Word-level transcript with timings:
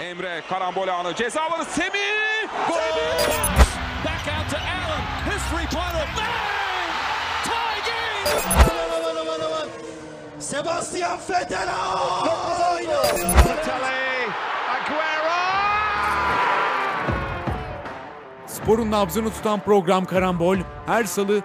Emre 0.00 0.42
karambol 0.48 0.88
anı 0.88 1.14
ceza 1.14 1.42
alanı 1.42 1.64
Semih. 1.64 2.48
Gol! 2.68 2.76
Back 4.04 4.26
out 4.28 4.50
to 4.50 4.56
Allen. 4.56 5.02
His 5.26 5.42
three-pointer. 5.42 6.06
Bang! 6.16 6.90
Tie 7.44 7.80
game! 7.86 8.40
Aman 8.54 9.00
aman 9.00 9.16
aman 9.20 9.40
aman. 9.46 9.68
Sebastian 10.38 11.18
Vettel. 11.30 11.68
Sporun 18.46 18.90
nabzını 18.90 19.30
tutan 19.30 19.60
program 19.60 20.04
Karambol 20.04 20.56
her 20.86 21.04
salı 21.04 21.42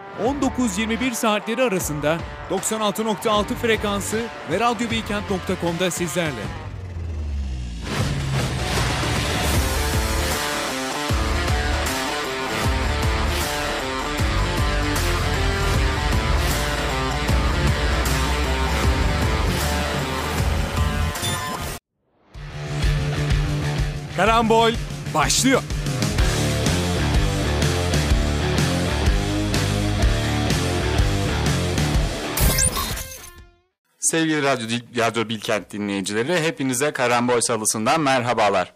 19-21 0.58 1.14
saatleri 1.14 1.64
arasında 1.64 2.18
96.6 2.50 3.44
frekansı 3.56 4.22
ve 4.52 4.60
radyobeykent.com'da 4.60 5.92
sizlerle. 5.92 6.61
Karambol 24.42 24.72
başlıyor. 25.14 25.64
Sevgili 34.00 34.44
Radyo, 34.44 34.68
Radyo 34.98 35.30
Bilkent 35.30 35.72
dinleyicileri, 35.72 36.42
hepinize 36.42 36.92
Karambol 36.92 37.42
Salısı'ndan 37.42 38.02
merhabalar. 38.02 38.74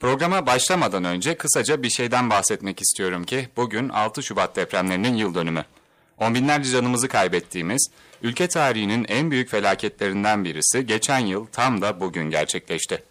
Programa 0.00 0.46
başlamadan 0.46 1.04
önce 1.04 1.36
kısaca 1.36 1.82
bir 1.82 1.90
şeyden 1.90 2.30
bahsetmek 2.30 2.80
istiyorum 2.82 3.24
ki 3.24 3.48
bugün 3.56 3.88
6 3.88 4.22
Şubat 4.22 4.56
depremlerinin 4.56 5.14
yıl 5.14 5.34
dönümü. 5.34 5.64
On 6.18 6.34
binlerce 6.34 6.70
canımızı 6.70 7.08
kaybettiğimiz, 7.08 7.90
ülke 8.22 8.46
tarihinin 8.46 9.06
en 9.08 9.30
büyük 9.30 9.50
felaketlerinden 9.50 10.44
birisi 10.44 10.86
geçen 10.86 11.18
yıl 11.18 11.46
tam 11.46 11.82
da 11.82 12.00
bugün 12.00 12.30
gerçekleşti. 12.30 13.02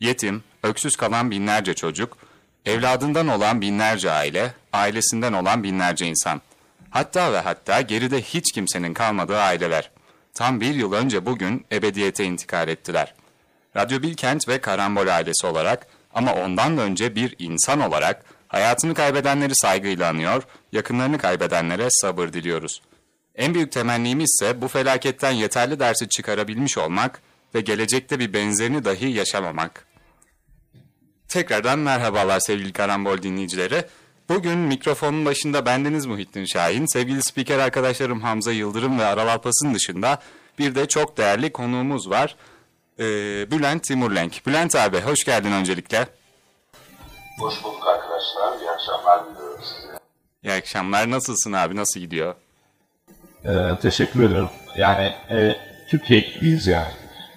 Yetim, 0.00 0.42
öksüz 0.62 0.96
kalan 0.96 1.30
binlerce 1.30 1.74
çocuk, 1.74 2.16
evladından 2.66 3.28
olan 3.28 3.60
binlerce 3.60 4.10
aile, 4.10 4.54
ailesinden 4.72 5.32
olan 5.32 5.62
binlerce 5.62 6.06
insan. 6.06 6.40
Hatta 6.90 7.32
ve 7.32 7.38
hatta 7.38 7.80
geride 7.80 8.22
hiç 8.22 8.52
kimsenin 8.52 8.94
kalmadığı 8.94 9.38
aileler. 9.38 9.90
Tam 10.34 10.60
bir 10.60 10.74
yıl 10.74 10.92
önce 10.92 11.26
bugün 11.26 11.66
ebediyete 11.72 12.24
intikal 12.24 12.68
ettiler. 12.68 13.14
Radyo 13.76 14.02
Bilkent 14.02 14.48
ve 14.48 14.60
Karambol 14.60 15.06
ailesi 15.06 15.46
olarak 15.46 15.86
ama 16.14 16.34
ondan 16.34 16.78
da 16.78 16.82
önce 16.82 17.14
bir 17.14 17.34
insan 17.38 17.80
olarak 17.80 18.24
hayatını 18.48 18.94
kaybedenleri 18.94 19.52
saygıyla 19.54 20.08
anıyor, 20.08 20.42
yakınlarını 20.72 21.18
kaybedenlere 21.18 21.88
sabır 21.90 22.32
diliyoruz. 22.32 22.82
En 23.34 23.54
büyük 23.54 23.72
temennimiz 23.72 24.30
ise 24.34 24.60
bu 24.60 24.68
felaketten 24.68 25.30
yeterli 25.30 25.80
dersi 25.80 26.08
çıkarabilmiş 26.08 26.78
olmak 26.78 27.20
ve 27.54 27.60
gelecekte 27.60 28.18
bir 28.18 28.32
benzerini 28.32 28.84
dahi 28.84 29.06
yaşamamak. 29.06 29.89
Tekrardan 31.30 31.78
merhabalar 31.78 32.40
sevgili 32.40 32.72
Karambol 32.72 33.22
dinleyicileri. 33.22 33.84
Bugün 34.28 34.58
mikrofonun 34.58 35.24
başında 35.24 35.66
bendeniz 35.66 36.06
Muhittin 36.06 36.44
Şahin, 36.44 36.86
sevgili 36.86 37.22
spiker 37.22 37.58
arkadaşlarım 37.58 38.20
Hamza 38.20 38.52
Yıldırım 38.52 38.98
ve 38.98 39.04
Aral 39.04 39.28
Alpas'ın 39.28 39.74
dışında 39.74 40.18
bir 40.58 40.74
de 40.74 40.88
çok 40.88 41.16
değerli 41.18 41.52
konuğumuz 41.52 42.10
var. 42.10 42.36
Ee, 42.98 43.04
Bülent 43.50 43.84
Timurlenk. 43.84 44.46
Bülent 44.46 44.76
abi 44.76 45.00
hoş 45.00 45.24
geldin 45.24 45.52
öncelikle. 45.52 46.06
Hoş 47.38 47.64
bulduk 47.64 47.86
arkadaşlar. 47.86 48.60
İyi 48.60 48.70
akşamlar 48.70 49.30
diliyorum 49.30 49.60
size. 49.64 49.98
İyi 50.42 50.52
akşamlar. 50.52 51.10
Nasılsın 51.10 51.52
abi? 51.52 51.76
Nasıl 51.76 52.00
gidiyor? 52.00 52.34
Ee, 53.44 53.50
teşekkür 53.82 54.22
ederim. 54.22 54.48
Yani 54.76 55.14
e, 55.30 55.56
Türkiye'liyiz 55.90 56.66
yani. 56.66 56.92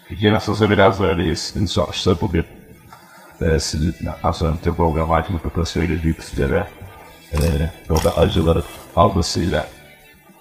Türkiye 0.08 0.34
nasılsa 0.34 0.70
biraz 0.70 1.00
böyleyiz. 1.00 1.54
Sonuçta 1.68 2.22
bugün 2.22 2.46
e, 3.46 3.60
sizin 3.60 3.96
az 4.24 4.42
önce 4.42 4.72
program 4.78 5.12
açmakta 5.12 5.66
söylediğim 5.66 6.18
üzere 6.34 6.68
e, 7.34 7.38
orada 7.90 8.18
acıların 8.18 8.64
fazlasıyla 8.96 9.68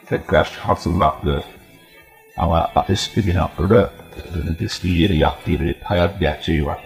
tekrar 0.07 0.47
hatırlattı. 0.47 1.45
Ama 2.37 2.73
eski 2.89 3.27
binatları 3.27 3.91
e, 4.61 4.65
eski 4.65 4.89
yeri 4.89 5.17
yaptığı 5.17 5.61
bir 5.61 5.81
hayat 5.81 6.21
gerçeği 6.21 6.67
var. 6.67 6.81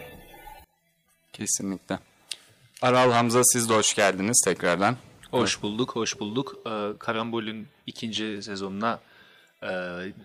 Kesinlikle. 1.33 1.99
Aral 2.83 3.13
Hamza 3.13 3.41
siz 3.45 3.69
de 3.69 3.75
hoş 3.75 3.95
geldiniz 3.95 4.43
tekrardan. 4.45 4.97
Hoş 5.31 5.63
bulduk, 5.63 5.97
hoş 5.97 6.21
bulduk. 6.21 6.57
Ee, 6.67 6.99
Karambol'ün 6.99 7.69
ikinci 7.87 8.43
sezonuna 8.43 9.01
e, 9.63 9.67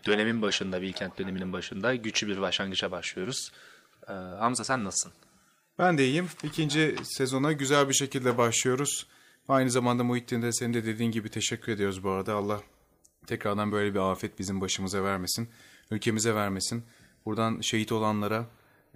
dönemin 0.06 0.42
başında, 0.42 0.82
Bilkent 0.82 1.20
döneminin 1.20 1.54
başında 1.54 1.96
güçlü 1.96 2.28
bir 2.28 2.42
başlangıça 2.42 2.92
başlıyoruz. 2.92 3.52
Ee, 4.10 4.14
Hamza 4.14 4.64
sen 4.64 4.84
nasılsın? 4.84 5.12
Ben 5.80 5.98
de 5.98 6.06
iyiyim. 6.06 6.30
İkinci 6.44 6.96
sezona 7.04 7.52
güzel 7.52 7.90
bir 7.90 7.94
şekilde 7.94 8.38
başlıyoruz. 8.38 9.08
Aynı 9.48 9.72
zamanda 9.72 10.04
Muhittin 10.04 10.42
de 10.42 10.54
senin 10.54 10.74
de 10.74 10.86
dediğin 10.86 11.12
gibi 11.12 11.30
teşekkür 11.30 11.72
ediyoruz 11.72 12.04
bu 12.04 12.10
arada. 12.10 12.36
Allah 12.36 12.62
tekrardan 13.28 13.72
böyle 13.72 13.94
bir 13.94 14.00
afet 14.00 14.40
bizim 14.40 14.62
başımıza 14.62 15.04
vermesin. 15.04 15.50
Ülkemize 15.92 16.36
vermesin. 16.36 16.84
Buradan 17.26 17.62
şehit 17.62 17.92
olanlara, 17.92 18.46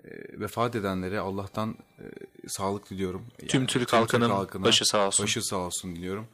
e, 0.03 0.09
vefat 0.39 0.75
edenlere 0.75 1.19
Allah'tan 1.19 1.77
e, 1.99 2.03
sağlık 2.47 2.89
diliyorum. 2.89 3.25
Tüm 3.47 3.65
Türk 3.65 3.93
halkının 3.93 4.31
başı 4.55 4.85
sağ 4.85 5.07
olsun. 5.07 5.23
Başı 5.23 5.41
sağ 5.43 5.55
olsun 5.55 5.95
diliyorum. 5.95 6.27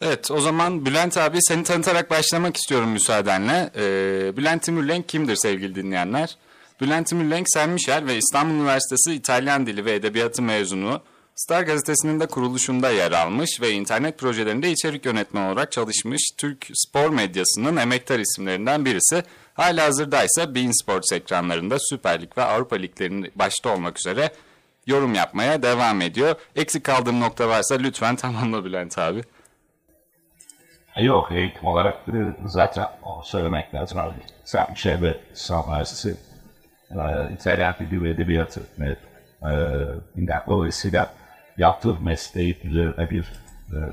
Evet 0.00 0.30
o 0.30 0.40
zaman 0.40 0.86
Bülent 0.86 1.18
abi 1.18 1.38
seni 1.40 1.64
tanıtarak 1.64 2.10
başlamak 2.10 2.56
istiyorum 2.56 2.90
müsaadenle. 2.90 3.70
Ee, 3.76 4.36
Bülent 4.36 4.62
Timurlenk 4.62 5.08
kimdir 5.08 5.36
sevgili 5.36 5.74
dinleyenler? 5.74 6.36
Bülent 6.80 7.08
Saint 7.48 7.72
Michel 7.72 8.06
ve 8.06 8.16
İstanbul 8.16 8.54
Üniversitesi 8.54 9.14
İtalyan 9.14 9.66
Dili 9.66 9.84
ve 9.84 9.94
Edebiyatı 9.94 10.42
mezunu. 10.42 11.02
Star 11.34 11.62
gazetesinin 11.62 12.20
de 12.20 12.26
kuruluşunda 12.26 12.90
yer 12.90 13.12
almış 13.12 13.60
ve 13.60 13.70
internet 13.70 14.18
projelerinde 14.18 14.70
içerik 14.70 15.06
yönetmeni 15.06 15.46
olarak 15.46 15.72
çalışmış 15.72 16.22
Türk 16.38 16.66
spor 16.74 17.10
medyasının 17.10 17.76
emektar 17.76 18.18
isimlerinden 18.18 18.84
birisi. 18.84 19.22
Hala 19.54 19.84
hazırda 19.84 20.24
ise 20.24 20.54
Bein 20.54 20.82
Sports 20.82 21.12
ekranlarında 21.12 21.76
Süper 21.78 22.22
Lig 22.22 22.38
ve 22.38 22.42
Avrupa 22.42 22.76
Liglerinin 22.76 23.32
başta 23.34 23.74
olmak 23.74 23.98
üzere 23.98 24.30
yorum 24.86 25.14
yapmaya 25.14 25.62
devam 25.62 26.00
ediyor. 26.00 26.34
Eksik 26.56 26.84
kaldığım 26.84 27.20
nokta 27.20 27.48
varsa 27.48 27.74
lütfen 27.74 28.16
tamamla 28.16 28.64
Bülent 28.64 28.98
abi. 28.98 29.22
Yok 30.96 31.28
eğitim 31.32 31.64
olarak 31.64 31.94
e, 32.08 32.18
zaten 32.46 32.86
söylemek 33.24 33.74
lazım 33.74 33.98
abi. 33.98 34.14
Sen 34.44 34.74
şey 34.74 35.02
ve 35.02 35.20
sanatçısı 35.34 36.16
e, 36.90 37.32
İtalyan 37.34 37.74
Dili 37.80 38.02
ve 38.02 38.10
Edebiyatı 38.10 38.60
e, 38.80 38.96
dolayısıyla 40.46 41.14
yaptığı 41.56 42.00
mesleği 42.00 42.58
üzerine 42.64 43.10
bir 43.10 43.32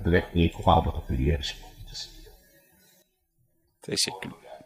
direkt 0.05 0.35
eğitim 0.35 0.69
almadık 0.69 1.09
bir 1.09 1.19
yarışma. 1.19 1.65
Teşekkürler. 3.85 4.59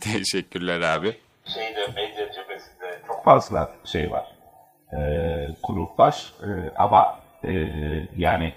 Teşekkürler 0.00 0.80
abi. 0.80 1.16
Şeyde 1.44 1.86
medya 1.86 2.32
cephesinde 2.32 3.02
çok 3.06 3.24
fazla 3.24 3.70
şey 3.84 4.10
var. 4.10 4.36
E, 4.92 4.98
kurultaş 5.62 6.32
e, 6.42 6.70
ama 6.76 7.20
e, 7.44 7.52
yani 8.16 8.54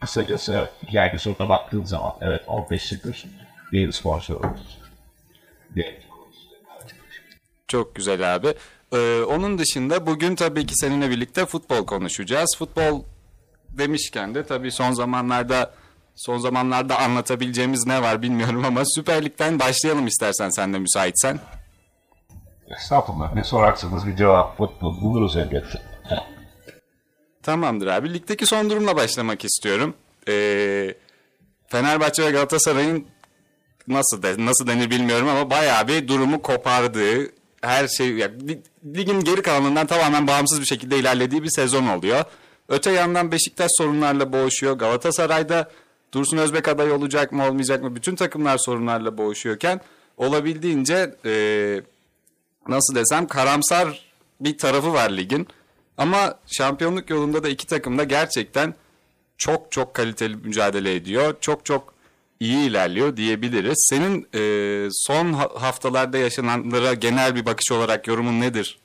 kısacası 0.00 0.68
yani 0.90 1.18
sonra 1.18 1.48
baktığın 1.48 1.84
zaman 1.84 2.12
evet 2.20 2.42
15 2.46 2.92
yıldır 2.92 3.24
bir 3.72 3.92
sponsor 3.92 4.44
Çok 7.70 7.94
güzel 7.94 8.34
abi. 8.34 8.54
Ee, 8.92 9.22
onun 9.22 9.58
dışında 9.58 10.06
bugün 10.06 10.34
tabii 10.34 10.66
ki 10.66 10.74
seninle 10.76 11.10
birlikte 11.10 11.46
futbol 11.46 11.86
konuşacağız. 11.86 12.56
Futbol 12.58 13.02
demişken 13.68 14.34
de 14.34 14.46
tabii 14.46 14.72
son 14.72 14.92
zamanlarda 14.92 15.74
son 16.16 16.38
zamanlarda 16.38 16.98
anlatabileceğimiz 16.98 17.86
ne 17.86 18.02
var 18.02 18.22
bilmiyorum 18.22 18.64
ama 18.64 18.82
Süper 18.84 19.24
Lig'den 19.24 19.58
başlayalım 19.58 20.06
istersen 20.06 20.50
sen 20.50 20.74
de 20.74 20.78
müsaitsen. 20.78 21.40
Estağfurullah. 22.76 23.34
Ne 23.34 23.44
sorarsanız 23.44 24.06
bir 24.06 24.16
cevap 24.16 24.56
futbol 24.56 25.00
buluruz 25.00 25.36
elbette. 25.36 25.82
Tamamdır 27.42 27.86
abi. 27.86 28.14
Ligdeki 28.14 28.46
son 28.46 28.70
durumla 28.70 28.96
başlamak 28.96 29.44
istiyorum. 29.44 29.94
Ee, 30.28 30.94
Fenerbahçe 31.68 32.24
ve 32.24 32.30
Galatasaray'ın 32.30 33.06
nasıl 33.88 34.22
de, 34.22 34.34
nasıl 34.38 34.66
denir 34.66 34.90
bilmiyorum 34.90 35.28
ama 35.28 35.50
bayağı 35.50 35.88
bir 35.88 36.08
durumu 36.08 36.42
kopardığı, 36.42 37.39
her 37.60 37.88
şey 37.88 38.10
yani 38.10 38.60
ligin 38.94 39.20
geri 39.20 39.42
kalanından 39.42 39.86
tamamen 39.86 40.26
bağımsız 40.26 40.60
bir 40.60 40.66
şekilde 40.66 40.98
ilerlediği 40.98 41.42
bir 41.42 41.50
sezon 41.50 41.86
oluyor. 41.86 42.24
Öte 42.68 42.90
yandan 42.90 43.32
Beşiktaş 43.32 43.70
sorunlarla 43.78 44.32
boğuşuyor. 44.32 44.72
Galatasaray'da 44.78 45.70
Dursun 46.14 46.36
Özbek 46.36 46.68
aday 46.68 46.92
olacak 46.92 47.32
mı 47.32 47.46
olmayacak 47.46 47.82
mı? 47.82 47.96
Bütün 47.96 48.16
takımlar 48.16 48.58
sorunlarla 48.58 49.18
boğuşuyorken 49.18 49.80
olabildiğince 50.16 51.14
e, 51.24 51.32
nasıl 52.68 52.94
desem 52.94 53.26
karamsar 53.26 54.04
bir 54.40 54.58
tarafı 54.58 54.92
var 54.92 55.10
ligin. 55.10 55.48
Ama 55.98 56.38
şampiyonluk 56.46 57.10
yolunda 57.10 57.42
da 57.42 57.48
iki 57.48 57.66
takım 57.66 57.98
da 57.98 58.04
gerçekten 58.04 58.74
çok 59.38 59.72
çok 59.72 59.94
kaliteli 59.94 60.36
mücadele 60.36 60.94
ediyor. 60.94 61.34
Çok 61.40 61.64
çok 61.64 61.94
iyi 62.40 62.70
ilerliyor 62.70 63.16
diyebiliriz. 63.16 63.86
Senin 63.90 64.28
e, 64.34 64.88
son 64.92 65.32
ha- 65.32 65.50
haftalarda 65.58 66.18
yaşananlara 66.18 66.94
genel 66.94 67.34
bir 67.34 67.46
bakış 67.46 67.72
olarak 67.72 68.06
yorumun 68.06 68.40
nedir? 68.40 68.78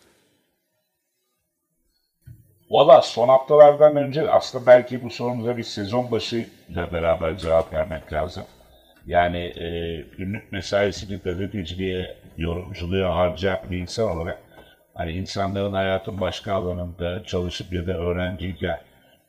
Valla 2.70 3.02
son 3.02 3.28
haftalardan 3.28 3.96
önce 3.96 4.32
aslında 4.32 4.66
belki 4.66 5.04
bu 5.04 5.10
sorumuza 5.10 5.58
bir 5.58 5.64
sezon 5.64 6.12
başıyla 6.12 6.92
beraber 6.94 7.38
cevap 7.38 7.74
vermek 7.74 8.14
lazım. 8.14 8.44
Yani 9.06 9.38
e, 9.38 9.68
günlük 10.18 10.52
mesaisini 10.52 11.18
gazeteciliğe, 11.18 12.18
yorumculuğa 12.38 13.16
harcayan 13.16 13.60
bir 13.72 13.78
insan 13.78 14.18
olarak 14.18 14.42
hani 14.94 15.12
insanların 15.12 15.74
hayatın 15.74 16.22
başka 16.22 16.54
alanında 16.54 17.24
çalışıp 17.24 17.74
ya 17.74 17.88
da 17.88 17.92
öğrenciyken 17.92 18.80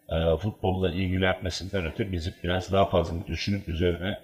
e, 0.09 0.37
futbolla 0.37 0.91
ilgilenmesinden 0.91 1.87
öte 1.87 2.13
bizim 2.13 2.35
biraz 2.43 2.73
daha 2.73 2.85
fazla 2.85 3.27
düşünüp 3.27 3.69
üzerine 3.69 4.19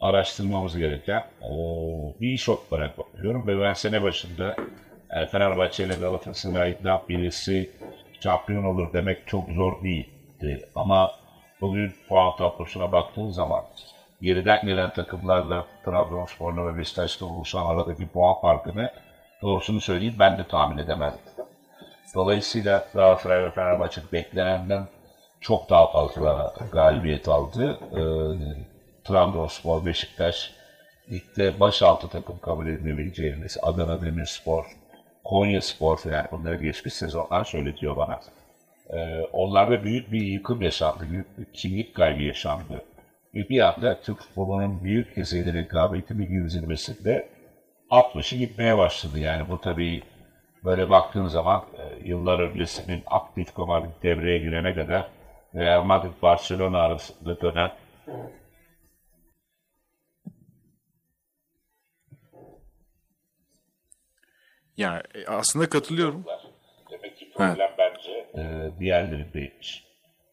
araştırmamız 0.00 0.76
gereken 0.76 1.24
o, 1.42 1.56
bir 2.20 2.28
iş 2.28 2.48
olarak 2.48 2.98
bakıyorum 2.98 3.46
ve 3.46 3.60
ben 3.60 3.72
sene 3.72 4.02
başında 4.02 4.56
e, 5.10 5.26
Fenerbahçe 5.26 5.84
ile 5.84 5.94
Galatasaray'dan 5.94 7.00
birisi 7.08 7.70
şampiyon 8.20 8.64
olur 8.64 8.92
demek 8.92 9.26
çok 9.26 9.48
zor 9.48 9.82
değildi. 9.82 10.68
Ama 10.74 11.12
bugün 11.60 11.92
puan 12.08 12.36
tablosuna 12.36 12.92
baktığın 12.92 13.30
zaman 13.30 13.64
geriden 14.22 14.66
gelen 14.66 14.92
takımlarla 14.92 15.66
Trabzonspor'la 15.84 16.66
ve 16.66 16.78
Beşiktaş'la 16.78 17.26
oluşan 17.26 17.66
aradaki 17.66 18.06
puan 18.08 18.40
farkını 18.40 18.90
doğrusunu 19.42 19.80
söyleyeyim 19.80 20.16
ben 20.18 20.38
de 20.38 20.48
tahmin 20.48 20.78
edemezdim. 20.78 21.44
Dolayısıyla 22.14 22.84
Galatasaray 22.94 23.44
ve 23.44 23.50
Fenerbahçe 23.50 24.00
beklenenden 24.12 24.86
çok 25.44 25.70
daha 25.70 25.92
fazla 25.92 26.54
galibiyet 26.72 27.28
aldı. 27.28 27.78
Ee, 27.92 28.02
Trabzonspor, 29.04 29.86
Beşiktaş 29.86 30.52
ligde 31.12 31.60
baş 31.60 31.82
altı 31.82 32.08
takım 32.08 32.38
kabul 32.38 32.66
edilebileceğimiz 32.66 33.58
Adana 33.62 34.02
Demirspor, 34.02 34.64
Konya 35.24 35.60
Spor 35.60 35.98
yani 36.12 36.26
bunları 36.32 36.62
geçmiş 36.62 36.94
sezonlar 36.94 37.44
söyletiyor 37.44 37.96
bana. 37.96 38.20
Ee, 38.90 39.20
onlarda 39.32 39.84
büyük 39.84 40.12
bir 40.12 40.20
yıkım 40.20 40.62
yaşandı, 40.62 41.04
büyük 41.10 41.38
bir 41.38 41.44
kimlik 41.44 41.94
kaybı 41.94 42.22
yaşandı. 42.22 42.84
Ve 43.34 43.48
bir 43.48 43.60
anda 43.60 44.00
Türk 44.00 44.20
futbolunun 44.20 44.84
büyük 44.84 45.14
keseleri 45.14 45.58
rekabeti 45.58 46.18
bir 46.18 46.28
yüzülmesinde 46.28 47.28
60'ı 47.90 48.38
gitmeye 48.38 48.78
başladı. 48.78 49.18
Yani 49.18 49.48
bu 49.48 49.60
tabii 49.60 50.02
böyle 50.64 50.90
baktığın 50.90 51.26
zaman 51.26 51.64
e, 51.78 52.08
yıllar 52.08 52.38
öncesinin 52.38 53.02
aktif 53.06 53.58
Madrid 53.58 54.02
devreye 54.02 54.38
girene 54.38 54.74
kadar 54.74 55.08
Real 55.54 55.84
Madrid 55.84 56.22
Barcelona 56.22 56.78
arasında 56.78 57.40
dönen 57.40 57.70
Yani 64.76 65.02
e, 65.14 65.26
aslında 65.26 65.68
katılıyorum. 65.68 66.24
Demek 66.90 67.16
ki 67.16 67.30
problem 67.36 67.70
bence 67.78 68.26
e, 68.34 68.70
diğerlerindeymiş. 68.78 69.84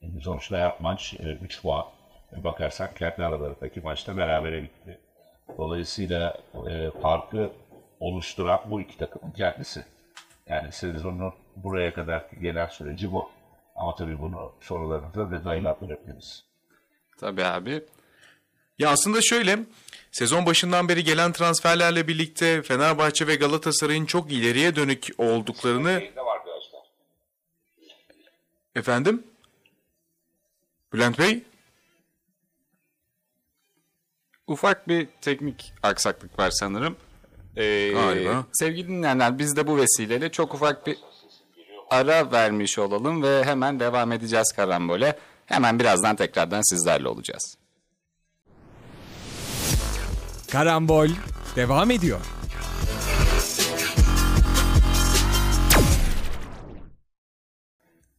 Yani 0.02 0.22
sonuçta 0.22 0.58
her 0.58 0.74
maç 0.80 1.14
3 1.42 1.62
puan. 1.62 1.86
E, 2.38 2.44
bakarsak 2.44 2.98
kendi 2.98 3.26
aralarındaki 3.26 3.82
maçta 3.82 4.18
berabere 4.18 4.64
bitti. 4.64 5.00
Dolayısıyla 5.58 6.38
e, 6.70 6.92
farkı 7.02 7.52
oluşturan 8.00 8.60
bu 8.66 8.82
iki 8.82 8.98
takımın 8.98 9.32
kendisi. 9.32 9.86
Yani 10.48 10.72
sezonun 10.72 11.34
buraya 11.56 11.94
kadar 11.94 12.26
gelen 12.42 12.68
süreci 12.68 13.12
bu. 13.12 13.30
Ama 13.82 13.96
tabii 13.96 14.20
bunu 14.20 14.54
sorularınızda 14.62 15.32
detaylandırabiliriz. 15.32 16.44
Tabii 17.18 17.44
abi. 17.44 17.84
Ya 18.80 18.90
aslında 18.90 19.22
şöyle, 19.22 19.60
sezon 20.12 20.46
başından 20.46 20.90
beri 20.90 21.04
gelen 21.04 21.32
transferlerle 21.32 22.08
birlikte 22.08 22.62
Fenerbahçe 22.62 23.28
ve 23.28 23.36
Galatasaray'ın 23.36 24.06
çok 24.06 24.32
ileriye 24.32 24.76
dönük 24.76 25.08
olduklarını... 25.18 25.90
arkadaşlar. 25.90 26.82
Efendim? 28.76 29.24
Bülent 30.94 31.20
Bey? 31.20 31.44
Ufak 34.48 34.88
bir 34.88 35.08
teknik 35.22 35.74
aksaklık 35.84 36.40
var 36.40 36.52
sanırım. 36.52 36.96
Ee, 37.58 37.92
Galiba. 37.94 38.46
Sevgili 38.54 38.88
dinleyenler 38.88 39.40
biz 39.40 39.56
de 39.56 39.68
bu 39.68 39.78
vesileyle 39.78 40.32
çok 40.32 40.54
ufak 40.54 40.88
bir 40.88 40.98
ara 41.92 42.32
vermiş 42.32 42.80
olalım 42.80 43.24
ve 43.24 43.44
hemen 43.44 43.80
devam 43.80 44.12
edeceğiz 44.12 44.52
karambole. 44.56 45.18
Hemen 45.46 45.80
birazdan 45.80 46.16
tekrardan 46.16 46.70
sizlerle 46.70 47.08
olacağız. 47.08 47.58
Karambol 50.52 51.10
devam 51.56 51.92
ediyor. 51.92 52.20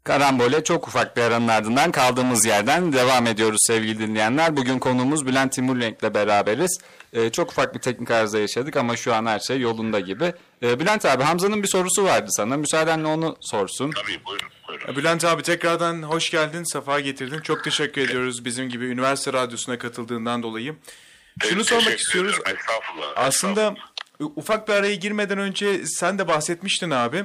Karambole 0.04 0.64
çok 0.64 0.88
ufak 0.88 1.16
bir 1.16 1.22
aranın 1.22 1.49
ardından 1.49 1.93
kaldığımız 1.93 2.46
yerden 2.46 2.93
devam 2.93 3.26
ediyoruz 3.26 3.58
sevgili 3.66 3.99
dinleyenler. 3.99 4.56
Bugün 4.56 4.78
konuğumuz 4.78 5.26
Bülent 5.26 5.52
Timurlenk'le 5.52 6.14
beraberiz. 6.14 6.78
Ee, 7.12 7.31
çok 7.31 7.50
ufak 7.50 7.75
bir 7.75 7.81
teknik 7.81 8.10
arıza 8.10 8.38
yaşadık 8.38 8.76
ama 8.76 8.96
şu 8.96 9.14
an 9.14 9.26
her 9.26 9.38
şey 9.38 9.60
yolunda 9.60 10.00
gibi. 10.00 10.32
Ee, 10.62 10.81
Bülent 10.81 11.04
abi 11.04 11.22
Hamza'nın 11.22 11.62
bir 11.62 11.69
sorusu 11.69 12.04
vardı 12.04 12.26
sana. 12.31 12.56
Müsaadenle 12.56 13.06
onu 13.06 13.37
sorsun. 13.40 13.90
Tabii 13.90 14.20
buyurun. 14.26 14.49
buyurun. 14.69 14.96
Bülent 14.96 15.25
abi 15.25 15.43
tekrardan 15.43 16.02
hoş 16.02 16.31
geldin, 16.31 16.72
sefa 16.72 17.00
getirdin. 17.00 17.40
Çok 17.40 17.64
teşekkür 17.64 18.00
ediyoruz 18.00 18.44
bizim 18.44 18.69
gibi 18.69 18.87
üniversite 18.87 19.32
radyosuna 19.32 19.78
katıldığından 19.78 20.43
dolayı. 20.43 20.75
Şunu 21.43 21.64
sormak 21.64 21.98
istiyoruz. 21.98 22.37
Estağfurullah. 22.46 23.12
Aslında 23.16 23.75
ufak 24.20 24.69
bir 24.69 24.72
araya 24.72 24.94
girmeden 24.94 25.38
önce 25.38 25.87
sen 25.87 26.19
de 26.19 26.28
bahsetmiştin 26.28 26.90
abi. 26.90 27.25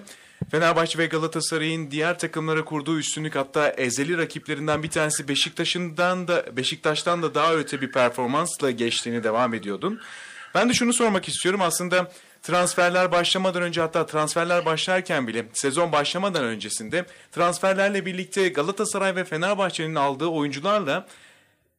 Fenerbahçe 0.51 0.97
ve 0.97 1.05
Galatasaray'ın 1.05 1.91
diğer 1.91 2.19
takımlara 2.19 2.65
kurduğu 2.65 2.99
üstünlük 2.99 3.35
hatta 3.35 3.69
ezeli 3.69 4.17
rakiplerinden 4.17 4.83
bir 4.83 4.89
tanesi 4.89 5.27
Beşiktaş'ından 5.27 6.27
da 6.27 6.57
Beşiktaş'tan 6.57 7.23
da 7.23 7.35
daha 7.35 7.53
öte 7.55 7.81
bir 7.81 7.91
performansla 7.91 8.71
geçtiğini 8.71 9.23
devam 9.23 9.53
ediyordun. 9.53 9.99
Ben 10.55 10.69
de 10.69 10.73
şunu 10.73 10.93
sormak 10.93 11.27
istiyorum 11.27 11.61
aslında 11.61 12.11
transferler 12.41 13.11
başlamadan 13.11 13.61
önce 13.61 13.81
hatta 13.81 14.05
transferler 14.05 14.65
başlarken 14.65 15.27
bile 15.27 15.45
sezon 15.53 15.91
başlamadan 15.91 16.43
öncesinde 16.43 17.06
transferlerle 17.31 18.06
birlikte 18.06 18.49
Galatasaray 18.49 19.15
ve 19.15 19.23
Fenerbahçe'nin 19.23 19.95
aldığı 19.95 20.27
oyuncularla 20.27 21.07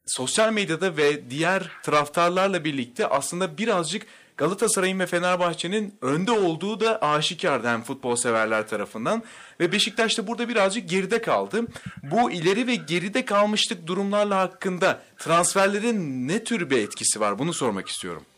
sosyal 0.07 0.53
medyada 0.53 0.97
ve 0.97 1.29
diğer 1.29 1.71
taraftarlarla 1.83 2.63
birlikte 2.63 3.07
aslında 3.07 3.57
birazcık 3.57 4.05
Galatasaray'ın 4.39 4.99
ve 4.99 5.05
Fenerbahçe'nin 5.05 5.97
önde 6.01 6.31
olduğu 6.31 6.79
da 6.79 7.01
aşikardı 7.01 7.67
hem 7.67 7.83
futbol 7.83 8.15
severler 8.15 8.67
tarafından. 8.67 9.23
Ve 9.59 9.71
Beşiktaş 9.71 10.17
da 10.17 10.27
burada 10.27 10.49
birazcık 10.49 10.89
geride 10.89 11.21
kaldı. 11.21 11.61
Bu 12.03 12.31
ileri 12.31 12.67
ve 12.67 12.75
geride 12.75 13.25
kalmışlık 13.25 13.87
durumlarla 13.87 14.37
hakkında 14.37 15.03
transferlerin 15.17 16.27
ne 16.27 16.43
tür 16.43 16.69
bir 16.69 16.77
etkisi 16.77 17.19
var 17.19 17.39
bunu 17.39 17.53
sormak 17.53 17.87
istiyorum. 17.87 18.25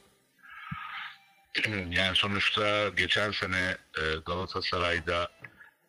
Yani 1.89 2.15
sonuçta 2.15 2.89
geçen 2.89 3.31
sene 3.31 3.77
e, 3.98 4.01
Galatasaray'da 4.25 5.29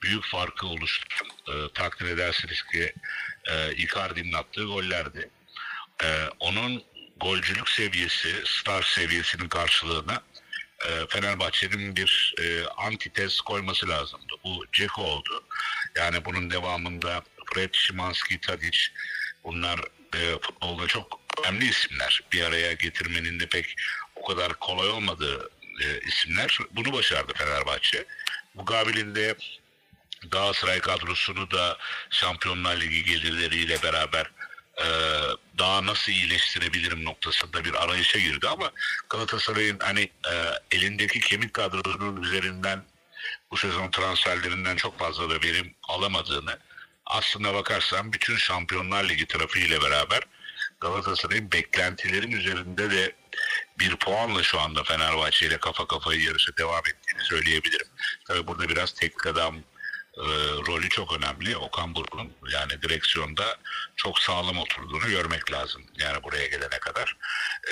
büyük 0.02 0.24
farkı 0.24 0.66
oluşturan 0.66 1.30
e, 1.48 1.72
takdir 1.74 2.06
edersiniz 2.06 2.62
ki 2.62 2.92
e, 3.50 3.74
Icardi'nin 3.74 4.32
attığı 4.32 4.64
gollerdi. 4.64 5.30
E, 6.04 6.08
onun 6.40 6.82
golcülük 7.22 7.68
seviyesi, 7.68 8.42
star 8.44 8.82
seviyesinin 8.82 9.48
karşılığına 9.48 10.22
e, 10.86 10.88
Fenerbahçe'nin 11.08 11.96
bir 11.96 12.34
e, 12.40 12.66
antitez 12.66 13.40
koyması 13.40 13.88
lazımdı. 13.88 14.32
Bu 14.44 14.64
Ceko 14.72 15.02
oldu. 15.02 15.44
Yani 15.96 16.24
bunun 16.24 16.50
devamında 16.50 17.22
Fred, 17.54 17.74
Szymanski, 17.74 18.40
Tadic 18.40 18.78
bunlar 19.44 19.80
e, 20.14 20.38
futbolda 20.42 20.86
çok 20.86 21.20
önemli 21.42 21.68
isimler. 21.68 22.20
Bir 22.32 22.42
araya 22.44 22.72
getirmenin 22.72 23.40
de 23.40 23.46
pek 23.46 23.74
o 24.16 24.24
kadar 24.24 24.54
kolay 24.54 24.88
olmadığı 24.88 25.50
e, 25.84 26.00
isimler. 26.00 26.58
Bunu 26.70 26.92
başardı 26.92 27.32
Fenerbahçe. 27.36 28.04
Mukabilinde 28.54 29.36
Galatasaray 30.30 30.80
kadrosunu 30.80 31.50
da 31.50 31.78
Şampiyonlar 32.10 32.80
Ligi 32.80 33.04
gelirleriyle 33.04 33.82
beraber 33.82 34.30
e, 34.78 34.86
daha 35.58 35.86
nasıl 35.86 36.12
iyileştirebilirim 36.12 37.04
noktasında 37.04 37.64
bir 37.64 37.84
arayışa 37.84 38.18
girdi 38.18 38.48
ama 38.48 38.70
Galatasaray'ın 39.10 39.78
hani 39.78 40.00
e, 40.00 40.34
elindeki 40.70 41.20
kemik 41.20 41.54
kadrosunun 41.54 42.22
üzerinden 42.22 42.82
bu 43.50 43.56
sezon 43.56 43.90
transferlerinden 43.90 44.76
çok 44.76 44.98
fazla 44.98 45.30
da 45.30 45.42
verim 45.42 45.74
alamadığını 45.88 46.58
aslında 47.06 47.54
bakarsan 47.54 48.12
bütün 48.12 48.36
Şampiyonlar 48.36 49.08
Ligi 49.08 49.26
trafiğiyle 49.26 49.82
beraber 49.82 50.22
Galatasaray'ın 50.80 51.52
beklentilerin 51.52 52.32
üzerinde 52.32 52.90
de 52.90 53.12
bir 53.78 53.96
puanla 53.96 54.42
şu 54.42 54.60
anda 54.60 54.84
Fenerbahçe 54.84 55.46
ile 55.46 55.58
kafa 55.58 55.86
kafaya 55.86 56.20
yarışa 56.20 56.56
devam 56.56 56.80
ettiğini 56.80 57.24
söyleyebilirim. 57.24 57.86
Tabii 58.24 58.46
burada 58.46 58.68
biraz 58.68 58.92
teknik 58.92 59.26
adam 59.26 59.56
e, 60.16 60.26
rolü 60.66 60.88
çok 60.88 61.12
önemli. 61.12 61.56
Okan 61.56 61.94
Buruk'un 61.94 62.32
yani 62.52 62.82
direksiyonda 62.82 63.56
çok 63.96 64.18
sağlam 64.18 64.58
oturduğunu 64.58 65.08
görmek 65.08 65.52
lazım. 65.52 65.82
Yani 65.98 66.22
buraya 66.22 66.46
gelene 66.46 66.78
kadar. 66.80 67.16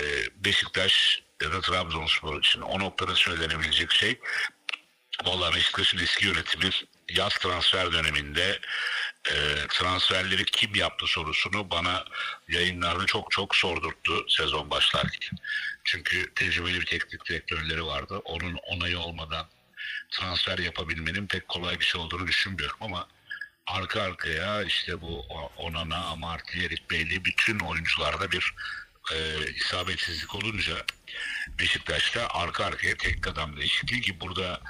E, 0.01 0.03
Beşiktaş 0.45 1.23
ya 1.43 1.53
da 1.53 1.61
Trabzonspor 1.61 2.39
için 2.39 2.61
o 2.61 2.79
noktada 2.79 3.15
söylenebilecek 3.15 3.93
şey 3.93 4.21
Valla 5.25 5.55
Beşiktaş'ın 5.55 5.99
eski 5.99 6.27
yönetimi 6.27 6.71
yaz 7.09 7.33
transfer 7.33 7.93
döneminde 7.93 8.61
e, 9.29 9.35
transferleri 9.69 10.45
kim 10.45 10.75
yaptı 10.75 11.07
sorusunu 11.07 11.71
bana 11.71 12.05
yayınlarda 12.49 13.07
çok 13.07 13.31
çok 13.31 13.57
sordurttu 13.57 14.27
sezon 14.29 14.71
başlarken. 14.71 15.39
Çünkü 15.85 16.35
tecrübeli 16.35 16.81
bir 16.81 16.87
teknik 16.87 17.27
direktörleri 17.29 17.87
vardı. 17.87 18.21
Onun 18.25 18.55
onayı 18.55 18.99
olmadan 18.99 19.47
transfer 20.11 20.59
yapabilmenin 20.59 21.27
pek 21.27 21.49
kolay 21.49 21.81
bir 21.81 21.85
şey 21.85 22.01
olduğunu 22.01 22.27
düşünmüyorum 22.27 22.77
ama 22.81 23.09
arka 23.67 24.03
arkaya 24.03 24.63
işte 24.63 25.01
bu 25.01 25.27
Onana, 25.57 26.05
Amarty, 26.05 26.65
Erik 26.65 26.91
Beyli 26.91 27.25
bütün 27.25 27.59
oyuncularda 27.59 28.31
bir 28.31 28.55
e, 29.13 29.47
isabetsizlik 29.55 30.35
olunca 30.35 30.75
Beşiktaş'ta 31.59 32.29
arka 32.29 32.65
arkaya 32.65 32.97
tek 32.97 33.27
adam 33.27 33.57
değişikliği 33.57 34.01
ki 34.01 34.21
burada 34.21 34.61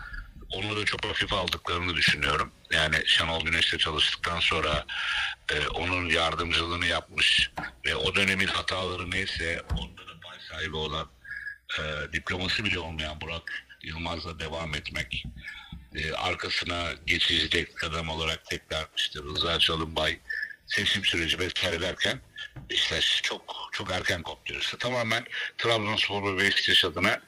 onu 0.50 0.76
da 0.76 0.84
çok 0.84 1.04
hafif 1.04 1.32
aldıklarını 1.32 1.96
düşünüyorum. 1.96 2.52
Yani 2.70 2.96
Şenol 3.06 3.44
Güneş'le 3.44 3.78
çalıştıktan 3.78 4.40
sonra 4.40 4.86
e, 5.52 5.66
onun 5.68 6.08
yardımcılığını 6.08 6.86
yapmış 6.86 7.50
ve 7.86 7.96
o 7.96 8.14
dönemin 8.14 8.46
hataları 8.46 9.10
neyse 9.10 9.62
onda 9.70 10.08
da 10.08 10.20
pay 10.20 10.38
sahibi 10.50 10.76
olan 10.76 11.08
e, 11.78 12.12
diploması 12.12 12.64
bile 12.64 12.78
olmayan 12.78 13.20
Burak 13.20 13.69
Yılmaz'la 13.82 14.38
devam 14.38 14.74
etmek 14.74 15.24
e, 15.94 16.12
arkasına 16.12 16.92
geçici 17.06 17.50
teknik 17.50 17.84
adam 17.84 18.08
olarak 18.08 18.44
tekrar 18.44 18.86
işte 18.96 19.20
Rıza 19.20 19.58
Çalınbay 19.58 20.18
seçim 20.66 21.04
süreci 21.04 21.38
vesaire 21.38 21.80
derken 21.80 22.20
Beşiktaş 22.70 23.20
çok 23.22 23.70
çok 23.72 23.90
erken 23.90 24.22
koptu. 24.22 24.54
İşte 24.60 24.78
tamamen 24.78 25.24
Trabzonspor 25.58 26.36
ve 26.36 26.38
Beşiktaş 26.38 26.84
adına 26.84 27.20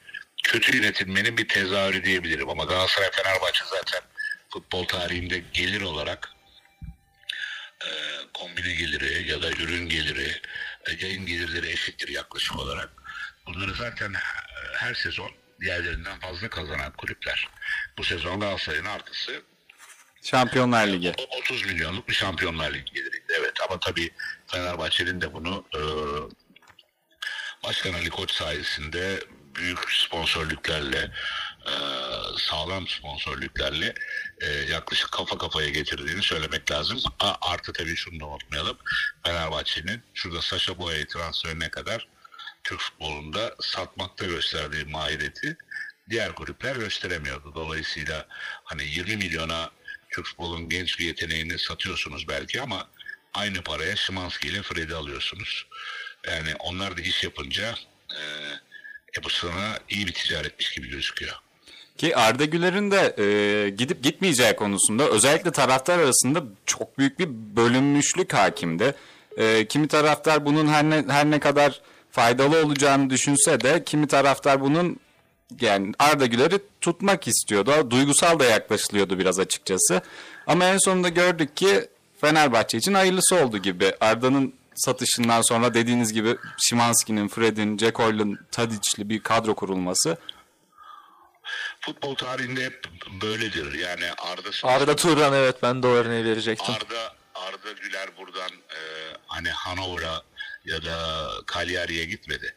kötü 0.43 0.77
yönetilmenin 0.77 1.37
bir 1.37 1.47
tezahürü 1.47 2.03
diyebilirim. 2.03 2.49
Ama 2.49 2.63
Galatasaray 2.63 3.11
Fenerbahçe 3.11 3.65
zaten 3.65 4.01
futbol 4.49 4.85
tarihinde 4.85 5.43
gelir 5.53 5.81
olarak 5.81 6.29
e, 7.81 7.89
kombine 8.33 8.73
geliri 8.73 9.31
ya 9.31 9.41
da 9.41 9.51
ürün 9.51 9.89
geliri, 9.89 10.41
e, 10.85 11.05
yayın 11.05 11.25
gelirleri 11.25 11.69
eşittir 11.69 12.07
yaklaşık 12.07 12.59
olarak. 12.59 12.89
Bunları 13.47 13.73
zaten 13.73 14.13
her 14.73 14.93
sezon 14.93 15.31
diğerlerinden 15.63 16.19
fazla 16.19 16.49
kazanan 16.49 16.91
kulüpler. 16.91 17.49
Bu 17.97 18.03
sezon 18.03 18.39
Galatasaray'ın 18.39 18.85
artısı 18.85 19.41
Şampiyonlar 20.23 20.87
Ligi. 20.87 21.13
o- 21.17 21.37
30 21.37 21.65
milyonluk 21.65 22.09
bir 22.09 22.13
Şampiyonlar 22.13 22.73
Ligi 22.73 22.93
geliriydi. 22.93 23.33
Evet 23.39 23.53
ama 23.69 23.79
tabii 23.79 24.11
Fenerbahçe'nin 24.47 25.21
de 25.21 25.33
bunu 25.33 25.65
e, 25.75 25.81
Başkan 27.63 27.93
Ali 27.93 28.09
Koç 28.09 28.31
sayesinde 28.31 29.23
büyük 29.55 29.91
sponsorluklarla 29.91 30.97
e, 31.65 31.73
sağlam 32.37 32.87
sponsorluklarla 32.87 33.93
e, 34.41 34.49
yaklaşık 34.49 35.11
kafa 35.11 35.37
kafaya 35.37 35.69
getirdiğini 35.69 36.21
söylemek 36.23 36.71
lazım. 36.71 36.99
A, 37.19 37.33
artı 37.51 37.73
tabii 37.73 37.95
şunu 37.95 38.19
da 38.19 38.25
unutmayalım. 38.25 38.77
Fenerbahçe'nin 39.25 40.03
şurada 40.13 40.41
Saşa 40.41 40.77
Boya'yı 40.77 41.07
transferine 41.07 41.69
kadar 41.69 42.07
Türk 42.63 42.79
futbolunda 42.79 43.55
satmakta 43.61 44.25
gösterdiği 44.25 44.85
mahireti 44.85 45.57
diğer 46.09 46.35
kulüpler 46.35 46.75
gösteremiyordu. 46.75 47.55
Dolayısıyla 47.55 48.25
hani 48.63 48.83
20 48.83 49.17
milyona 49.17 49.71
Türk 50.09 50.25
futbolun 50.25 50.69
genç 50.69 50.99
bir 50.99 51.05
yeteneğini 51.05 51.59
satıyorsunuz 51.59 52.27
belki 52.27 52.61
ama 52.61 52.87
aynı 53.33 53.61
paraya 53.61 53.95
Şimanski 53.95 54.47
ile 54.47 54.61
Fred'i 54.61 54.95
alıyorsunuz. 54.95 55.67
Yani 56.27 56.55
onlar 56.59 56.97
da 56.97 57.01
iş 57.01 57.23
yapınca 57.23 57.75
e, 58.11 58.21
e 59.17 59.23
bu 59.23 59.29
sana 59.29 59.79
iyi 59.89 60.07
bir 60.07 60.13
ticaretmiş 60.13 60.71
gibi 60.71 60.89
gözüküyor. 60.89 61.33
Ki 61.97 62.15
Arda 62.17 62.45
Güler'in 62.45 62.91
de 62.91 63.15
e, 63.17 63.69
gidip 63.69 64.03
gitmeyeceği 64.03 64.55
konusunda 64.55 65.09
özellikle 65.09 65.51
taraftar 65.51 65.99
arasında 65.99 66.43
çok 66.65 66.97
büyük 66.97 67.19
bir 67.19 67.27
bölünmüşlük 67.29 68.33
hakimdi. 68.33 68.95
E, 69.37 69.67
kimi 69.67 69.87
taraftar 69.87 70.45
bunun 70.45 70.67
her 70.67 70.83
ne, 70.83 71.05
her 71.07 71.31
ne 71.31 71.39
kadar 71.39 71.81
faydalı 72.13 72.65
olacağını 72.65 73.09
düşünse 73.09 73.61
de 73.61 73.83
kimi 73.83 74.07
taraftar 74.07 74.61
bunun 74.61 74.99
yani 75.61 75.93
Arda 75.99 76.25
Güler'i 76.25 76.59
tutmak 76.81 77.27
istiyordu. 77.27 77.91
Duygusal 77.91 78.39
da 78.39 78.45
yaklaşılıyordu 78.45 79.19
biraz 79.19 79.39
açıkçası. 79.39 80.01
Ama 80.47 80.65
en 80.65 80.77
sonunda 80.77 81.09
gördük 81.09 81.57
ki 81.57 81.87
Fenerbahçe 82.21 82.77
için 82.77 82.93
hayırlısı 82.93 83.35
oldu 83.35 83.57
gibi. 83.57 83.93
Arda'nın 84.01 84.53
satışından 84.75 85.41
sonra 85.41 85.73
dediğiniz 85.73 86.13
gibi 86.13 86.37
Şimanski'nin, 86.57 87.27
Fred'in, 87.27 87.77
Jack 87.77 87.99
Oyle'ın, 87.99 88.39
Tadic'li 88.51 89.09
bir 89.09 89.19
kadro 89.19 89.55
kurulması 89.55 90.17
Futbol 91.81 92.15
tarihinde 92.15 92.65
hep 92.65 92.83
böyledir. 93.21 93.73
Yani 93.73 94.05
Arda 94.17 94.49
Arda 94.63 94.95
Turan 94.95 95.33
evet 95.33 95.55
ben 95.63 95.83
de 95.83 95.87
o 95.87 95.89
örneği 95.89 96.25
verecektim. 96.25 96.75
Arda 96.75 97.13
Arda 97.35 97.71
Güler 97.71 98.09
buradan 98.17 98.51
e, 98.51 98.79
hani 99.27 99.49
Hanover'a 99.49 100.21
ya 100.65 100.85
da 100.85 101.27
Cagliari'ye 101.53 102.05
gitmedi. 102.05 102.55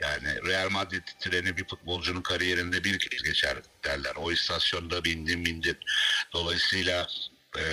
Yani 0.00 0.46
Real 0.46 0.70
Madrid 0.70 1.02
treni 1.20 1.56
bir 1.56 1.68
futbolcunun 1.68 2.22
kariyerinde 2.22 2.84
bir 2.84 2.98
kez 2.98 3.22
geçer 3.22 3.56
derler. 3.84 4.12
O 4.16 4.32
istasyonda 4.32 5.04
bindin 5.04 5.44
bindin. 5.44 5.78
Dolayısıyla 6.32 7.08
e, 7.58 7.64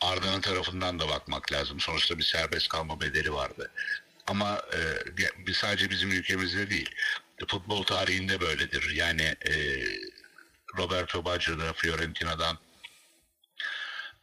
Arda'nın 0.00 0.40
tarafından 0.40 0.98
da 0.98 1.08
bakmak 1.08 1.52
lazım. 1.52 1.80
Sonuçta 1.80 2.18
bir 2.18 2.22
serbest 2.22 2.68
kalma 2.68 3.00
bedeli 3.00 3.32
vardı. 3.32 3.70
Ama 4.26 4.62
e, 5.48 5.52
sadece 5.52 5.90
bizim 5.90 6.10
ülkemizde 6.10 6.70
değil. 6.70 6.90
Futbol 7.48 7.82
tarihinde 7.82 8.40
böyledir. 8.40 8.90
Yani 8.94 9.22
e, 9.22 9.84
Roberto 10.76 11.24
Baggio 11.24 11.58
da 11.58 11.72
Fiorentina'dan 11.72 12.58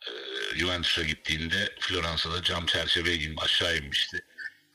e, 0.08 0.12
Juventus'a 0.58 1.04
gittiğinde 1.04 1.76
Floransa'da 1.80 2.44
cam 2.44 2.66
çerçeve 2.66 3.20
aşağı 3.38 3.78
inmişti. 3.78 4.26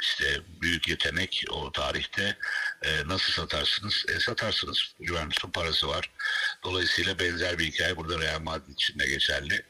İşte 0.02 0.40
büyük 0.60 0.88
yetenek 0.88 1.44
o 1.50 1.72
tarihte 1.72 2.36
e, 2.82 3.08
nasıl 3.08 3.32
satarsınız? 3.32 4.04
E, 4.08 4.20
satarsınız. 4.20 4.94
Juventus'un 5.00 5.50
parası 5.50 5.88
var. 5.88 6.10
Dolayısıyla 6.64 7.18
benzer 7.18 7.58
bir 7.58 7.64
hikaye 7.64 7.96
burada 7.96 8.20
Real 8.20 8.40
Madrid 8.40 8.72
için 8.72 8.98
de 8.98 9.06
geçerli. 9.06 9.62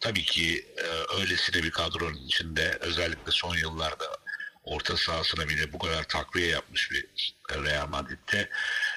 Tabii 0.00 0.24
ki 0.24 0.66
e, 0.76 1.20
öylesine 1.20 1.62
bir 1.62 1.70
kadronun 1.70 2.26
içinde 2.26 2.78
özellikle 2.80 3.32
son 3.32 3.56
yıllarda 3.56 4.16
orta 4.64 4.96
sahasına 4.96 5.48
bile 5.48 5.72
bu 5.72 5.78
kadar 5.78 6.04
takviye 6.04 6.48
yapmış 6.48 6.90
bir 6.90 7.06
Real 7.50 7.88
Madrid'de 7.88 8.48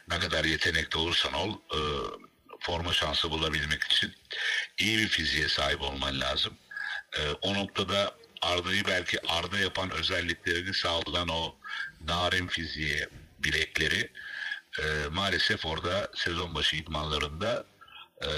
ne 0.09 0.19
kadar 0.19 0.45
yetenekli 0.45 0.97
olursan 0.97 1.33
ol 1.33 1.53
e, 1.53 1.79
forma 2.59 2.93
şansı 2.93 3.31
bulabilmek 3.31 3.83
için 3.83 4.13
iyi 4.77 4.97
bir 4.97 5.07
fiziğe 5.07 5.49
sahip 5.49 5.81
olman 5.81 6.19
lazım. 6.19 6.53
E, 7.17 7.29
o 7.41 7.53
noktada 7.53 8.15
Arda'yı 8.41 8.85
belki 8.87 9.19
Arda 9.27 9.59
yapan 9.59 9.91
özelliklerini 9.91 10.73
sağlayan 10.73 11.27
o 11.27 11.55
narin 12.07 12.47
fiziğe, 12.47 13.09
bilekleri 13.39 14.11
e, 14.79 14.83
maalesef 15.11 15.65
orada 15.65 16.11
sezon 16.15 16.55
başı 16.55 16.75
idmanlarında 16.75 17.65
e, 18.21 18.29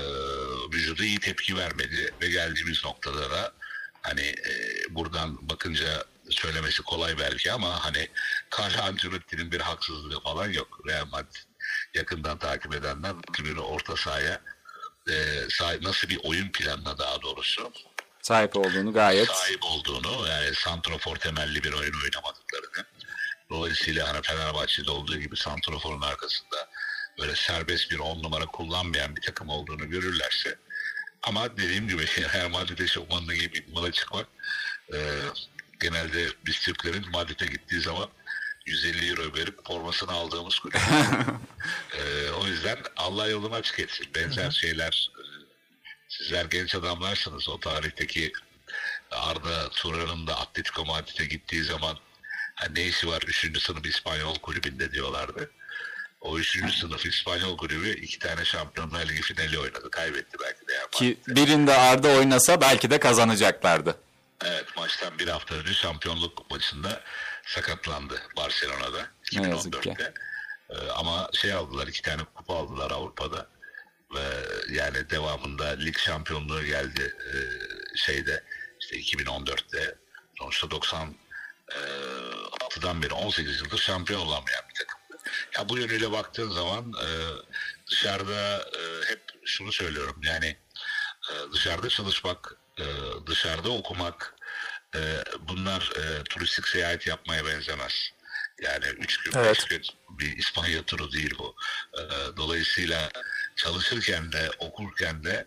vücuda 0.74 1.04
iyi 1.06 1.20
tepki 1.20 1.58
vermedi 1.58 2.14
ve 2.22 2.30
geldiğimiz 2.30 2.86
noktada 2.86 3.32
da 3.32 3.54
hani 4.02 4.22
e, 4.22 4.52
buradan 4.90 5.50
bakınca 5.50 6.04
söylemesi 6.30 6.84
kolay 6.84 7.20
belki 7.20 7.52
ama 7.52 7.86
hani 7.86 8.08
Carlo 8.60 8.82
Ancelotti'nin 8.82 9.52
bir 9.52 9.62
haksızlığı 9.62 10.20
falan 10.20 10.50
yok. 10.52 10.80
Real 10.88 11.06
Madrid 11.06 11.48
yakından 11.94 12.38
takip 12.38 12.76
edenler 12.76 13.14
rakibini 13.16 13.60
orta 13.60 13.96
sahaya 13.96 14.42
e, 15.10 15.14
sah- 15.50 15.84
nasıl 15.84 16.10
bir 16.10 16.20
oyun 16.24 16.50
planına 16.50 16.98
daha 16.98 17.22
doğrusu 17.22 17.72
sahip 18.28 18.58
olduğunu 18.58 18.94
gayet 18.94 19.28
sahip 19.28 19.64
olduğunu 19.64 20.28
yani 20.28 20.56
santrofor 20.56 21.16
temelli 21.16 21.64
bir 21.64 21.74
oyun 21.74 21.94
oynamadıklarını 22.04 22.86
dolayısıyla 23.50 24.08
hani 24.08 24.22
Fenerbahçe'de 24.22 24.92
olduğu 24.92 25.18
gibi 25.18 25.38
santroforun 25.38 26.02
arkasında 26.02 26.70
böyle 27.20 27.36
serbest 27.36 27.92
bir 27.92 28.00
on 28.00 28.24
numara 28.24 28.46
kullanmayan 28.46 29.16
bir 29.16 29.22
takım 29.22 29.50
olduğunu 29.50 29.90
görürlerse 29.90 30.56
ama 31.24 31.58
dediğim 31.58 31.88
gibi 31.88 32.06
Real 32.34 32.50
Madrid'e 32.50 32.88
şokmanla 32.88 33.34
gibi 33.34 33.58
idmana 33.58 33.92
çıkmak 33.92 34.28
e, 34.94 34.98
genelde 35.80 36.28
biz 36.46 36.60
Türklerin 36.60 37.10
Madrid'e 37.12 37.46
gittiği 37.46 37.82
zaman 37.82 38.10
150 38.66 39.10
euro 39.10 39.38
verip 39.38 39.68
formasını 39.68 40.12
aldığımız 40.12 40.60
kulüp. 40.60 40.78
E, 41.98 42.30
o 42.30 42.48
yüzden 42.48 42.78
Allah 42.98 43.28
yolunu 43.28 43.56
açık 43.56 43.80
etsin. 43.80 44.08
Benzer 44.16 44.52
şeyler 44.52 45.12
sizler 46.10 46.46
genç 46.46 46.76
adamlarsınız. 46.76 47.50
O 47.50 47.60
tarihteki 47.60 48.32
Arda 49.12 49.70
Turan'ın 49.70 50.28
da 50.28 50.40
Atletico 50.40 50.86
Madrid'e 50.86 51.26
gittiği 51.26 51.64
zaman 51.64 51.98
ha, 52.56 52.66
ne 52.76 52.86
işi 52.86 53.08
var 53.08 53.22
3. 53.28 53.62
sınıf 53.64 53.86
İspanyol 53.86 54.36
kulübünde 54.36 54.92
diyorlardı. 54.92 55.52
O 56.22 56.40
üçüncü 56.40 56.74
sınıf 56.74 57.06
İspanyol 57.06 57.58
kulübü 57.58 57.90
iki 57.90 58.20
tane 58.20 58.46
Şampiyonlar 58.46 59.08
Ligi 59.08 59.22
finali 59.22 59.60
oynadı. 59.60 59.92
Kaybetti 59.92 60.38
belki 60.42 60.68
de. 60.68 60.74
Yani. 60.74 60.90
Ki 60.92 61.18
birinde 61.28 61.78
Arda 61.78 62.08
oynasa 62.08 62.62
belki 62.62 62.90
de 62.90 63.00
kazanacaklardı. 63.00 63.98
Evet 64.46 64.66
maçtan 64.78 65.20
bir 65.20 65.28
hafta 65.28 65.56
önce 65.56 65.74
şampiyonluk 65.74 66.52
maçında 66.52 67.02
sakatlandı 67.46 68.22
Barcelona'da 68.38 69.08
Ne 69.34 69.50
yazık 69.50 69.84
ki. 69.84 69.90
2014'te. 69.90 70.14
Ee, 70.70 70.76
ama 70.90 71.30
şey 71.34 71.54
aldılar 71.54 71.88
iki 71.88 72.02
tane 72.02 72.22
kupa 72.36 72.56
aldılar 72.56 72.92
Avrupa'da 72.92 73.48
yani 74.70 75.10
devamında 75.10 75.66
lig 75.66 75.98
şampiyonluğu 75.98 76.64
geldi 76.64 77.16
e, 77.34 77.36
şeyde 77.98 78.44
işte 78.80 78.98
2014'te 78.98 79.96
sonuçta 80.40 80.68
96'dan 80.68 83.04
beri 83.04 83.14
18 83.14 83.62
yıldır 83.62 83.78
şampiyon 83.78 84.20
olamayan 84.20 84.64
bir 84.70 84.74
takım. 84.74 84.98
Ya 85.58 85.70
bu 85.70 85.78
yönüyle 85.78 86.12
baktığın 86.12 86.50
zaman 86.50 86.94
e, 87.04 87.08
dışarıda 87.92 88.58
e, 88.58 89.12
hep 89.12 89.22
şunu 89.46 89.72
söylüyorum 89.72 90.22
yani 90.24 90.58
e, 91.32 91.34
dışarıda 91.54 91.90
çalışmak, 91.90 92.56
e, 92.80 92.86
dışarıda 93.28 93.70
okumak 93.70 94.36
e, 94.96 95.24
bunlar 95.40 95.92
e, 95.96 96.24
turistik 96.24 96.68
seyahat 96.68 97.08
yapmaya 97.08 97.46
benzemez. 97.46 98.12
Yani 98.62 98.86
üç 98.86 99.18
gün, 99.18 99.32
Evet. 99.36 99.58
beş 99.58 99.66
gün 99.66 99.84
bir 100.10 100.38
İspanya 100.38 100.84
turu 100.84 101.12
değil 101.12 101.36
bu. 101.40 101.56
E, 101.94 102.02
dolayısıyla 102.38 103.10
çalışırken 103.58 104.32
de 104.32 104.50
okurken 104.60 105.24
de 105.24 105.46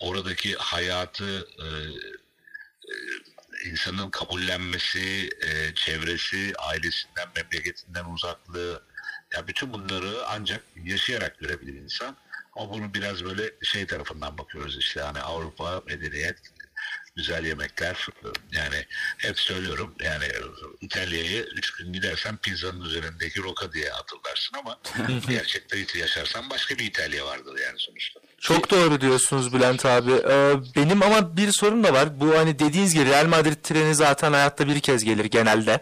oradaki 0.00 0.54
hayatı 0.54 1.48
e, 1.58 1.66
e, 2.88 2.94
insanın 3.70 4.10
kabullenmesi, 4.10 5.30
e, 5.42 5.74
çevresi, 5.74 6.52
ailesinden, 6.58 7.28
memleketinden 7.36 8.04
uzaklığı, 8.04 8.82
ya 9.34 9.46
bütün 9.48 9.72
bunları 9.72 10.26
ancak 10.26 10.62
yaşayarak 10.84 11.38
görebilir 11.38 11.74
insan. 11.74 12.16
Ama 12.56 12.72
bunu 12.72 12.94
biraz 12.94 13.24
böyle 13.24 13.50
şey 13.62 13.86
tarafından 13.86 14.38
bakıyoruz 14.38 14.78
işte 14.78 15.00
hani 15.00 15.20
Avrupa, 15.20 15.82
medeniyet, 15.86 16.38
güzel 17.20 17.44
yemekler. 17.44 18.06
Yani 18.52 18.84
hep 19.18 19.40
söylüyorum 19.40 19.94
yani 20.00 20.24
İtalya'yı 20.80 21.42
üç 21.56 21.70
gün 21.70 21.92
gidersen 21.92 22.36
pizzanın 22.36 22.80
üzerindeki 22.80 23.42
roka 23.42 23.72
diye 23.72 23.90
hatırlarsın 23.90 24.56
ama 24.58 24.78
gerçekten 25.28 26.00
yaşarsan 26.00 26.50
başka 26.50 26.78
bir 26.78 26.84
İtalya 26.84 27.26
vardır 27.26 27.58
yani 27.66 27.78
sonuçta. 27.78 28.20
Çok 28.38 28.70
doğru 28.70 29.00
diyorsunuz 29.00 29.52
Bülent 29.52 29.86
abi. 29.86 30.12
Ee, 30.12 30.54
benim 30.76 31.02
ama 31.02 31.36
bir 31.36 31.52
sorum 31.52 31.84
da 31.84 31.92
var. 31.92 32.20
Bu 32.20 32.38
hani 32.38 32.58
dediğiniz 32.58 32.94
gibi 32.94 33.06
Real 33.06 33.26
Madrid 33.26 33.62
treni 33.62 33.94
zaten 33.94 34.32
hayatta 34.32 34.68
bir 34.68 34.80
kez 34.80 35.04
gelir 35.04 35.24
genelde. 35.24 35.80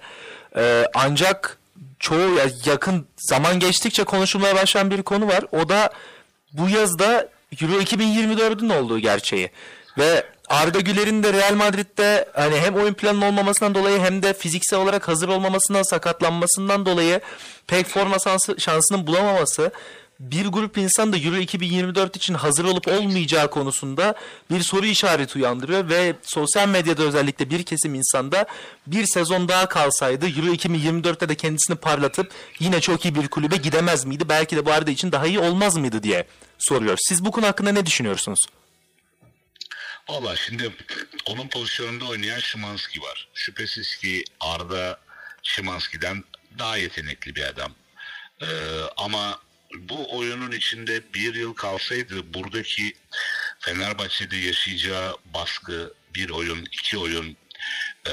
Ee, 0.56 0.84
ancak 0.94 1.58
çoğu 1.98 2.34
ya 2.34 2.46
yakın 2.64 3.06
zaman 3.16 3.58
geçtikçe 3.58 4.04
konuşulmaya 4.04 4.54
başlayan 4.54 4.90
bir 4.90 5.02
konu 5.02 5.28
var. 5.28 5.44
O 5.52 5.68
da 5.68 5.92
bu 6.52 6.68
yazda 6.68 7.28
Euro 7.60 7.80
2024'ün 7.80 8.68
olduğu 8.68 8.98
gerçeği. 8.98 9.50
Ve 9.98 10.26
Arda 10.48 10.80
Güler'in 10.80 11.22
de 11.22 11.32
Real 11.32 11.54
Madrid'de 11.54 12.28
hani 12.34 12.56
hem 12.60 12.74
oyun 12.74 12.94
planının 12.94 13.22
olmamasından 13.26 13.74
dolayı 13.74 14.00
hem 14.00 14.22
de 14.22 14.32
fiziksel 14.34 14.78
olarak 14.80 15.08
hazır 15.08 15.28
olmamasından, 15.28 15.82
sakatlanmasından 15.82 16.86
dolayı 16.86 17.20
pek 17.66 17.86
forma 17.86 18.16
şansı- 18.18 18.60
şansının 18.60 19.06
bulamaması 19.06 19.70
bir 20.20 20.46
grup 20.46 20.78
insan 20.78 21.12
da 21.12 21.16
Euro 21.16 21.36
2024 21.36 22.16
için 22.16 22.34
hazır 22.34 22.64
olup 22.64 22.88
olmayacağı 22.88 23.50
konusunda 23.50 24.14
bir 24.50 24.60
soru 24.60 24.86
işareti 24.86 25.38
uyandırıyor 25.38 25.88
ve 25.88 26.14
sosyal 26.22 26.68
medyada 26.68 27.02
özellikle 27.02 27.50
bir 27.50 27.62
kesim 27.62 27.94
insanda 27.94 28.46
bir 28.86 29.06
sezon 29.06 29.48
daha 29.48 29.68
kalsaydı 29.68 30.26
Euro 30.28 30.52
2024'te 30.52 31.28
de 31.28 31.34
kendisini 31.34 31.76
parlatıp 31.76 32.30
yine 32.58 32.80
çok 32.80 33.04
iyi 33.04 33.14
bir 33.14 33.28
kulübe 33.28 33.56
gidemez 33.56 34.04
miydi? 34.04 34.28
Belki 34.28 34.56
de 34.56 34.66
bu 34.66 34.72
arada 34.72 34.90
için 34.90 35.12
daha 35.12 35.26
iyi 35.26 35.38
olmaz 35.38 35.76
mıydı 35.76 36.02
diye 36.02 36.26
soruyor. 36.58 36.98
Siz 37.08 37.24
bu 37.24 37.30
konu 37.30 37.46
hakkında 37.46 37.72
ne 37.72 37.86
düşünüyorsunuz? 37.86 38.38
Valla 40.08 40.36
şimdi 40.36 40.72
onun 41.26 41.48
pozisyonunda 41.48 42.04
oynayan 42.04 42.38
Şimanski 42.40 43.02
var. 43.02 43.28
Şüphesiz 43.34 43.96
ki 43.96 44.24
Arda 44.40 45.00
Şimanski'den 45.42 46.24
daha 46.58 46.76
yetenekli 46.76 47.34
bir 47.34 47.42
adam. 47.42 47.74
Ee, 48.42 48.46
ama 48.96 49.40
bu 49.74 50.18
oyunun 50.18 50.52
içinde 50.52 51.14
bir 51.14 51.34
yıl 51.34 51.54
kalsaydı 51.54 52.34
buradaki 52.34 52.92
Fenerbahçe'de 53.58 54.36
yaşayacağı 54.36 55.16
baskı 55.34 55.94
bir 56.14 56.30
oyun, 56.30 56.64
iki 56.64 56.98
oyun 56.98 57.36
ee, 58.06 58.12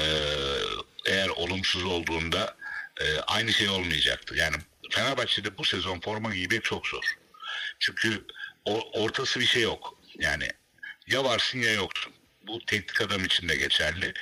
eğer 1.06 1.28
olumsuz 1.28 1.84
olduğunda 1.84 2.56
e, 3.00 3.20
aynı 3.20 3.52
şey 3.52 3.68
olmayacaktı. 3.68 4.36
Yani 4.36 4.56
Fenerbahçe'de 4.90 5.58
bu 5.58 5.64
sezon 5.64 6.00
forma 6.00 6.34
giymek 6.34 6.64
çok 6.64 6.86
zor. 6.86 7.14
Çünkü 7.78 8.24
o, 8.64 8.90
ortası 8.92 9.40
bir 9.40 9.46
şey 9.46 9.62
yok. 9.62 9.98
Yani 10.18 10.48
ya 11.06 11.24
varsın 11.24 11.58
ya 11.58 11.72
yoksun. 11.72 12.12
Bu 12.46 12.64
teknik 12.66 13.00
adam 13.00 13.24
için 13.24 13.48
de 13.48 13.56
geçerli. 13.56 14.14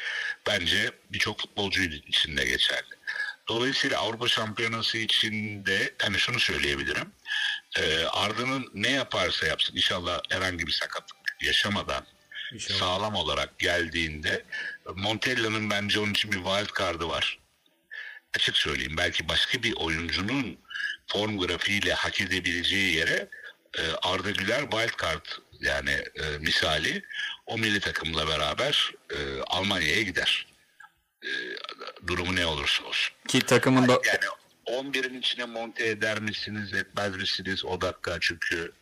Bence 0.47 0.91
birçok 1.13 1.41
futbolcu 1.41 1.83
için 1.83 2.37
de 2.37 2.45
geçerli. 2.45 2.95
Dolayısıyla 3.49 3.99
Avrupa 3.99 4.29
Şampiyonası 4.29 4.99
için 4.99 5.67
de 5.67 5.95
hani 6.03 6.19
şunu 6.19 6.41
söyleyebilirim. 6.41 7.13
Ee, 7.79 8.05
Arda'nın 8.05 8.71
ne 8.75 8.91
yaparsa 8.91 9.47
yapsın 9.47 9.77
inşallah 9.77 10.21
herhangi 10.31 10.67
bir 10.67 10.73
sakatlık 10.73 11.37
yaşamadan 11.43 12.07
sağlam 12.59 13.15
olarak 13.15 13.59
geldiğinde 13.59 14.45
Montella'nın 14.95 15.71
bence 15.71 16.01
onun 16.01 16.13
için 16.13 16.33
bir 16.33 16.37
wild 16.37 16.79
card'ı 16.79 17.09
var. 17.09 17.39
Açık 18.37 18.57
söyleyeyim 18.57 18.97
belki 18.97 19.29
başka 19.29 19.63
bir 19.63 19.75
oyuncunun 19.77 20.59
form 21.07 21.39
grafiğiyle 21.39 21.95
hak 21.95 22.21
edebileceği 22.21 22.95
yere 22.95 23.29
e, 23.79 23.83
Arda 24.03 24.31
Güler 24.31 24.61
wild 24.61 25.03
card 25.03 25.27
yani 25.65 25.91
e, 25.91 26.39
misali 26.41 27.03
o 27.47 27.59
milli 27.59 27.81
takımla 27.81 28.29
beraber 28.29 28.93
e, 29.11 29.17
Almanya'ya 29.47 30.03
gider. 30.03 30.47
E, 31.23 31.31
durumu 32.07 32.37
ne 32.37 32.47
olursa 32.47 32.85
olsun. 32.85 33.15
Ki 33.29 33.41
takımın 33.41 33.89
da 33.89 33.93
Yani 33.93 34.25
11'in 34.67 35.19
içine 35.19 35.45
monte 35.45 35.89
eder 35.89 36.21
misiniz 36.21 36.75
etmez 36.75 37.17
misiniz 37.17 37.65
o 37.65 37.81
dakika 37.81 38.19
çünkü 38.21 38.73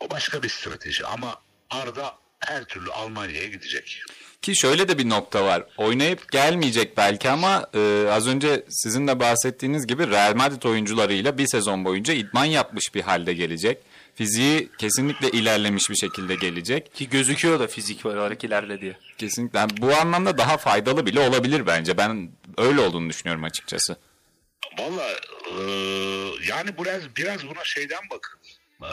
o 0.00 0.10
başka 0.10 0.42
bir 0.42 0.48
strateji 0.48 1.06
ama 1.06 1.40
Arda 1.70 2.14
her 2.40 2.64
türlü 2.64 2.90
Almanya'ya 2.90 3.48
gidecek. 3.48 4.02
Ki 4.42 4.56
şöyle 4.56 4.88
de 4.88 4.98
bir 4.98 5.08
nokta 5.08 5.44
var. 5.44 5.64
Oynayıp 5.76 6.32
gelmeyecek 6.32 6.96
belki 6.96 7.30
ama 7.30 7.66
e, 7.74 8.06
az 8.10 8.26
önce 8.26 8.64
sizin 8.68 9.08
de 9.08 9.20
bahsettiğiniz 9.20 9.86
gibi 9.86 10.10
Real 10.10 10.34
Madrid 10.34 10.62
oyuncularıyla 10.62 11.38
bir 11.38 11.46
sezon 11.46 11.84
boyunca 11.84 12.14
idman 12.14 12.44
yapmış 12.44 12.94
bir 12.94 13.02
halde 13.02 13.34
gelecek. 13.34 13.78
Fiziği 14.14 14.70
kesinlikle 14.78 15.30
ilerlemiş 15.30 15.90
bir 15.90 15.96
şekilde 15.96 16.34
gelecek. 16.34 16.94
Ki 16.94 17.08
gözüküyor 17.08 17.60
da 17.60 17.66
fizik 17.66 18.06
olarak 18.06 18.44
ilerledi. 18.44 18.98
Kesinlikle 19.18 19.58
Yani 19.58 19.70
bu 19.78 19.96
anlamda 19.96 20.38
daha 20.38 20.56
faydalı 20.56 21.06
bile 21.06 21.20
olabilir 21.20 21.66
bence. 21.66 21.96
Ben 21.98 22.32
öyle 22.58 22.80
olduğunu 22.80 23.10
düşünüyorum 23.10 23.44
açıkçası. 23.44 23.96
Valla 24.78 25.10
e, 25.50 25.62
yani 26.48 26.78
biraz 26.78 27.16
biraz 27.16 27.46
buna 27.46 27.64
şeyden 27.64 28.02
bakın. 28.10 28.38
E, 28.82 28.92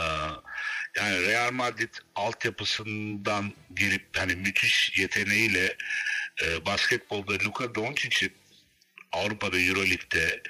yani 0.95 1.27
Real 1.27 1.51
Madrid 1.51 1.93
altyapısından 2.15 3.53
girip 3.75 4.17
hani 4.17 4.35
müthiş 4.35 4.99
yeteneğiyle 4.99 5.77
e, 6.43 6.65
basketbolda 6.65 7.33
Luka 7.45 7.75
Doncic'in 7.75 8.33
Avrupa'da 9.11 9.59
Euroleague'de 9.59 10.41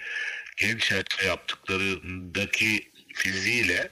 genç 0.57 0.91
yaşta 0.91 1.23
yaptıklarındaki 1.23 2.91
fiziğiyle 3.13 3.89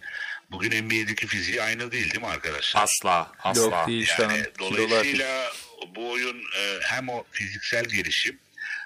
bugün 0.52 0.86
NBA'deki 0.86 1.28
fiziği 1.28 1.62
aynı 1.62 1.92
değil 1.92 2.12
değil 2.12 2.22
mi 2.22 2.28
arkadaşlar? 2.28 2.84
Asla, 2.84 3.32
asla. 3.44 3.62
Yok 3.62 3.88
değil. 3.88 4.10
Yani 4.20 4.44
Kilolar 4.58 4.78
dolayısıyla 4.78 5.52
bu 5.96 6.12
oyun 6.12 6.38
e, 6.38 6.80
hem 6.82 7.10
o 7.10 7.24
fiziksel 7.32 7.86
gelişim 7.86 8.40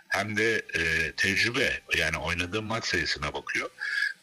hem 0.09 0.37
de 0.37 0.55
e, 0.55 1.11
tecrübe 1.11 1.79
yani 1.97 2.17
oynadığı 2.17 2.61
maç 2.61 2.85
sayısına 2.85 3.33
bakıyor. 3.33 3.69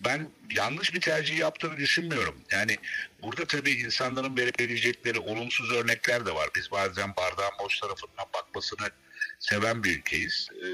Ben 0.01 0.29
yanlış 0.51 0.95
bir 0.95 1.01
tercih 1.01 1.39
yaptığını 1.39 1.77
düşünmüyorum. 1.77 2.41
Yani 2.51 2.79
burada 3.23 3.45
tabii 3.45 3.71
insanların 3.71 4.37
verebilecekleri 4.37 5.19
olumsuz 5.19 5.73
örnekler 5.73 6.27
de 6.27 6.35
var. 6.35 6.49
Biz 6.57 6.71
bazen 6.71 7.17
bardağın 7.17 7.53
boş 7.61 7.81
tarafından 7.81 8.27
bakmasını 8.35 8.91
seven 9.39 9.85
bir 9.85 9.99
ülkeyiz. 9.99 10.49
E, 10.63 10.69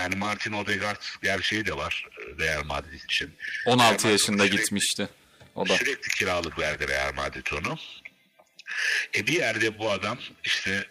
yani 0.00 0.16
Martin 0.16 0.52
Odegaard 0.52 1.02
gerçeği 1.22 1.66
de 1.66 1.76
var 1.76 2.06
e, 2.18 2.44
Real 2.44 2.64
Madrid 2.64 3.02
için. 3.04 3.30
16 3.66 4.04
Real 4.04 4.12
yaşında 4.12 4.44
Madrid- 4.46 4.50
gitmişti. 4.56 5.08
O 5.54 5.68
da. 5.68 5.76
Sürekli 5.76 6.08
kiralık 6.08 6.58
verdi 6.58 6.88
Real 6.88 7.14
Madrid 7.14 7.46
onu. 7.52 7.78
E 9.14 9.26
bir 9.26 9.32
yerde 9.32 9.78
bu 9.78 9.90
adam 9.90 10.18
işte 10.44 10.86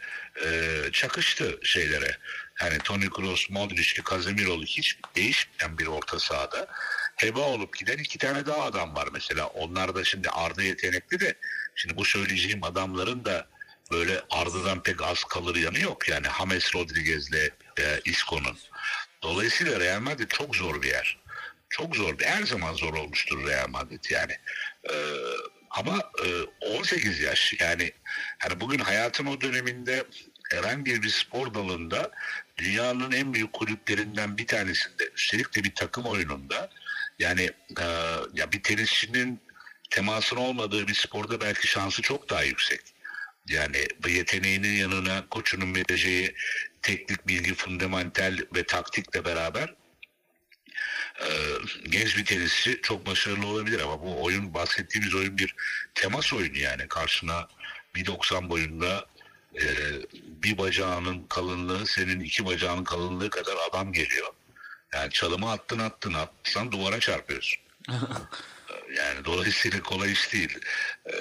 e, 0.46 0.80
çakıştı 0.92 1.60
şeylere. 1.64 2.18
Yani 2.62 2.78
Toni 2.78 3.10
Kroos, 3.10 3.50
Modric, 3.50 4.04
Casemiro 4.10 4.62
hiç 4.62 4.98
değişmeyen 5.16 5.78
bir 5.78 5.88
orta 5.88 6.20
sahada 6.20 6.68
heba 7.16 7.40
olup 7.40 7.78
giden 7.78 7.98
iki 7.98 8.18
tane 8.18 8.46
daha 8.46 8.64
adam 8.64 8.96
var 8.96 9.08
mesela. 9.14 9.48
Onlar 9.48 9.96
da 9.96 10.04
şimdi 10.04 10.30
Arda 10.30 10.64
yetenekli 10.64 11.20
de 11.20 11.34
şimdi 11.76 11.98
bu 11.98 12.06
söyleyeceğim 12.06 12.64
adamların 12.64 13.26
da 13.26 13.48
böyle 13.92 14.22
Arda'dan 14.30 14.84
pek 14.84 15.02
az 15.02 15.24
kalır 15.24 15.56
yanı 15.56 15.80
yok. 15.80 16.10
Yani 16.10 16.28
James 16.40 16.76
Rodriguez'le 16.76 17.52
e, 17.80 18.02
Isco'nun. 18.06 18.58
Dolayısıyla 19.24 19.80
Real 19.80 20.00
Madrid 20.00 20.32
çok 20.32 20.56
zor 20.56 20.82
bir 20.82 20.88
yer. 20.88 21.18
Çok 21.70 21.96
zor. 21.96 22.16
Her 22.22 22.44
zaman 22.44 22.74
zor 22.74 22.94
olmuştur 22.94 23.48
Real 23.48 23.68
Madrid 23.70 24.04
yani. 24.10 24.34
Ee, 24.90 24.96
ama 25.70 26.12
e, 26.26 26.28
18 26.66 27.20
yaş 27.20 27.54
yani 27.60 27.92
hani 28.40 28.60
bugün 28.60 28.80
hayatın 28.80 29.26
o 29.26 29.42
döneminde 29.42 30.04
herhangi 30.52 31.04
bir 31.04 31.10
spor 31.10 31.54
dalında 31.54 32.12
dünyanın 32.58 33.12
en 33.12 33.34
büyük 33.34 33.54
kulüplerinden 33.54 34.38
bir 34.38 34.48
tanesinde 34.48 35.10
üstelik 35.16 35.56
de 35.56 35.64
bir 35.64 35.76
takım 35.76 36.06
oyununda 36.06 36.70
yani 37.20 37.52
e, 37.80 37.86
ya 38.34 38.52
bir 38.52 38.64
tenisçinin 38.64 39.42
temasın 39.90 40.36
olmadığı 40.36 40.88
bir 40.88 40.94
sporda 40.94 41.42
belki 41.42 41.68
şansı 41.68 42.02
çok 42.02 42.30
daha 42.30 42.44
yüksek. 42.44 42.82
Yani 43.50 43.88
bu 44.04 44.10
yeteneğinin 44.10 44.76
yanına 44.76 45.30
koçunun 45.30 45.76
vereceği 45.76 46.36
teknik 46.82 47.28
bilgi, 47.28 47.54
fundamental 47.54 48.38
ve 48.56 48.64
taktikle 48.64 49.26
beraber 49.26 49.74
e, 51.22 51.28
genç 51.90 52.18
bir 52.18 52.26
tenisçi 52.26 52.80
çok 52.82 53.06
başarılı 53.06 53.48
olabilir 53.48 53.80
ama 53.80 54.02
bu 54.02 54.24
oyun 54.24 54.54
bahsettiğimiz 54.54 55.16
oyun 55.16 55.38
bir 55.38 55.56
temas 55.96 56.34
oyunu 56.34 56.58
yani 56.58 56.88
karşına 56.88 57.48
1.90 57.96 58.50
boyunda 58.50 59.06
e, 59.56 59.66
bir 60.24 60.58
bacağının 60.58 61.24
kalınlığı 61.30 61.88
senin 61.88 62.20
iki 62.20 62.46
bacağının 62.46 62.84
kalınlığı 62.84 63.30
kadar 63.30 63.56
adam 63.70 63.94
geliyor. 63.94 64.28
Yani 64.94 65.12
çalımı 65.12 65.52
attın 65.52 65.80
attın 65.80 66.14
atsan 66.14 66.72
duvara 66.72 67.00
çarpıyorsun. 67.00 67.62
Yani 68.98 69.26
dolayısıyla 69.26 69.82
kolay 69.82 70.12
iş 70.12 70.34
değil. 70.34 70.60
Ee, 71.06 71.14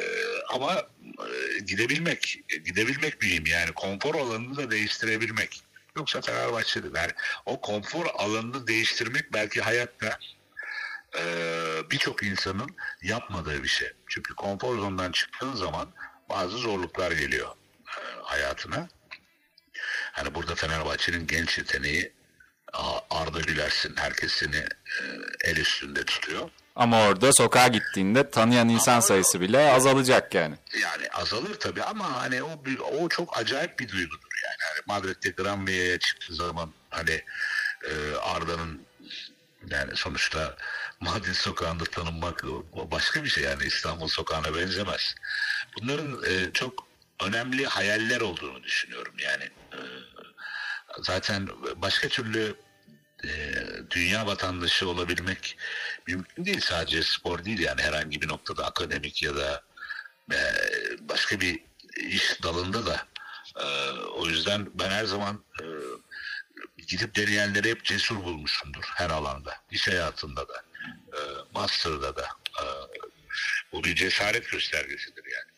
ama 0.54 0.82
e, 1.04 1.58
gidebilmek, 1.58 2.38
gidebilmek 2.64 3.22
mühim 3.22 3.46
yani 3.46 3.72
konfor 3.72 4.14
alanını 4.14 4.56
da 4.56 4.70
değiştirebilmek. 4.70 5.60
Yoksa 5.96 6.20
Fenerbahçe'de 6.20 6.98
yani 6.98 7.12
o 7.46 7.60
konfor 7.60 8.06
alanını 8.18 8.66
değiştirmek 8.66 9.32
belki 9.32 9.60
hayatta 9.60 10.18
e, 11.18 11.22
birçok 11.90 12.22
insanın 12.22 12.76
yapmadığı 13.02 13.62
bir 13.62 13.68
şey. 13.68 13.92
Çünkü 14.08 14.34
konfor 14.34 14.76
zonundan 14.76 15.12
çıktığın 15.12 15.54
zaman 15.54 15.88
bazı 16.30 16.56
zorluklar 16.56 17.12
geliyor 17.12 17.48
e, 17.86 18.00
hayatına. 18.22 18.88
Hani 20.12 20.34
burada 20.34 20.54
Fenerbahçe'nin 20.54 21.26
genç 21.26 21.58
yeteneği 21.58 22.12
Arda 23.10 23.40
Gülersin 23.40 23.96
herkes 23.96 24.32
seni 24.32 24.56
e, 24.56 25.04
el 25.44 25.56
üstünde 25.56 26.04
tutuyor. 26.04 26.50
Ama 26.76 27.02
orada 27.02 27.32
sokağa 27.32 27.68
gittiğinde 27.68 28.30
tanıyan 28.30 28.68
insan 28.68 29.00
sayısı 29.00 29.40
bile 29.40 29.72
azalacak 29.72 30.34
yani. 30.34 30.54
Yani 30.82 31.08
azalır 31.08 31.54
tabii 31.54 31.82
ama 31.82 32.22
hani 32.22 32.42
o 32.42 32.62
o 33.00 33.08
çok 33.08 33.38
acayip 33.38 33.78
bir 33.78 33.88
duygudur 33.88 34.25
yani. 34.60 34.80
Madrid'de 34.86 35.30
Granvilla'ya 35.30 35.98
çıktığı 35.98 36.34
zaman 36.34 36.72
hani 36.90 37.24
e, 37.84 38.14
Arda'nın 38.22 38.86
yani 39.70 39.96
sonuçta 39.96 40.56
Madrid 41.00 41.34
sokağında 41.34 41.84
tanınmak 41.84 42.44
başka 42.72 43.24
bir 43.24 43.28
şey 43.28 43.44
yani 43.44 43.64
İstanbul 43.64 44.08
sokağına 44.08 44.54
benzemez. 44.54 45.14
Bunların 45.76 46.22
e, 46.24 46.52
çok 46.52 46.86
önemli 47.24 47.66
hayaller 47.66 48.20
olduğunu 48.20 48.62
düşünüyorum 48.62 49.14
yani. 49.18 49.44
E, 49.44 49.78
zaten 51.02 51.48
başka 51.76 52.08
türlü 52.08 52.56
e, 53.24 53.28
dünya 53.90 54.26
vatandaşı 54.26 54.88
olabilmek 54.88 55.58
mümkün 56.06 56.44
değil. 56.44 56.60
Sadece 56.60 57.02
spor 57.02 57.44
değil 57.44 57.58
yani 57.58 57.82
herhangi 57.82 58.22
bir 58.22 58.28
noktada 58.28 58.66
akademik 58.66 59.22
ya 59.22 59.36
da 59.36 59.62
e, 60.32 60.38
başka 61.00 61.40
bir 61.40 61.60
iş 61.96 62.42
dalında 62.42 62.86
da. 62.86 63.06
E, 63.56 63.66
o 64.16 64.26
yüzden 64.26 64.66
ben 64.74 64.90
her 64.90 65.04
zaman 65.04 65.42
e, 65.60 65.64
gidip 66.86 67.16
deneyenleri 67.16 67.70
hep 67.70 67.84
cesur 67.84 68.24
bulmuşumdur 68.24 68.84
her 68.94 69.10
alanda. 69.10 69.54
İş 69.70 69.88
hayatında 69.88 70.48
da, 70.48 70.62
e, 71.12 71.20
master'da 71.54 72.16
da. 72.16 72.26
E, 72.62 72.64
bu 73.72 73.84
bir 73.84 73.94
cesaret 73.94 74.50
göstergesidir 74.50 75.24
yani. 75.24 75.56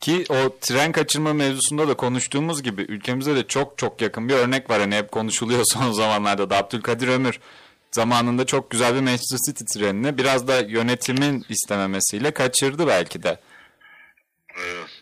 Ki 0.00 0.24
o 0.28 0.58
tren 0.60 0.92
kaçırma 0.92 1.32
mevzusunda 1.32 1.88
da 1.88 1.94
konuştuğumuz 1.94 2.62
gibi 2.62 2.82
ülkemize 2.82 3.36
de 3.36 3.46
çok 3.46 3.78
çok 3.78 4.02
yakın 4.02 4.28
bir 4.28 4.34
örnek 4.34 4.70
var. 4.70 4.80
Hani 4.80 4.96
hep 4.96 5.12
konuşuluyor 5.12 5.64
son 5.72 5.92
zamanlarda 5.92 6.50
da 6.50 6.56
Abdülkadir 6.56 7.08
Ömür 7.08 7.40
zamanında 7.92 8.46
çok 8.46 8.70
güzel 8.70 8.94
bir 8.94 9.00
Manchester 9.00 9.38
City 9.46 9.64
trenini 9.64 10.18
biraz 10.18 10.48
da 10.48 10.60
yönetimin 10.60 11.46
istememesiyle 11.48 12.30
kaçırdı 12.30 12.86
belki 12.86 13.22
de. 13.22 13.40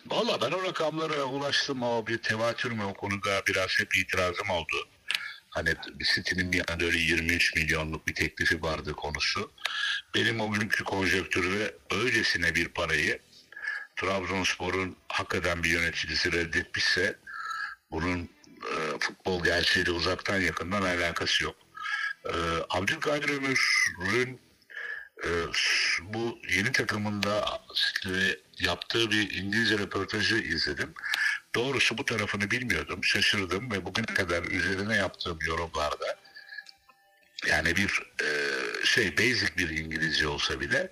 Valla 0.07 0.41
ben 0.41 0.53
o 0.53 0.62
rakamlara 0.62 1.23
ulaştım 1.23 1.83
ama 1.83 2.07
bir 2.07 2.19
tevatür 2.19 2.73
mü 2.73 2.85
o 2.85 2.95
konuda 2.95 3.43
biraz 3.47 3.79
hep 3.79 3.97
itirazım 3.97 4.51
oldu. 4.51 4.88
Hani 5.51 5.75
City'nin 6.15 6.53
bir 6.53 6.71
anda 6.71 6.85
öyle 6.85 6.99
23 6.99 7.55
milyonluk 7.55 8.07
bir 8.07 8.15
teklifi 8.15 8.62
vardı 8.62 8.93
konusu. 8.93 9.53
Benim 10.15 10.41
o 10.41 10.53
günkü 10.53 10.85
konjonktürde 10.85 11.75
öylesine 11.91 12.55
bir 12.55 12.69
parayı 12.69 13.19
Trabzonspor'un 13.97 14.97
hakikaten 15.09 15.62
bir 15.62 15.71
yöneticisi 15.71 16.33
reddetmişse 16.33 17.17
bunun 17.91 18.29
e, 18.62 18.99
futbol 19.01 19.45
gerçeğiyle 19.45 19.91
uzaktan 19.91 20.41
yakından 20.41 20.83
alakası 20.83 21.45
yok. 21.45 21.57
E, 22.25 22.35
Abdülkadir 22.71 23.29
Ömür'ün 23.29 24.41
bu 26.02 26.38
yeni 26.50 26.72
takımında 26.72 27.61
yaptığı 28.58 29.11
bir 29.11 29.35
İngilizce 29.35 29.78
röportajı 29.78 30.37
izledim. 30.37 30.94
Doğrusu 31.54 31.98
bu 31.98 32.04
tarafını 32.04 32.50
bilmiyordum. 32.50 33.04
Şaşırdım 33.04 33.70
ve 33.70 33.85
bugüne 33.85 34.14
kadar 34.14 34.42
üzerine 34.42 34.96
yaptığım 34.96 35.38
yorumlarda 35.46 36.18
yani 37.46 37.76
bir 37.76 38.02
e, 38.22 38.28
şey 38.85 39.18
basic 39.18 39.56
bir 39.56 39.68
İngilizce 39.68 40.28
olsa 40.28 40.61
bile 40.61 40.90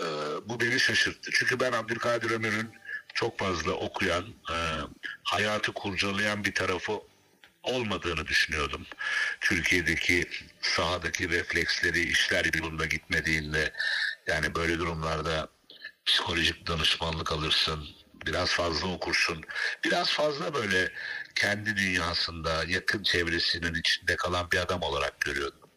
e, 0.00 0.04
bu 0.44 0.60
beni 0.60 0.80
şaşırttı. 0.80 1.30
Çünkü 1.32 1.60
ben 1.60 1.72
Abdülkadir 1.72 2.30
Ömür'ün 2.30 2.70
çok 3.14 3.38
fazla 3.38 3.72
okuyan, 3.72 4.24
e, 4.50 4.56
hayatı 5.24 5.72
kurcalayan 5.72 6.44
bir 6.44 6.54
tarafı 6.54 6.92
olmadığını 7.64 8.26
düşünüyordum. 8.26 8.86
Türkiye'deki 9.40 10.24
sahadaki 10.60 11.28
refleksleri 11.30 12.00
işler 12.00 12.44
yolunda 12.54 12.86
gitmediğinde 12.86 13.72
yani 14.26 14.54
böyle 14.54 14.78
durumlarda 14.78 15.48
psikolojik 16.06 16.66
danışmanlık 16.66 17.32
alırsın, 17.32 17.88
biraz 18.26 18.50
fazla 18.50 18.88
okursun, 18.88 19.44
biraz 19.84 20.10
fazla 20.10 20.54
böyle 20.54 20.92
kendi 21.34 21.76
dünyasında 21.76 22.64
yakın 22.68 23.02
çevresinin 23.02 23.74
içinde 23.74 24.16
kalan 24.16 24.50
bir 24.50 24.58
adam 24.58 24.82
olarak 24.82 25.20
görüyordum. 25.20 25.70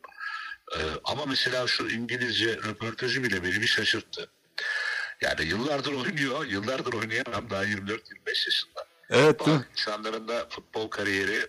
Ee, 0.75 0.79
ama 1.03 1.25
mesela 1.25 1.67
şu 1.67 1.87
İngilizce 1.89 2.55
röportajı 2.55 3.23
bile 3.23 3.43
beni 3.43 3.61
bir 3.61 3.67
şaşırttı. 3.67 4.29
Yani 5.21 5.45
yıllardır 5.45 5.93
oynuyor, 5.93 6.45
yıllardır 6.45 6.93
oynayan 6.93 7.25
adam 7.29 7.49
daha 7.49 7.65
24-25 7.65 7.99
yaşında. 8.27 8.87
Evet? 9.09 9.39
Bak, 9.39 9.67
insanların 9.71 10.27
da 10.27 10.47
futbol 10.49 10.87
kariyeri 10.87 11.47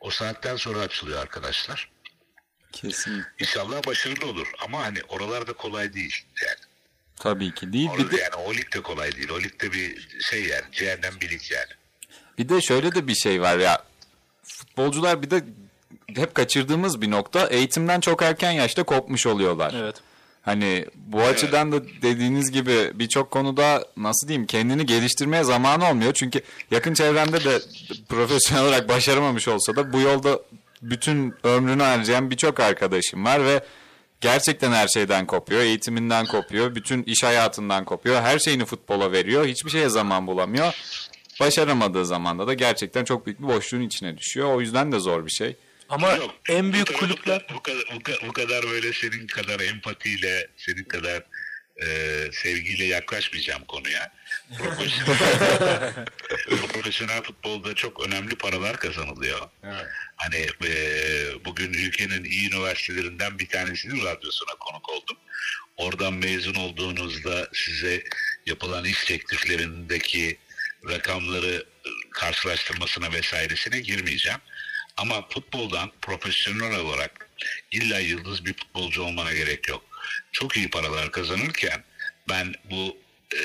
o 0.00 0.10
saatten 0.10 0.56
sonra 0.56 0.78
açılıyor 0.80 1.22
arkadaşlar. 1.22 1.90
Kesin. 2.72 3.24
İnşallah 3.40 3.86
başarılı 3.86 4.26
olur 4.30 4.46
ama 4.64 4.82
hani 4.82 4.98
oralarda 5.08 5.52
kolay 5.52 5.94
değil 5.94 6.24
yani. 6.46 6.58
Tabii 7.16 7.54
ki 7.54 7.72
değil. 7.72 7.88
Bir 7.92 8.04
Orada 8.04 8.10
de, 8.10 8.16
yani 8.20 8.34
o 8.34 8.54
lig 8.54 8.74
de 8.74 8.80
kolay 8.82 9.12
değil. 9.12 9.28
O 9.30 9.40
ligde 9.40 9.72
bir 9.72 10.08
şey 10.20 10.44
yani 10.44 10.64
cehennem 10.72 11.14
bir 11.20 11.30
lig 11.30 11.50
yani. 11.50 11.70
bir 12.38 12.48
de 12.48 12.60
şöyle 12.60 12.94
de 12.94 13.06
bir 13.06 13.14
şey 13.14 13.40
var 13.40 13.58
ya. 13.58 13.84
Futbolcular 14.42 15.22
bir 15.22 15.30
de 15.30 15.44
hep 16.14 16.34
kaçırdığımız 16.34 17.00
bir 17.02 17.10
nokta 17.10 17.46
eğitimden 17.46 18.00
çok 18.00 18.22
erken 18.22 18.50
yaşta 18.50 18.82
kopmuş 18.82 19.26
oluyorlar. 19.26 19.74
Evet. 19.76 19.96
Hani 20.46 20.86
bu 20.96 21.22
açıdan 21.22 21.72
da 21.72 21.82
dediğiniz 22.02 22.50
gibi 22.50 22.90
birçok 22.94 23.30
konuda 23.30 23.84
nasıl 23.96 24.28
diyeyim 24.28 24.46
kendini 24.46 24.86
geliştirmeye 24.86 25.44
zaman 25.44 25.80
olmuyor. 25.80 26.12
Çünkü 26.12 26.40
yakın 26.70 26.94
çevremde 26.94 27.44
de 27.44 27.60
profesyonel 28.08 28.64
olarak 28.64 28.88
başaramamış 28.88 29.48
olsa 29.48 29.76
da 29.76 29.92
bu 29.92 30.00
yolda 30.00 30.40
bütün 30.82 31.34
ömrünü 31.44 31.82
harcayan 31.82 32.30
birçok 32.30 32.60
arkadaşım 32.60 33.24
var 33.24 33.44
ve 33.44 33.60
gerçekten 34.20 34.72
her 34.72 34.88
şeyden 34.88 35.26
kopuyor. 35.26 35.60
Eğitiminden 35.60 36.26
kopuyor. 36.26 36.74
Bütün 36.74 37.02
iş 37.02 37.22
hayatından 37.22 37.84
kopuyor. 37.84 38.22
Her 38.22 38.38
şeyini 38.38 38.64
futbola 38.64 39.12
veriyor. 39.12 39.46
Hiçbir 39.46 39.70
şeye 39.70 39.88
zaman 39.88 40.26
bulamıyor. 40.26 40.74
Başaramadığı 41.40 42.06
zamanda 42.06 42.46
da 42.46 42.54
gerçekten 42.54 43.04
çok 43.04 43.26
büyük 43.26 43.42
bir 43.42 43.48
boşluğun 43.48 43.80
içine 43.80 44.18
düşüyor. 44.18 44.54
O 44.54 44.60
yüzden 44.60 44.92
de 44.92 44.98
zor 44.98 45.26
bir 45.26 45.30
şey. 45.30 45.56
Ama 45.88 46.12
Yok, 46.12 46.34
en 46.48 46.72
büyük 46.72 46.94
bu 46.94 46.98
kulüpler 46.98 47.46
bu 47.54 47.62
kadar, 47.62 47.84
bu 47.94 48.02
kadar, 48.02 48.28
bu 48.28 48.32
kadar 48.32 48.62
böyle 48.70 48.92
senin 48.92 49.26
kadar 49.26 49.60
empatiyle, 49.60 50.48
senin 50.56 50.84
kadar 50.84 51.22
e, 51.82 51.86
sevgiyle 52.32 52.84
yaklaşmayacağım 52.84 53.64
konuya. 53.64 54.12
Profesyonel, 54.58 55.94
profesyonel 56.72 57.22
futbolda 57.22 57.74
çok 57.74 58.06
önemli 58.06 58.36
paralar 58.36 58.76
kazanılıyor. 58.76 59.40
Hani 60.16 60.46
e, 60.64 60.74
bugün 61.44 61.72
ülkenin 61.72 62.24
iyi 62.24 62.48
üniversitelerinden 62.50 63.38
bir 63.38 63.48
tanesinin 63.48 64.04
radyosuna 64.04 64.54
konuk 64.60 64.88
oldum. 64.88 65.16
Oradan 65.76 66.14
mezun 66.14 66.54
olduğunuzda 66.54 67.48
size 67.52 68.02
yapılan 68.46 68.84
iş 68.84 69.04
tekliflerindeki 69.04 70.38
rakamları 70.90 71.66
e, 71.84 71.90
karşılaştırmasına 72.10 73.12
vesairesine 73.12 73.80
girmeyeceğim. 73.80 74.40
Ama 74.96 75.28
futboldan 75.28 75.92
profesyonel 76.02 76.78
olarak 76.78 77.28
illa 77.70 77.98
yıldız 77.98 78.44
bir 78.44 78.54
futbolcu 78.54 79.02
olmana 79.02 79.32
gerek 79.32 79.68
yok. 79.68 79.84
Çok 80.32 80.56
iyi 80.56 80.70
paralar 80.70 81.10
kazanırken 81.10 81.84
ben 82.28 82.54
bu 82.64 82.96
e, 83.34 83.40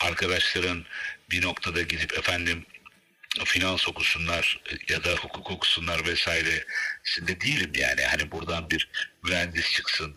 arkadaşların 0.00 0.84
bir 1.30 1.42
noktada 1.42 1.82
gidip 1.82 2.18
efendim 2.18 2.66
finans 3.44 3.88
okusunlar 3.88 4.60
ya 4.88 5.04
da 5.04 5.12
hukuk 5.12 5.50
okusunlar 5.50 6.06
vesaire 6.06 6.64
sinde 7.04 7.40
değilim 7.40 7.72
yani. 7.74 8.02
Hani 8.02 8.30
buradan 8.30 8.70
bir 8.70 8.88
mühendis 9.22 9.70
çıksın. 9.70 10.16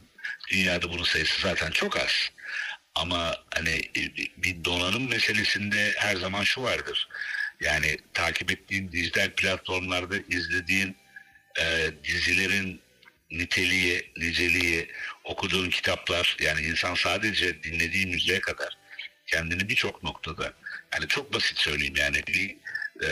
Dünyada 0.51 0.91
bunun 0.91 1.03
sayısı 1.03 1.41
zaten 1.41 1.71
çok 1.71 1.97
az. 1.97 2.31
Ama 2.95 3.35
hani 3.55 3.81
bir 4.37 4.65
donanım 4.65 5.09
meselesinde 5.09 5.93
her 5.97 6.15
zaman 6.15 6.43
şu 6.43 6.63
vardır. 6.63 7.09
Yani 7.61 7.97
takip 8.13 8.51
ettiğin 8.51 8.91
dijital 8.91 9.29
platformlarda 9.29 10.17
izlediğin 10.17 10.95
e, 11.59 11.91
dizilerin 12.03 12.81
niteliği, 13.31 14.11
niceliği, 14.17 14.91
okuduğun 15.23 15.69
kitaplar 15.69 16.37
yani 16.39 16.61
insan 16.61 16.95
sadece 16.95 17.63
dinlediği 17.63 18.07
müziğe 18.07 18.39
kadar 18.39 18.77
kendini 19.27 19.69
birçok 19.69 20.03
noktada 20.03 20.53
yani 20.93 21.07
çok 21.07 21.33
basit 21.33 21.57
söyleyeyim 21.57 21.95
yani 21.97 22.23
bir 22.27 22.57
e, 23.05 23.09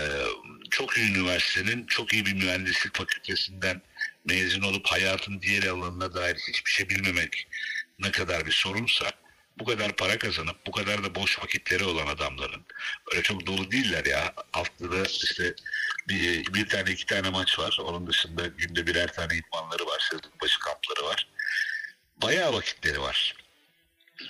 çok 0.70 0.98
iyi 0.98 1.12
üniversitenin 1.12 1.86
çok 1.86 2.14
iyi 2.14 2.26
bir 2.26 2.34
mühendislik 2.34 2.98
fakültesinden 2.98 3.82
mezun 4.26 4.62
olup 4.62 4.88
hayatın 4.88 5.42
diğer 5.42 5.64
alanına 5.64 6.14
dair 6.14 6.36
hiçbir 6.36 6.72
şey 6.72 6.90
bilmemek 6.90 7.48
ne 8.00 8.12
kadar 8.12 8.46
bir 8.46 8.52
sorunsa 8.52 9.12
bu 9.60 9.66
kadar 9.66 9.96
para 9.96 10.18
kazanıp 10.18 10.68
bu 10.68 10.72
kadar 10.72 11.04
da 11.04 11.16
boş 11.16 11.40
vakitleri 11.40 11.84
olan 11.84 12.08
adamların 12.08 12.66
öyle 13.12 13.24
çok 13.24 13.48
dolu 13.48 13.72
değiller 13.72 14.06
ya. 14.06 14.34
Haftada 14.52 15.04
işte 15.06 15.54
bir, 16.08 16.54
bir 16.54 16.70
tane 16.70 16.92
iki 16.92 17.06
tane 17.06 17.30
maç 17.30 17.60
var. 17.60 17.78
Onun 17.82 18.08
dışında 18.08 18.48
günde 18.48 18.88
birer 18.88 19.14
tane 19.14 19.38
idmanları 19.38 19.86
var. 19.86 20.00
Sezon 20.10 20.32
başı 20.42 20.60
kampları 20.60 21.06
var. 21.06 21.28
Bayağı 22.22 22.54
vakitleri 22.54 23.02
var. 23.02 23.36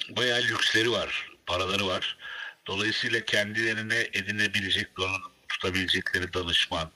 Bayağı 0.10 0.42
lüksleri 0.42 0.92
var. 0.92 1.30
Paraları 1.46 1.88
var. 1.88 2.18
Dolayısıyla 2.68 3.26
kendilerine 3.26 4.08
edinebilecek, 4.14 4.98
donanım 4.98 5.32
tutabilecekleri 5.50 6.34
danışman, 6.34 6.92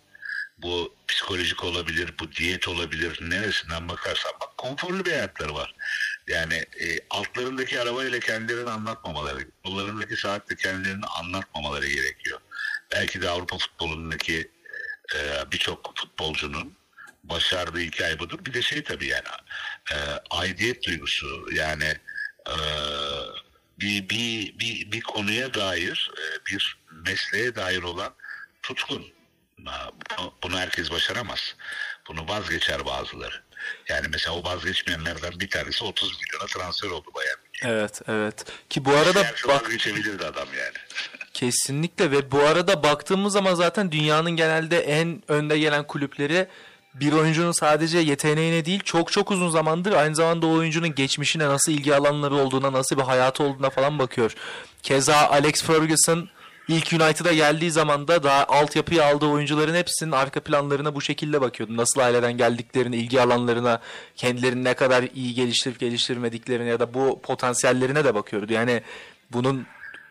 bu 0.58 0.96
psikolojik 1.08 1.64
olabilir, 1.64 2.14
bu 2.20 2.32
diyet 2.32 2.68
olabilir, 2.68 3.20
neresinden 3.22 3.90
bakarsan 3.90 4.32
bak 4.42 4.58
konforlu 4.58 5.06
bir 5.06 5.12
hayatları 5.12 5.54
var. 5.54 5.76
Yani 6.28 6.54
e, 6.56 7.00
altlarındaki 7.10 7.82
arabayla 7.82 8.20
kendilerini 8.20 8.70
anlatmamaları, 8.70 9.48
yollarındaki 9.66 10.16
saatle 10.16 10.56
kendilerini 10.56 11.06
anlatmamaları 11.06 11.88
gerekiyor. 11.88 12.40
Belki 12.92 13.22
de 13.22 13.30
Avrupa 13.30 13.58
futbolundaki 13.58 14.52
e, 15.16 15.52
birçok 15.52 15.98
futbolcunun 15.98 16.74
başardığı 17.24 17.80
hikaye 17.80 18.20
budur. 18.20 18.46
Bir 18.46 18.54
de 18.54 18.62
şey 18.62 18.84
tabii 18.84 19.08
yani 19.08 19.28
e, 19.92 19.96
aidiyet 20.30 20.88
duygusu 20.88 21.48
yani 21.52 21.98
e, 22.48 22.56
bir, 23.80 24.10
bir, 24.10 24.60
bir, 24.60 24.92
bir 24.92 25.02
konuya 25.02 25.54
dair 25.54 26.12
e, 26.18 26.46
bir 26.46 26.78
mesleğe 26.92 27.56
dair 27.56 27.84
olan 27.84 28.14
tutkun. 28.64 29.06
Bunu, 29.60 30.34
bunu 30.44 30.60
herkes 30.60 30.92
başaramaz. 30.92 31.56
Bunu 32.08 32.28
vazgeçer 32.28 32.86
bazıları. 32.86 33.43
Yani 33.90 34.08
mesela 34.12 34.36
o 34.36 34.44
vazgeçmeyenlerden 34.44 35.40
bir 35.40 35.50
tanesi 35.50 35.84
30 35.84 36.10
milyona 36.10 36.46
transfer 36.48 36.90
oldu 36.90 37.08
bayan. 37.16 37.38
Evet, 37.76 38.02
evet. 38.08 38.46
Ki 38.70 38.86
bu 38.86 38.92
arada 38.92 39.24
bak 39.48 39.70
adam 40.20 40.48
yani. 40.58 40.78
kesinlikle 41.34 42.12
ve 42.12 42.32
bu 42.32 42.40
arada 42.40 42.84
baktığımız 42.84 43.34
zaman 43.34 43.56
zaten 43.56 43.92
dünyanın 43.92 44.32
genelde 44.32 44.80
en 44.80 45.24
önde 45.28 45.60
gelen 45.60 45.88
kulüpleri 45.88 46.48
bir 46.94 47.12
oyuncunun 47.12 47.52
sadece 47.52 47.98
yeteneğine 47.98 48.66
değil 48.66 48.80
çok 48.86 49.12
çok 49.12 49.32
uzun 49.32 49.50
zamandır 49.50 49.92
aynı 49.92 50.16
zamanda 50.16 50.48
o 50.48 50.52
oyuncunun 50.52 50.96
geçmişine 50.96 51.48
nasıl 51.48 51.72
ilgi 51.72 51.96
alanları 51.96 52.36
olduğuna 52.36 52.74
nasıl 52.74 52.98
bir 52.98 53.02
hayatı 53.02 53.44
olduğuna 53.44 53.70
falan 53.70 54.00
bakıyor. 54.00 54.36
Keza 54.84 55.16
Alex 55.16 55.64
Ferguson 55.64 56.30
ilk 56.68 56.94
United'a 56.94 57.34
geldiği 57.34 57.72
zaman 57.72 58.08
da 58.08 58.24
daha 58.24 58.46
altyapıya 58.46 59.06
aldığı 59.06 59.26
oyuncuların 59.26 59.76
hepsinin 59.76 60.12
arka 60.12 60.40
planlarına 60.40 60.96
bu 60.96 61.02
şekilde 61.02 61.42
bakıyordu. 61.42 61.78
Nasıl 61.78 62.02
aileden 62.02 62.38
geldiklerini, 62.38 62.96
ilgi 62.96 63.22
alanlarına, 63.22 63.82
kendilerini 64.16 64.64
ne 64.64 64.74
kadar 64.74 65.04
iyi 65.16 65.34
geliştirip 65.34 65.80
geliştirmediklerine 65.80 66.70
ya 66.70 66.80
da 66.80 66.94
bu 66.94 67.22
potansiyellerine 67.22 68.04
de 68.04 68.16
bakıyordu. 68.16 68.54
Yani 68.54 68.84
bunun 69.32 69.68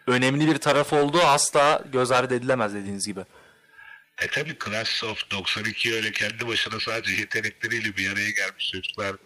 önemli 0.06 0.46
bir 0.46 0.58
taraf 0.58 0.92
olduğu 0.92 1.22
asla 1.22 1.84
göz 1.92 2.10
ardı 2.10 2.34
edilemez 2.34 2.74
dediğiniz 2.74 3.06
gibi. 3.06 3.20
E 4.22 4.26
tabi 4.28 4.56
Class 4.64 5.04
of 5.04 5.30
92 5.30 5.94
öyle 5.94 6.12
kendi 6.12 6.46
başına 6.46 6.80
sadece 6.80 7.12
yetenekleriyle 7.12 7.96
bir 7.96 8.12
araya 8.12 8.30
gelmiş 8.30 8.70
çocuklar. 8.72 9.16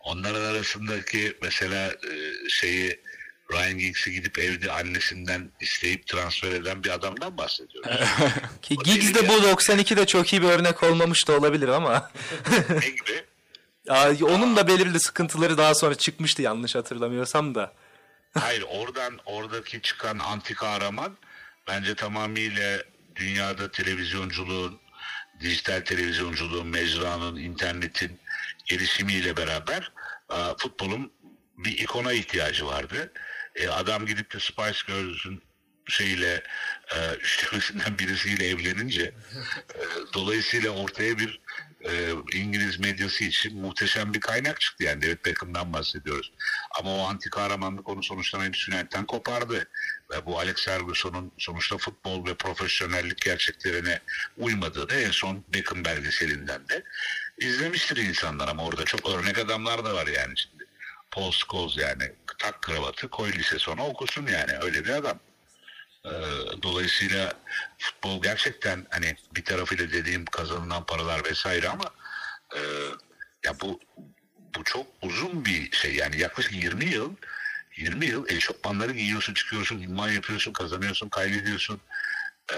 Onların 0.00 0.44
arasındaki 0.44 1.36
mesela 1.42 1.88
e, 1.88 2.12
şeyi 2.48 3.00
Ryan 3.52 3.78
Giggs'i 3.78 4.12
gidip 4.12 4.38
evde 4.38 4.72
annesinden 4.72 5.50
isteyip 5.60 6.06
transfer 6.06 6.52
eden 6.52 6.84
bir 6.84 6.90
adamdan 6.90 7.38
bahsediyoruz. 7.38 7.90
Ki 8.62 8.76
Giggs 8.84 9.14
de 9.14 9.28
bu 9.28 9.32
92'de 9.32 10.06
çok 10.06 10.32
iyi 10.32 10.42
bir 10.42 10.48
örnek 10.48 10.82
olmamış 10.82 11.28
da 11.28 11.38
olabilir 11.38 11.68
ama. 11.68 12.10
ne 12.70 12.88
gibi? 12.88 13.24
Aa, 13.88 14.12
onun 14.22 14.56
da 14.56 14.68
belirli 14.68 15.00
sıkıntıları 15.00 15.58
daha 15.58 15.74
sonra 15.74 15.94
çıkmıştı 15.94 16.42
yanlış 16.42 16.74
hatırlamıyorsam 16.74 17.54
da. 17.54 17.72
Hayır 18.38 18.64
oradan 18.68 19.18
oradaki 19.26 19.82
çıkan 19.82 20.18
anti 20.18 20.54
kahraman 20.54 21.16
bence 21.68 21.94
tamamıyla 21.94 22.82
dünyada 23.16 23.70
televizyonculuğun, 23.70 24.80
dijital 25.40 25.80
televizyonculuğun, 25.80 26.66
mecranın, 26.66 27.36
internetin 27.36 28.20
gelişimiyle 28.64 29.36
beraber 29.36 29.92
futbolun 30.58 31.12
bir 31.58 31.78
ikona 31.78 32.12
ihtiyacı 32.12 32.66
vardı. 32.66 33.12
E, 33.54 33.68
adam 33.68 34.06
gidip 34.06 34.34
de 34.34 34.40
Spice 34.40 34.80
Girls'ün 34.86 35.42
şeyle 35.88 36.42
e, 36.94 37.14
üçlemesinden 37.20 37.98
birisiyle 37.98 38.48
evlenince 38.48 39.02
e, 39.74 39.82
dolayısıyla 40.14 40.70
ortaya 40.70 41.18
bir 41.18 41.40
e, 41.84 42.10
İngiliz 42.32 42.80
medyası 42.80 43.24
için 43.24 43.60
muhteşem 43.60 44.14
bir 44.14 44.20
kaynak 44.20 44.60
çıktı 44.60 44.84
yani 44.84 45.02
David 45.02 45.24
Beckham'dan 45.24 45.72
bahsediyoruz. 45.72 46.32
Ama 46.80 46.96
o 46.96 47.06
anti 47.06 47.30
kahramanlık 47.30 47.88
onu 47.88 48.02
sonuçta 48.02 48.40
sünnetten 48.52 49.06
kopardı. 49.06 49.68
Ve 50.10 50.26
bu 50.26 50.38
Alex 50.38 50.64
Ferguson'un 50.64 51.32
sonuçta 51.38 51.78
futbol 51.78 52.26
ve 52.26 52.34
profesyonellik 52.34 53.20
gerçeklerine 53.20 54.00
uymadığını 54.36 54.92
en 54.92 55.10
son 55.10 55.44
Beckham 55.54 55.84
belgeselinden 55.84 56.68
de 56.68 56.84
izlemiştir 57.38 57.96
insanlar 57.96 58.48
ama 58.48 58.64
orada 58.64 58.84
çok 58.84 59.10
örnek 59.10 59.38
adamlar 59.38 59.84
da 59.84 59.94
var 59.94 60.06
yani 60.06 60.34
Scholes 61.14 61.76
yani 61.76 62.12
tak 62.38 62.62
kravatı 62.62 63.08
koy 63.08 63.32
lise 63.32 63.58
sona 63.58 63.86
okusun 63.86 64.26
yani. 64.26 64.52
Öyle 64.60 64.84
bir 64.84 64.90
adam. 64.90 65.18
Ee, 66.06 66.10
dolayısıyla 66.62 67.32
futbol 67.78 68.22
gerçekten 68.22 68.86
hani 68.90 69.16
bir 69.36 69.44
tarafıyla 69.44 69.92
dediğim 69.92 70.24
kazanılan 70.24 70.86
paralar 70.86 71.24
vesaire 71.24 71.68
ama 71.68 71.84
e, 72.56 72.60
ya 73.44 73.60
bu 73.60 73.80
bu 74.56 74.64
çok 74.64 74.86
uzun 75.02 75.44
bir 75.44 75.72
şey. 75.72 75.94
Yani 75.94 76.20
yaklaşık 76.20 76.52
20 76.52 76.84
yıl 76.84 77.16
20 77.76 78.06
yıl 78.06 78.28
eşofmanları 78.28 78.92
giyiyorsun 78.92 79.34
çıkıyorsun 79.34 79.78
idman 79.78 80.08
yapıyorsun 80.08 80.52
kazanıyorsun 80.52 81.08
kaybediyorsun 81.08 81.80
Ee, 82.52 82.56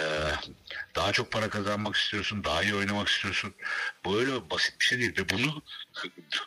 daha 0.95 1.13
çok 1.13 1.33
para 1.33 1.51
kazanmak 1.51 1.97
istiyorsun 1.97 2.45
daha 2.45 2.63
iyi 2.63 2.75
oynamak 2.75 3.09
istiyorsun 3.09 3.55
bu 4.05 4.19
öyle 4.21 4.51
basit 4.51 4.81
bir 4.81 4.85
şey 4.85 4.99
değil 4.99 5.13
ve 5.19 5.29
bunu 5.29 5.63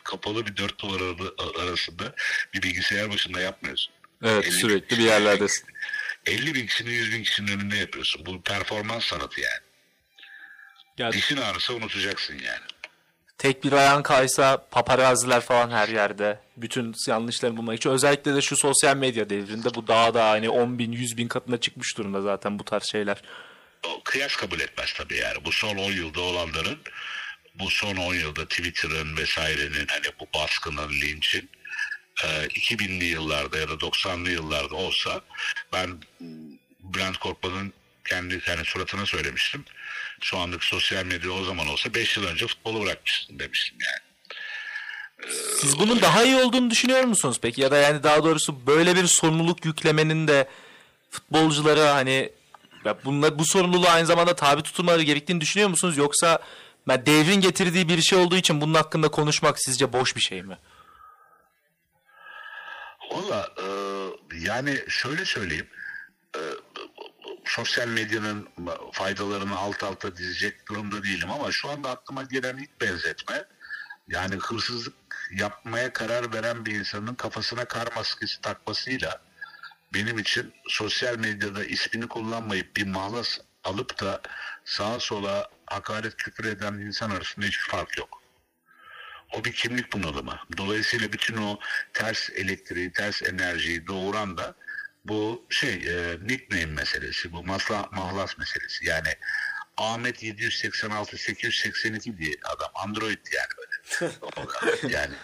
kapalı 0.04 0.46
bir 0.46 0.56
dört 0.56 0.78
duvar 0.80 1.00
ara- 1.00 1.62
arasında 1.64 2.14
bir 2.54 2.62
bilgisayar 2.62 3.10
başında 3.10 3.40
yapmıyorsun 3.40 3.92
Evet 4.24 4.44
Elli- 4.44 4.50
sürekli 4.60 4.98
bir 4.98 5.02
yerlerdesin. 5.04 5.68
50 6.26 6.54
bin 6.54 6.66
kişinin 6.66 6.90
100 6.90 7.12
bin 7.12 7.22
kişinin 7.22 7.58
önünde 7.58 7.76
yapıyorsun. 7.76 8.26
Bu 8.26 8.42
performans 8.42 9.04
sanatı 9.04 9.40
yani. 9.40 9.60
Ya- 10.98 11.12
Dişin 11.12 11.36
ağrısa 11.36 11.72
unutacaksın 11.74 12.34
yani. 12.38 12.64
Tek 13.40 13.64
bir 13.64 13.72
ayağın 13.72 14.02
kaysa 14.02 14.66
paparaziler 14.70 15.40
falan 15.40 15.70
her 15.70 15.88
yerde. 15.88 16.40
Bütün 16.56 16.94
yanlışları 17.06 17.56
bulmak 17.56 17.76
için. 17.76 17.90
Özellikle 17.90 18.34
de 18.34 18.40
şu 18.40 18.56
sosyal 18.56 18.96
medya 18.96 19.30
devrinde 19.30 19.74
bu 19.74 19.86
daha 19.88 20.14
da 20.14 20.30
hani 20.30 20.50
10 20.50 20.78
bin 20.78 20.92
100 20.92 21.16
bin 21.16 21.28
katına 21.28 21.60
çıkmış 21.60 21.98
durumda 21.98 22.22
zaten 22.22 22.58
bu 22.58 22.64
tarz 22.64 22.84
şeyler. 22.84 23.22
O 23.86 24.02
kıyas 24.04 24.36
kabul 24.36 24.60
etmez 24.60 24.92
tabii 24.96 25.16
yani. 25.16 25.44
Bu 25.44 25.52
son 25.52 25.76
10 25.76 25.92
yılda 25.92 26.20
olanların 26.20 26.78
bu 27.54 27.70
son 27.70 27.96
10 27.96 28.14
yılda 28.14 28.48
Twitter'ın 28.48 29.16
vesairenin 29.16 29.86
hani 29.86 30.06
bu 30.20 30.38
baskının, 30.38 30.90
linçin 30.90 31.50
e, 32.24 32.26
2000'li 32.46 33.04
yıllarda 33.04 33.58
ya 33.58 33.68
da 33.68 33.72
90'lı 33.72 34.30
yıllarda 34.30 34.74
olsa 34.74 35.20
ben 35.72 35.98
Bülent 36.80 37.16
Korkmaz'ın 37.16 37.72
kendi 38.08 38.40
yani 38.46 38.64
suratına 38.64 39.06
söylemiştim. 39.06 39.64
Şu 40.20 40.38
andaki 40.38 40.66
sosyal 40.66 41.04
medya 41.04 41.30
o 41.30 41.44
zaman 41.44 41.68
olsa 41.68 41.94
5 41.94 42.16
yıl 42.16 42.26
önce 42.26 42.46
futbolu 42.46 42.84
bırakmışsın 42.84 43.38
demiştim 43.38 43.78
yani. 43.86 44.10
Siz 45.60 45.78
bunun 45.78 46.02
daha 46.02 46.24
iyi 46.24 46.36
olduğunu 46.36 46.70
düşünüyor 46.70 47.04
musunuz 47.04 47.38
peki? 47.42 47.60
Ya 47.60 47.70
da 47.70 47.76
yani 47.76 48.02
daha 48.02 48.24
doğrusu 48.24 48.66
böyle 48.66 48.96
bir 48.96 49.06
sorumluluk 49.06 49.64
yüklemenin 49.64 50.28
de 50.28 50.48
futbolculara 51.10 51.94
hani 51.94 52.32
ya 52.84 52.96
bunlar, 53.04 53.38
bu 53.38 53.44
sorumluluğu 53.44 53.88
aynı 53.88 54.06
zamanda 54.06 54.36
tabi 54.36 54.62
tutulmaları 54.62 55.02
gerektiğini 55.02 55.40
düşünüyor 55.40 55.68
musunuz? 55.68 55.96
Yoksa 55.96 56.38
Ben 56.88 57.06
devrin 57.06 57.40
getirdiği 57.40 57.88
bir 57.88 58.02
şey 58.02 58.18
olduğu 58.18 58.36
için 58.36 58.60
bunun 58.60 58.74
hakkında 58.74 59.08
konuşmak 59.08 59.58
sizce 59.58 59.92
boş 59.92 60.16
bir 60.16 60.20
şey 60.20 60.42
mi? 60.42 60.58
Valla 63.10 63.48
e, 63.58 63.66
yani 64.38 64.78
şöyle 64.88 65.24
söyleyeyim. 65.24 65.68
E, 66.36 66.40
sosyal 67.50 67.88
medyanın 67.88 68.48
faydalarını 68.92 69.56
alt 69.58 69.82
alta 69.82 70.16
dizecek 70.16 70.68
durumda 70.68 71.02
değilim 71.02 71.30
ama 71.30 71.52
şu 71.52 71.70
anda 71.70 71.90
aklıma 71.90 72.22
gelen 72.22 72.56
ilk 72.56 72.80
benzetme 72.80 73.44
yani 74.08 74.34
hırsızlık 74.34 74.94
yapmaya 75.32 75.92
karar 75.92 76.32
veren 76.32 76.66
bir 76.66 76.74
insanın 76.74 77.14
kafasına 77.14 77.64
kar 77.64 77.88
maskesi 77.96 78.40
takmasıyla 78.40 79.20
benim 79.94 80.18
için 80.18 80.52
sosyal 80.68 81.18
medyada 81.18 81.64
ismini 81.64 82.08
kullanmayıp 82.08 82.76
bir 82.76 82.86
mahlas 82.86 83.38
alıp 83.64 84.00
da 84.00 84.20
sağa 84.64 85.00
sola 85.00 85.48
hakaret 85.66 86.16
küfür 86.16 86.44
eden 86.44 86.72
insan 86.72 87.10
arasında 87.10 87.46
hiçbir 87.46 87.68
fark 87.70 87.98
yok. 87.98 88.22
O 89.32 89.44
bir 89.44 89.52
kimlik 89.52 89.92
bunalımı. 89.92 90.38
Dolayısıyla 90.56 91.12
bütün 91.12 91.36
o 91.36 91.58
ters 91.92 92.30
elektriği, 92.30 92.92
ters 92.92 93.22
enerjiyi 93.22 93.86
doğuran 93.86 94.36
da 94.36 94.54
bu 95.04 95.46
şey 95.50 95.74
e, 95.74 96.16
nickname 96.22 96.66
meselesi, 96.66 97.32
bu 97.32 97.44
masla, 97.44 97.88
mahlas 97.92 98.38
meselesi. 98.38 98.86
Yani 98.86 99.08
Ahmet 99.76 100.22
786 100.22 101.16
882 101.16 102.18
diye 102.18 102.34
adam 102.44 102.70
Android 102.74 103.18
yani 103.32 103.48
böyle. 103.58 104.12
yani 104.96 105.14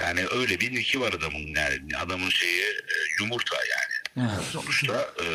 yani 0.00 0.26
öyle 0.26 0.60
bir 0.60 0.74
nicki 0.74 1.00
var 1.00 1.12
adamın 1.12 1.54
yani 1.54 1.96
adamın 1.98 2.30
şeyi 2.30 2.62
e, 2.62 2.94
yumurta 3.20 3.56
yani. 3.56 4.30
Sonuçta 4.52 5.10
e, 5.20 5.26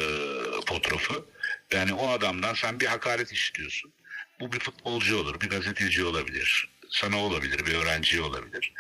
fotoğrafı. 0.68 1.26
Yani 1.72 1.94
o 1.94 2.10
adamdan 2.10 2.54
sen 2.54 2.80
bir 2.80 2.86
hakaret 2.86 3.32
işitiyorsun. 3.32 3.92
Bu 4.40 4.52
bir 4.52 4.60
futbolcu 4.60 5.18
olur, 5.18 5.42
bir 5.42 5.50
gazeteci 5.50 6.04
olabilir, 6.04 6.70
sana 6.90 7.18
olabilir, 7.18 7.66
bir 7.66 7.74
öğrenci 7.74 8.22
olabilir. 8.22 8.74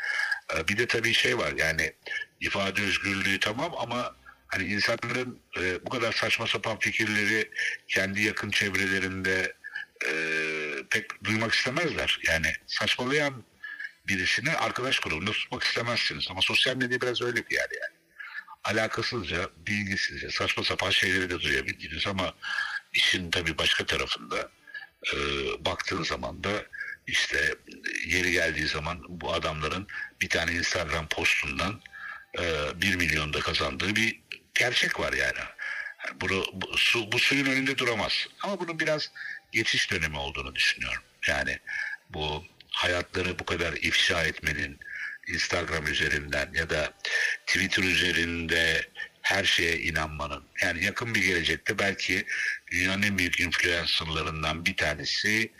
E, 0.58 0.68
bir 0.68 0.78
de 0.78 0.88
tabii 0.88 1.14
şey 1.14 1.38
var 1.38 1.54
yani 1.58 1.94
ifade 2.42 2.82
özgürlüğü 2.82 3.40
tamam 3.40 3.74
ama 3.78 4.16
hani 4.48 4.64
insanların 4.64 5.40
e, 5.60 5.86
bu 5.86 5.90
kadar 5.90 6.14
saçma 6.14 6.48
sapan 6.48 6.80
fikirleri 6.80 7.50
kendi 7.88 8.22
yakın 8.22 8.50
çevrelerinde 8.50 9.54
e, 10.08 10.12
pek 10.90 11.24
duymak 11.24 11.54
istemezler. 11.54 12.20
Yani 12.28 12.48
saçmalayan 12.68 13.44
birisini 14.08 14.52
arkadaş 14.52 15.00
grubunda 15.00 15.32
tutmak 15.32 15.64
istemezsiniz. 15.64 16.28
Ama 16.30 16.42
sosyal 16.42 16.76
medya 16.76 17.02
biraz 17.02 17.22
öyle 17.22 17.36
bir 17.50 17.56
yer 17.56 17.70
yani. 17.82 17.96
Alakasızca, 18.64 19.50
bilgisizce, 19.68 20.30
saçma 20.30 20.64
sapan 20.64 20.90
şeyleri 20.90 21.30
de 21.30 21.40
duyabildiniz 21.40 22.08
ama 22.08 22.34
işin 22.94 23.32
tabii 23.32 23.58
başka 23.58 23.86
tarafında 23.86 24.52
e, 25.14 25.18
baktığın 25.66 26.04
zaman 26.04 26.44
da 26.44 26.66
işte 27.08 27.56
yeri 28.08 28.32
geldiği 28.32 28.68
zaman 28.68 29.00
bu 29.10 29.34
adamların 29.34 29.88
bir 30.22 30.30
tane 30.30 30.52
Instagram 30.52 31.08
postundan 31.08 31.82
1 32.38 32.96
milyonda 32.96 33.40
kazandığı 33.40 33.96
bir 33.96 34.20
gerçek 34.54 35.00
var 35.00 35.14
yani. 35.14 35.38
yani 36.06 36.22
bunu, 36.22 36.46
bu, 36.54 36.78
su, 36.78 37.12
bu 37.12 37.20
suyun 37.20 37.46
önünde 37.46 37.78
duramaz. 37.78 38.28
Ama 38.44 38.60
bunun 38.60 38.80
biraz 38.80 39.12
geçiş 39.52 39.92
dönemi 39.92 40.18
olduğunu 40.18 40.56
düşünüyorum. 40.56 41.02
Yani 41.28 41.60
bu 42.10 42.46
hayatları 42.72 43.40
bu 43.40 43.46
kadar 43.46 43.74
ifşa 43.74 44.24
etmenin 44.24 44.80
Instagram 45.28 45.88
üzerinden 45.88 46.50
ya 46.54 46.70
da 46.70 46.94
Twitter 47.48 47.84
üzerinde 47.84 48.90
her 49.22 49.44
şeye 49.44 49.78
inanmanın 49.78 50.44
yani 50.62 50.84
yakın 50.84 51.16
bir 51.16 51.22
gelecekte 51.22 51.80
belki 51.80 52.26
dünyanın 52.72 53.02
en 53.02 53.18
büyük 53.18 53.40
influencerlarından 53.40 54.66
bir 54.66 54.78
tanesi 54.78 55.52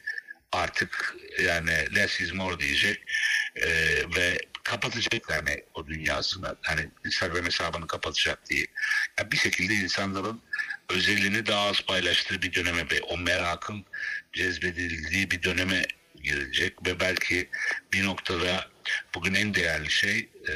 artık 0.52 1.16
yani 1.40 1.96
less 1.96 2.22
is 2.22 2.34
more 2.34 2.60
diyecek 2.60 3.02
e, 3.56 3.70
ve 4.16 4.38
kapatacak 4.66 5.30
yani 5.30 5.64
o 5.74 5.88
dünyasını 5.88 6.56
hani 6.62 6.90
Instagram 7.06 7.46
hesabını 7.46 7.88
kapatacak 7.88 8.50
diye. 8.50 8.66
Yani 9.20 9.32
bir 9.32 9.38
şekilde 9.38 9.74
insanların 9.74 10.42
özelini 10.90 11.46
daha 11.46 11.70
az 11.70 11.82
paylaştığı 11.82 12.42
bir 12.42 12.54
döneme 12.54 12.90
ve 12.92 13.02
o 13.02 13.18
merakın 13.18 13.86
cezbedildiği 14.34 15.32
bir 15.32 15.44
döneme 15.44 15.86
girecek 16.24 16.86
ve 16.86 17.00
belki 17.00 17.50
bir 17.94 18.06
noktada 18.06 18.70
bugün 19.16 19.34
en 19.34 19.54
değerli 19.54 19.92
şey 19.92 20.30
e, 20.50 20.54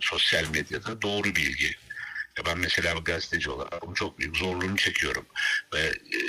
sosyal 0.00 0.48
medyada 0.48 1.02
doğru 1.02 1.36
bilgi. 1.36 1.76
Ya 2.38 2.44
ben 2.46 2.58
mesela 2.58 2.96
bir 2.96 3.04
gazeteci 3.04 3.50
olarak 3.50 3.82
bunun 3.82 3.94
çok 3.94 4.18
büyük 4.18 4.36
zorluğunu 4.36 4.76
çekiyorum 4.76 5.26
ve 5.74 5.80
e, 5.88 6.20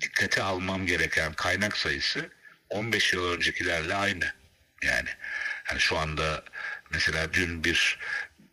dikkate 0.00 0.42
almam 0.42 0.86
gereken 0.86 1.32
kaynak 1.32 1.76
sayısı 1.76 2.30
15 2.68 3.12
yıl 3.12 3.32
öncekilerle 3.32 3.94
aynı. 3.94 4.32
Yani 4.82 5.08
yani 5.70 5.80
şu 5.80 5.98
anda 5.98 6.44
mesela 6.90 7.32
dün 7.32 7.64
bir 7.64 7.98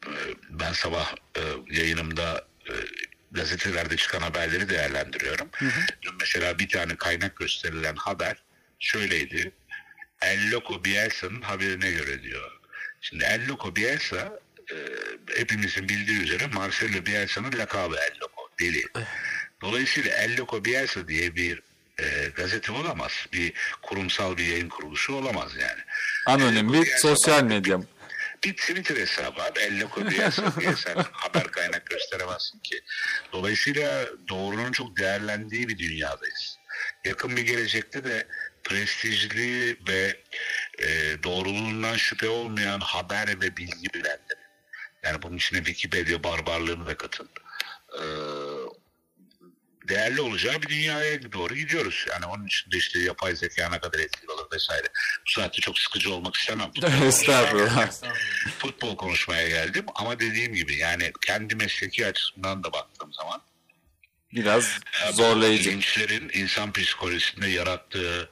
e, 0.05 0.13
ben 0.49 0.73
sabah 0.73 1.15
e, 1.35 1.41
yayınımda 1.71 2.45
e, 2.69 2.73
gazetelerde 3.31 3.97
çıkan 3.97 4.19
haberleri 4.19 4.69
değerlendiriyorum. 4.69 5.49
Hı 5.51 5.65
hı. 5.65 5.81
Dün 6.01 6.13
mesela 6.19 6.59
bir 6.59 6.69
tane 6.69 6.95
kaynak 6.95 7.35
gösterilen 7.35 7.95
haber 7.95 8.37
şöyleydi. 8.79 9.51
El 10.21 10.51
Loco 10.51 10.83
Bielsa'nın 10.83 11.41
haberine 11.41 11.91
göre 11.91 12.23
diyor. 12.23 12.51
Şimdi 13.01 13.23
El 13.23 13.47
Loco 13.47 13.75
Bielsa 13.75 14.39
e, 14.71 14.75
hepimizin 15.39 15.89
bildiği 15.89 16.21
üzere 16.21 16.47
Marcelo 16.47 17.05
Bielsa'nın 17.05 17.57
lakabı 17.57 17.95
El 17.95 18.17
Loco, 18.21 18.49
deli. 18.59 18.83
Dolayısıyla 19.61 20.11
El 20.11 20.37
Loco 20.37 20.65
Bielsa 20.65 21.07
diye 21.07 21.35
bir 21.35 21.61
e, 21.99 22.29
gazete 22.35 22.71
olamaz. 22.71 23.11
Bir 23.33 23.53
kurumsal 23.81 24.37
bir 24.37 24.45
yayın 24.45 24.69
kuruluşu 24.69 25.13
olamaz 25.13 25.51
yani. 25.55 25.81
Anonim 26.25 26.73
bir 26.73 26.85
sosyal 26.85 27.43
medya. 27.43 27.79
Bir 28.43 28.53
Twitter 28.53 28.95
hesabı 28.95 29.43
abi. 29.43 29.59
El 29.59 29.81
Loco 29.81 30.09
Bielsa 30.09 30.53
diye 30.59 30.75
sen 30.75 30.95
haber 31.11 31.43
kaynak 31.43 31.85
gösteremezsin 31.85 32.59
ki. 32.59 32.81
Dolayısıyla 33.31 34.05
doğrunun 34.29 34.71
çok 34.71 34.97
değerlendiği 34.97 35.67
bir 35.67 35.77
dünyadayız. 35.77 36.57
Yakın 37.05 37.37
bir 37.37 37.41
gelecekte 37.41 38.03
de 38.03 38.27
prestijli 38.63 39.77
ve 39.87 40.17
e, 40.79 40.87
doğruluğundan 41.23 41.97
şüphe 41.97 42.29
olmayan 42.29 42.79
haber 42.79 43.27
ve 43.27 43.57
bilgi 43.57 43.93
bilenleri. 43.93 44.47
Yani 45.03 45.21
bunun 45.21 45.37
içine 45.37 45.57
Wikipedia 45.63 46.23
barbarlığını 46.23 46.87
da 46.87 46.97
katın. 46.97 47.29
E, 47.93 48.03
değerli 49.89 50.21
olacağı 50.21 50.61
bir 50.61 50.67
dünyaya 50.67 51.31
doğru 51.31 51.55
gidiyoruz. 51.55 52.05
Yani 52.09 52.25
onun 52.25 52.45
için 52.45 52.71
de 52.71 52.77
işte 52.77 52.99
yapay 52.99 53.35
zeka 53.35 53.69
ne 53.69 53.79
kadar 53.79 53.99
etkili 53.99 54.31
olur 54.31 54.47
vesaire. 54.53 54.87
Bu 55.27 55.31
saatte 55.31 55.61
çok 55.61 55.79
sıkıcı 55.79 56.13
olmak 56.13 56.35
istemem. 56.35 56.71
Estağfurullah. 57.03 57.91
Futbol 58.59 58.97
konuşmaya 58.97 59.49
geldim 59.49 59.85
ama 59.95 60.19
dediğim 60.19 60.53
gibi 60.53 60.75
yani 60.75 61.11
kendi 61.25 61.55
mesleki 61.55 62.07
açısından 62.07 62.63
da 62.63 62.73
baktığım 62.73 63.13
zaman 63.13 63.41
biraz 64.33 64.79
zorlayıcı. 65.13 65.69
Gençlerin 65.69 66.29
insan 66.33 66.73
psikolojisinde 66.73 67.47
yarattığı 67.47 68.29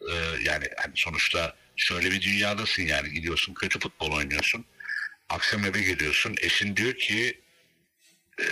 e, 0.00 0.14
yani 0.42 0.68
hani 0.76 0.92
sonuçta 0.94 1.54
şöyle 1.76 2.10
bir 2.10 2.22
dünyadasın 2.22 2.82
yani 2.82 3.10
gidiyorsun 3.10 3.54
kötü 3.54 3.78
futbol 3.78 4.12
oynuyorsun. 4.12 4.64
Akşam 5.28 5.64
eve 5.64 5.80
geliyorsun 5.80 6.34
eşin 6.40 6.76
diyor 6.76 6.94
ki 6.94 7.40
e, 8.40 8.46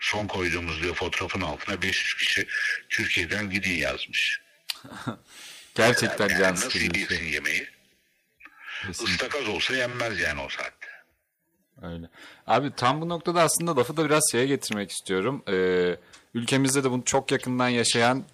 son 0.00 0.26
koyduğumuz 0.26 0.82
diyor 0.82 0.94
fotoğrafın 0.94 1.40
altına 1.40 1.82
500 1.82 2.14
kişi 2.14 2.46
Türkiye'den 2.88 3.50
gidin 3.50 3.74
yazmış. 3.74 4.40
Gerçekten 5.74 6.28
yani 6.28 6.38
can 6.38 6.52
nasıl 6.52 6.70
şey. 6.70 6.88
yemeği? 7.32 7.68
Kesinlikle. 8.86 9.12
Istakoz 9.12 9.48
olsa 9.48 9.76
yenmez 9.76 10.20
yani 10.20 10.40
o 10.40 10.48
saatte. 10.48 10.86
Öyle. 11.82 12.06
Abi 12.46 12.72
tam 12.76 13.00
bu 13.00 13.08
noktada 13.08 13.42
aslında 13.42 13.76
lafı 13.76 13.96
da 13.96 14.04
biraz 14.04 14.22
şeye 14.32 14.46
getirmek 14.46 14.90
istiyorum. 14.90 15.42
Ee, 15.48 15.96
ülkemizde 16.34 16.84
de 16.84 16.90
bunu 16.90 17.04
çok 17.04 17.32
yakından 17.32 17.68
yaşayan 17.68 18.24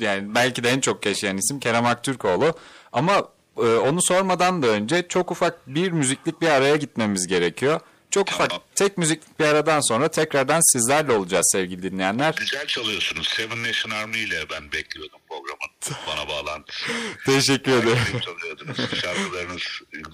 yani 0.00 0.34
belki 0.34 0.64
de 0.64 0.68
en 0.68 0.80
çok 0.80 1.06
yaşayan 1.06 1.36
isim 1.36 1.60
Kerem 1.60 1.86
Aktürkoğlu. 1.86 2.54
Ama 2.92 3.28
e, 3.56 3.60
onu 3.60 4.02
sormadan 4.02 4.62
da 4.62 4.66
önce 4.66 5.08
çok 5.08 5.30
ufak 5.30 5.66
bir 5.66 5.90
müziklik 5.92 6.40
bir 6.40 6.48
araya 6.48 6.76
gitmemiz 6.76 7.26
gerekiyor. 7.26 7.80
Çok 8.10 8.28
ufak 8.28 8.50
tek 8.74 8.98
müziklik 8.98 9.40
bir 9.40 9.44
aradan 9.44 9.80
sonra 9.80 10.08
tekrardan 10.08 10.72
sizlerle 10.72 11.12
olacağız 11.12 11.48
sevgili 11.52 11.82
dinleyenler. 11.82 12.34
Güzel 12.34 12.66
çalıyorsunuz. 12.66 13.28
Seven 13.28 13.62
Nation 13.62 13.90
Army 13.92 14.18
ile 14.18 14.50
ben 14.50 14.72
bekliyordum 14.72 15.18
programın 15.28 15.58
bana 16.06 16.28
bağlantısı. 16.28 16.84
Teşekkür 17.26 17.72
ederim. 17.72 17.98
Güzel 18.06 18.20
çalıyordunuz. 18.20 18.76
Şarkılarınız 19.00 19.62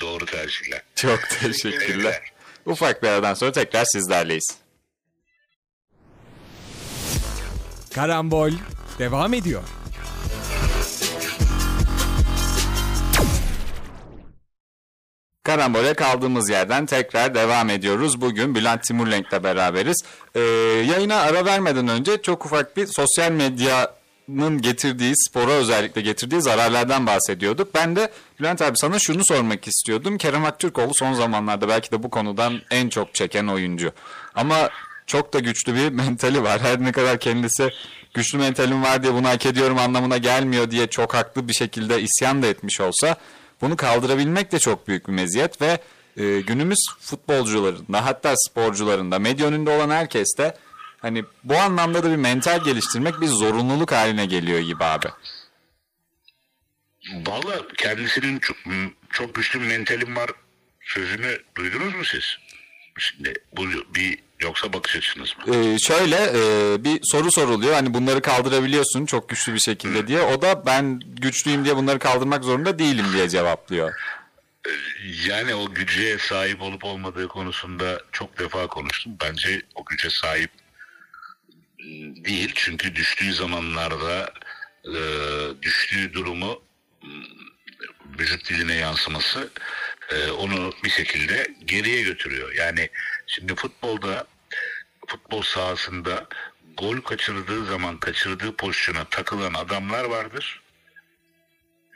doğru 0.00 0.26
tercihler. 0.26 0.82
Çok 0.94 1.20
teşekkürler. 1.40 2.32
Ufak 2.66 3.02
bir 3.02 3.08
aradan 3.08 3.34
sonra 3.34 3.52
tekrar 3.52 3.84
sizlerleyiz. 3.84 4.54
Karambol 7.94 8.50
devam 8.98 9.34
ediyor. 9.34 9.62
Karambol'e 15.44 15.94
kaldığımız 15.94 16.50
yerden 16.50 16.86
tekrar 16.86 17.34
devam 17.34 17.70
ediyoruz. 17.70 18.20
Bugün 18.20 18.54
Bülent 18.54 18.82
Timurlenk'le 18.82 19.44
beraberiz. 19.44 19.96
Ee, 20.34 20.40
yayına 20.90 21.16
ara 21.16 21.44
vermeden 21.44 21.88
önce 21.88 22.22
çok 22.22 22.46
ufak 22.46 22.76
bir 22.76 22.86
sosyal 22.86 23.32
medya 23.32 24.02
futbolun 24.26 24.62
getirdiği, 24.62 25.14
spora 25.16 25.50
özellikle 25.50 26.00
getirdiği 26.00 26.42
zararlardan 26.42 27.06
bahsediyorduk. 27.06 27.74
Ben 27.74 27.96
de 27.96 28.12
Bülent 28.40 28.62
abi 28.62 28.78
sana 28.78 28.98
şunu 28.98 29.24
sormak 29.24 29.68
istiyordum. 29.68 30.18
Kerem 30.18 30.44
Aktürkoğlu 30.44 30.92
son 30.94 31.12
zamanlarda 31.12 31.68
belki 31.68 31.90
de 31.90 32.02
bu 32.02 32.10
konudan 32.10 32.60
en 32.70 32.88
çok 32.88 33.14
çeken 33.14 33.46
oyuncu. 33.46 33.92
Ama 34.34 34.70
çok 35.06 35.32
da 35.32 35.38
güçlü 35.38 35.74
bir 35.74 35.88
mentali 35.92 36.42
var. 36.42 36.60
Her 36.60 36.82
ne 36.82 36.92
kadar 36.92 37.18
kendisi 37.18 37.70
güçlü 38.14 38.38
mentalim 38.38 38.82
var 38.82 39.02
diye 39.02 39.14
bunu 39.14 39.28
hak 39.28 39.46
ediyorum 39.46 39.78
anlamına 39.78 40.16
gelmiyor 40.16 40.70
diye 40.70 40.86
çok 40.86 41.14
haklı 41.14 41.48
bir 41.48 41.54
şekilde 41.54 42.00
isyan 42.00 42.42
da 42.42 42.46
etmiş 42.46 42.80
olsa 42.80 43.16
bunu 43.62 43.76
kaldırabilmek 43.76 44.52
de 44.52 44.58
çok 44.58 44.88
büyük 44.88 45.08
bir 45.08 45.12
meziyet 45.12 45.60
ve 45.62 45.80
e, 46.16 46.40
günümüz 46.40 46.78
futbolcularında 47.00 48.04
hatta 48.04 48.34
sporcularında 48.36 49.18
medya 49.18 49.46
önünde 49.46 49.70
olan 49.70 49.90
herkes 49.90 50.28
hani 50.98 51.24
bu 51.44 51.56
anlamda 51.56 52.02
da 52.02 52.10
bir 52.10 52.16
mental 52.16 52.64
geliştirmek 52.64 53.20
bir 53.20 53.26
zorunluluk 53.26 53.92
haline 53.92 54.26
geliyor 54.26 54.60
gibi 54.60 54.84
abi. 54.84 55.06
Valla 57.26 57.68
kendisinin 57.76 58.38
çok, 58.38 58.56
çok 59.10 59.34
güçlü 59.34 59.60
bir 59.60 59.66
mentalim 59.66 60.16
var 60.16 60.30
sözünü 60.80 61.38
duydunuz 61.56 61.94
mu 61.94 62.04
siz? 62.04 62.38
Şimdi 62.98 63.34
bu 63.56 63.66
bir 63.94 64.18
yoksa 64.42 64.72
bakış 64.72 64.96
açınız 64.96 65.34
mı? 65.38 65.56
Ee, 65.56 65.78
şöyle 65.78 66.16
e, 66.16 66.84
bir 66.84 67.00
soru 67.02 67.32
soruluyor 67.32 67.74
hani 67.74 67.94
bunları 67.94 68.22
kaldırabiliyorsun 68.22 69.06
çok 69.06 69.28
güçlü 69.28 69.54
bir 69.54 69.60
şekilde 69.60 70.06
diye 70.06 70.20
o 70.20 70.42
da 70.42 70.66
ben 70.66 71.00
güçlüyüm 71.06 71.64
diye 71.64 71.76
bunları 71.76 71.98
kaldırmak 71.98 72.44
zorunda 72.44 72.78
değilim 72.78 73.06
diye 73.12 73.28
cevaplıyor. 73.28 73.92
Yani 75.26 75.54
o 75.54 75.74
güce 75.74 76.18
sahip 76.18 76.62
olup 76.62 76.84
olmadığı 76.84 77.28
konusunda 77.28 78.00
çok 78.12 78.38
defa 78.38 78.66
konuştum. 78.66 79.12
Bence 79.24 79.62
o 79.74 79.84
güce 79.84 80.10
sahip 80.10 80.50
ıı, 81.80 82.24
değil. 82.24 82.52
Çünkü 82.54 82.96
düştüğü 82.96 83.34
zamanlarda 83.34 84.32
e, 84.84 84.92
düştüğü 85.62 86.12
durumu 86.12 86.62
ıı, 87.04 87.10
vücut 88.18 88.48
diline 88.48 88.74
yansıması 88.74 89.50
e, 90.10 90.30
onu 90.30 90.72
bir 90.84 90.90
şekilde 90.90 91.54
geriye 91.64 92.02
götürüyor. 92.02 92.52
Yani 92.52 92.88
şimdi 93.32 93.54
futbolda 93.54 94.26
futbol 95.06 95.42
sahasında 95.42 96.26
gol 96.76 97.00
kaçırdığı 97.00 97.64
zaman 97.66 97.98
kaçırdığı 97.98 98.56
pozisyona 98.56 99.04
takılan 99.04 99.54
adamlar 99.54 100.04
vardır. 100.04 100.62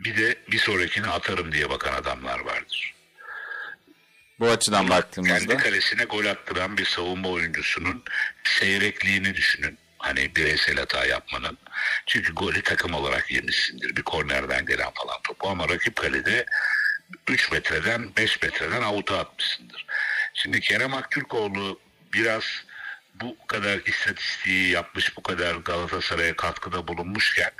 Bir 0.05 0.17
de 0.17 0.39
bir 0.53 0.59
sonrakini 0.59 1.07
atarım 1.07 1.53
diye 1.53 1.71
bakan 1.71 1.95
adamlar 1.95 2.41
vardır. 2.41 2.95
Bu 4.41 4.51
açıdan 4.51 4.89
baktığımızda. 4.89 5.39
Kendi 5.39 5.57
kalesine 5.57 6.05
gol 6.05 6.27
attıran 6.27 6.79
bir 6.79 6.85
savunma 6.85 7.29
oyuncusunun 7.29 8.05
seyrekliğini 8.45 9.35
düşünün. 9.35 9.79
Hani 9.99 10.37
bireysel 10.37 10.77
hata 10.77 11.07
yapmanın. 11.07 11.59
Çünkü 12.07 12.35
golü 12.35 12.63
takım 12.63 12.95
olarak 12.95 13.31
yemişsindir. 13.31 13.97
Bir 13.97 14.03
kornerden 14.03 14.67
gelen 14.67 14.91
falan 14.95 15.23
topu 15.23 15.49
ama 15.49 15.69
rakip 15.69 15.97
kalede 15.97 16.47
3 17.29 17.53
metreden 17.53 18.17
5 18.17 18.43
metreden 18.43 18.83
avuta 18.83 19.19
atmışsındır. 19.19 19.87
Şimdi 20.37 20.61
Kerem 20.61 20.95
Aktürkoğlu 20.95 21.81
biraz 22.15 22.45
bu 23.15 23.37
kadar 23.47 23.79
istatistiği 23.87 24.71
yapmış, 24.71 25.17
bu 25.17 25.23
kadar 25.23 25.55
Galatasaray'a 25.55 26.37
katkıda 26.37 26.89
bulunmuşken 26.89 27.51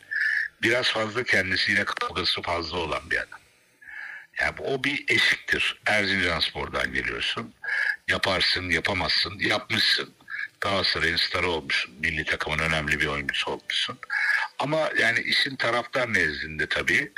biraz 0.63 0.87
fazla 0.87 1.25
kendisiyle 1.25 1.85
kavgası 1.85 2.43
fazla 2.43 2.79
olan 2.79 3.11
bir 3.11 3.17
adam. 3.17 3.41
Yani 4.41 4.55
o 4.61 4.85
bir 4.85 5.05
eşiktir. 5.09 5.81
Erzincan 5.87 6.41
Spor'dan 6.41 6.93
geliyorsun. 6.93 7.55
Yaparsın, 8.09 8.71
yapamazsın, 8.71 9.39
yapmışsın. 9.39 10.15
Galatasaray'ın 10.61 11.17
starı 11.17 11.51
olmuşsun. 11.51 11.95
Milli 12.01 12.25
takımın 12.25 12.59
önemli 12.59 13.01
bir 13.01 13.07
oyuncusu 13.07 13.51
olmuşsun. 13.51 13.99
Ama 14.59 14.91
yani 14.99 15.21
işin 15.21 15.57
taraftar 15.57 16.15
nezdinde 16.15 16.67
tabii 16.67 17.13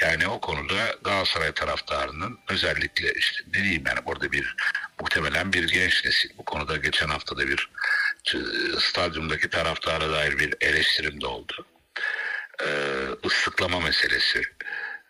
yani 0.00 0.28
o 0.28 0.40
konuda 0.40 0.74
Galatasaray 1.04 1.52
taraftarının 1.52 2.38
özellikle 2.48 3.12
işte 3.12 3.42
ne 3.54 3.62
diyeyim 3.62 3.84
yani 3.86 4.06
burada 4.06 4.32
bir 4.32 4.56
muhtemelen 5.00 5.52
bir 5.52 5.68
genç 5.68 6.04
nesil. 6.04 6.30
Bu 6.38 6.44
konuda 6.44 6.76
geçen 6.76 7.08
hafta 7.08 7.36
da 7.36 7.48
bir 7.48 7.70
e, 8.34 8.38
stadyumdaki 8.80 9.50
taraftara 9.50 10.10
dair 10.10 10.38
bir 10.38 10.54
eleştirim 10.60 11.20
de 11.20 11.26
oldu. 11.26 11.66
Ee, 12.62 12.66
ıslıklama 13.26 13.80
meselesi 13.80 14.42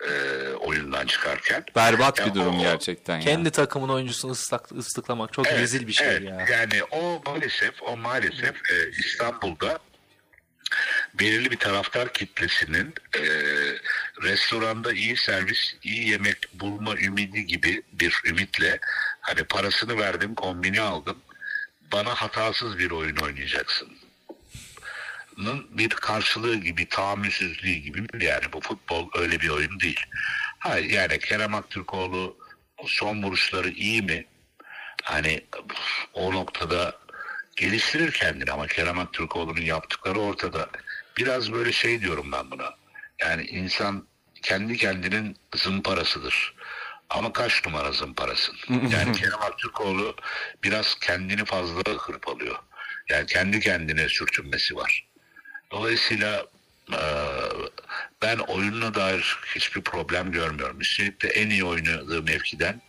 e, 0.08 0.10
oyundan 0.48 1.06
çıkarken. 1.06 1.64
Berbat 1.76 2.26
bir 2.26 2.34
durum 2.34 2.58
o- 2.58 2.62
gerçekten. 2.62 3.14
ya. 3.16 3.20
Kendi 3.20 3.50
takımın 3.50 3.88
oyuncusunu 3.88 4.32
ıslak, 4.32 4.72
ıslıklamak 4.72 5.32
çok 5.32 5.46
Evet, 5.46 5.60
rezil 5.60 5.86
bir 5.86 5.92
şey 5.92 6.06
evet. 6.08 6.22
ya. 6.22 6.46
Yani 6.50 6.84
o 6.90 7.22
maalesef 7.26 7.82
o 7.82 7.96
maalesef 7.96 8.70
e, 8.72 8.90
İstanbul'da 8.98 9.78
belirli 11.14 11.50
bir 11.50 11.56
taraftar 11.56 12.12
kitlesinin 12.12 12.94
e, 13.14 13.22
restoranda 14.22 14.92
iyi 14.92 15.16
servis, 15.16 15.74
iyi 15.82 16.08
yemek 16.08 16.36
bulma 16.54 16.96
ümidi 16.96 17.46
gibi 17.46 17.82
bir 17.92 18.20
ümitle 18.24 18.78
hani 19.20 19.44
parasını 19.44 19.98
verdim, 19.98 20.34
kombini 20.34 20.80
aldım. 20.80 21.18
Bana 21.92 22.14
hatasız 22.14 22.78
bir 22.78 22.90
oyun 22.90 23.16
oynayacaksın. 23.16 23.88
bir 25.70 25.88
karşılığı 25.88 26.56
gibi, 26.56 26.88
tahammülsüzlüğü 26.88 27.74
gibi 27.74 28.06
yani 28.20 28.52
bu 28.52 28.60
futbol 28.60 29.10
öyle 29.14 29.40
bir 29.40 29.48
oyun 29.48 29.80
değil. 29.80 30.00
Ha, 30.58 30.78
yani 30.78 31.18
Kerem 31.18 31.54
Aktürkoğlu 31.54 32.36
son 32.86 33.22
vuruşları 33.22 33.70
iyi 33.70 34.02
mi? 34.02 34.26
Hani 35.02 35.44
o 36.12 36.32
noktada 36.32 36.98
geliştirir 37.56 38.12
kendini 38.12 38.50
ama 38.52 38.66
Kerem 38.66 38.98
Aktürkoğlu'nun 38.98 39.60
yaptıkları 39.60 40.18
ortada. 40.20 40.70
Biraz 41.16 41.52
böyle 41.52 41.72
şey 41.72 42.00
diyorum 42.00 42.32
ben 42.32 42.50
buna. 42.50 42.74
Yani 43.20 43.42
insan 43.44 44.06
kendi 44.42 44.76
kendinin 44.76 45.36
zımparasıdır. 45.54 46.54
Ama 47.10 47.32
kaç 47.32 47.66
numara 47.66 47.92
zımparasın? 47.92 48.56
Yani 48.68 49.12
Kerem 49.12 49.42
Aktürkoğlu 49.42 50.16
biraz 50.64 50.94
kendini 51.00 51.44
fazla 51.44 51.80
hırpalıyor. 51.98 52.56
Yani 53.08 53.26
kendi 53.26 53.60
kendine 53.60 54.08
sürtünmesi 54.08 54.76
var. 54.76 55.06
Dolayısıyla 55.70 56.46
eee, 56.92 56.98
ben 58.22 58.38
oyununa 58.38 58.94
dair 58.94 59.38
hiçbir 59.54 59.80
problem 59.80 60.32
görmüyorum. 60.32 60.80
Üstelik 60.80 61.22
de 61.22 61.28
en 61.28 61.50
iyi 61.50 61.64
oynadığı 61.64 62.22
mevkiden 62.22 62.82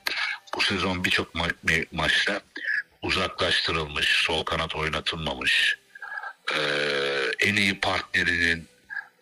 bu 0.55 0.61
sezon 0.61 1.03
birçok 1.03 1.35
ma- 1.35 1.53
me- 1.65 1.85
maçta 1.91 2.41
uzaklaştırılmış, 3.07 4.05
sol 4.07 4.43
kanat 4.43 4.75
oynatılmamış, 4.75 5.77
eee, 6.55 7.31
en 7.39 7.55
iyi 7.55 7.79
partnerinin 7.79 8.67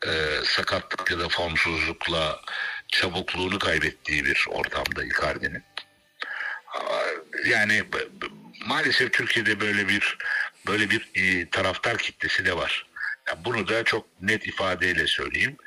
eee, 0.06 0.42
sakatlık 0.46 1.12
ya 1.12 1.20
da 1.20 1.30
formsuzlukla 1.30 2.42
çabukluğunu 2.88 3.60
kaybettiği 3.60 4.26
bir 4.26 4.46
ortamda 4.50 5.04
Icardi'nin. 5.04 5.64
Yani 7.46 7.84
maalesef 8.66 9.14
Türkiye'de 9.14 9.60
böyle 9.60 9.88
bir 9.88 10.18
böyle 10.68 10.90
bir 10.90 11.10
e, 11.16 11.50
taraftar 11.50 11.98
kitlesi 11.98 12.46
de 12.46 12.58
var. 12.58 12.86
Ya 13.28 13.46
bunu 13.46 13.68
da 13.68 13.84
çok 13.84 14.22
net 14.22 14.48
ifadeyle 14.48 15.08
söyleyeyim. 15.08 15.58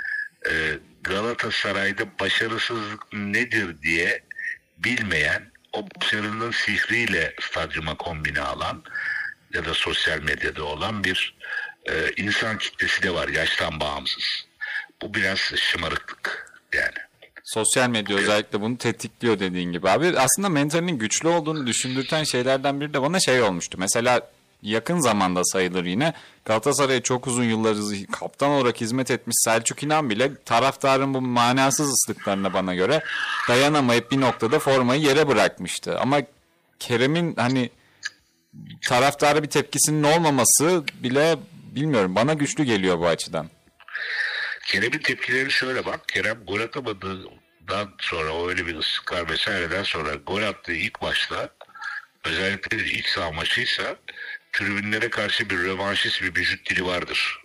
Ee, 0.51 0.79
Galatasaray'da 1.03 2.19
başarısızlık 2.21 3.13
nedir 3.13 3.83
diye 3.83 4.23
bilmeyen, 4.79 5.53
o 5.73 5.85
başarının 6.01 6.51
sihriyle 6.51 7.35
stadyuma 7.41 7.97
kombine 7.97 8.41
alan 8.41 8.83
ya 9.55 9.65
da 9.65 9.75
sosyal 9.75 10.19
medyada 10.21 10.65
olan 10.65 11.05
bir 11.05 11.35
e, 11.87 12.11
insan 12.17 12.59
kitlesi 12.59 13.03
de 13.03 13.15
var 13.15 13.29
yaştan 13.29 13.81
bağımsız. 13.81 14.47
Bu 15.03 15.15
biraz 15.15 15.39
şımarıklık 15.39 16.53
yani. 16.75 17.09
Sosyal 17.45 17.89
medya 17.89 18.17
özellikle 18.17 18.61
bunu 18.61 18.79
tetikliyor 18.79 19.39
dediğin 19.39 19.73
gibi 19.73 19.91
abi. 19.91 20.19
Aslında 20.19 20.49
mentalinin 20.49 20.99
güçlü 20.99 21.29
olduğunu 21.29 21.67
düşündürten 21.67 22.25
şeylerden 22.25 22.81
biri 22.81 22.95
de 22.95 23.03
bana 23.03 23.21
şey 23.21 23.43
olmuştu. 23.43 23.79
Mesela 23.81 24.31
yakın 24.63 25.01
zamanda 25.01 25.45
sayılır 25.45 25.85
yine 25.85 26.13
Galatasaray'a 26.45 27.03
çok 27.03 27.27
uzun 27.27 27.45
yıllar 27.45 27.77
kaptan 28.13 28.51
olarak 28.51 28.81
hizmet 28.81 29.11
etmiş 29.11 29.37
Selçuk 29.45 29.83
İnan 29.83 30.11
bile 30.11 30.31
taraftarın 30.45 31.15
bu 31.15 31.21
manasız 31.21 31.91
ıslıklarına 31.91 32.55
bana 32.55 32.75
göre 32.75 33.05
dayanamayıp 33.49 34.11
bir 34.11 34.21
noktada 34.21 34.59
formayı 34.59 35.01
yere 35.01 35.29
bırakmıştı. 35.29 35.99
Ama 35.99 36.21
Kerem'in 36.79 37.37
hani 37.37 37.71
taraftara 38.83 39.43
bir 39.43 39.49
tepkisinin 39.49 40.03
olmaması 40.03 40.85
bile 40.95 41.37
bilmiyorum 41.75 42.15
bana 42.15 42.35
güçlü 42.35 42.65
geliyor 42.65 42.99
bu 42.99 43.07
açıdan. 43.07 43.51
Kerem'in 44.67 44.99
tepkileri 44.99 45.51
şöyle 45.51 45.87
bak. 45.87 46.09
Kerem 46.09 46.45
gol 46.47 46.61
atamadığından 46.61 47.95
sonra 48.01 48.31
o 48.33 48.49
öyle 48.49 48.67
bir 48.67 48.77
ıslıklar 48.77 49.31
vesaireden 49.31 49.83
sonra 49.83 50.15
gol 50.15 50.43
attığı 50.43 50.73
ilk 50.73 51.03
maçta 51.03 51.49
özellikle 52.25 52.77
ilk 52.77 53.09
saha 53.09 53.33
maçıysa 53.33 53.97
tribünlere 54.53 55.11
karşı 55.11 55.51
bir 55.51 55.59
rövanşist 55.59 56.23
bir 56.23 56.37
vücut 56.37 56.71
dili 56.71 56.85
vardır. 56.87 57.39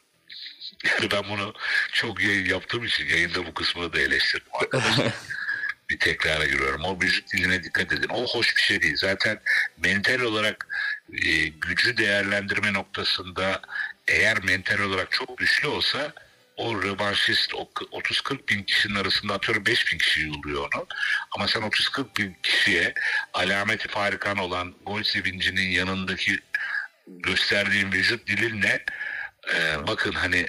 Yani 0.83 1.11
ben 1.11 1.23
bunu 1.29 1.53
çok 1.93 2.21
yayın 2.21 2.45
yaptığım 2.45 2.83
için 2.83 3.05
yayında 3.05 3.45
bu 3.45 3.53
kısmını 3.53 3.93
da 3.93 3.99
eleştirdim 3.99 4.51
arkadaşlar. 4.53 5.07
bir 5.89 5.99
tekrara 5.99 6.45
giriyorum. 6.45 6.83
O 6.83 7.01
vücut 7.01 7.33
diline 7.33 7.63
dikkat 7.63 7.93
edin. 7.93 8.09
O 8.09 8.27
hoş 8.27 8.57
bir 8.57 8.61
şey 8.61 8.81
değil. 8.81 8.95
Zaten 8.97 9.39
mental 9.77 10.19
olarak 10.19 10.67
e, 11.13 11.47
gücü 11.47 11.97
değerlendirme 11.97 12.73
noktasında 12.73 13.61
eğer 14.07 14.43
mental 14.43 14.79
olarak 14.79 15.11
çok 15.11 15.37
güçlü 15.37 15.67
olsa 15.67 16.13
o 16.57 16.83
rövanşist 16.83 17.53
o 17.55 17.73
k- 17.73 17.85
30-40 17.85 18.47
bin 18.47 18.63
kişinin 18.63 18.95
arasında 18.95 19.33
atıyorum 19.33 19.65
5 19.65 19.93
bin 19.93 19.97
kişi 19.97 20.21
yılıyor 20.21 20.69
onu. 20.75 20.87
Ama 21.31 21.47
sen 21.47 21.61
30-40 21.61 22.05
bin 22.19 22.37
kişiye 22.43 22.93
alameti 23.33 23.87
farikan 23.87 24.37
olan 24.37 24.75
gol 24.85 25.03
sevincinin 25.03 25.69
yanındaki 25.69 26.39
gösterdiğin 27.07 27.91
vücut 27.91 28.27
dilinle 28.27 28.85
e, 29.55 29.87
bakın 29.87 30.11
hani 30.11 30.45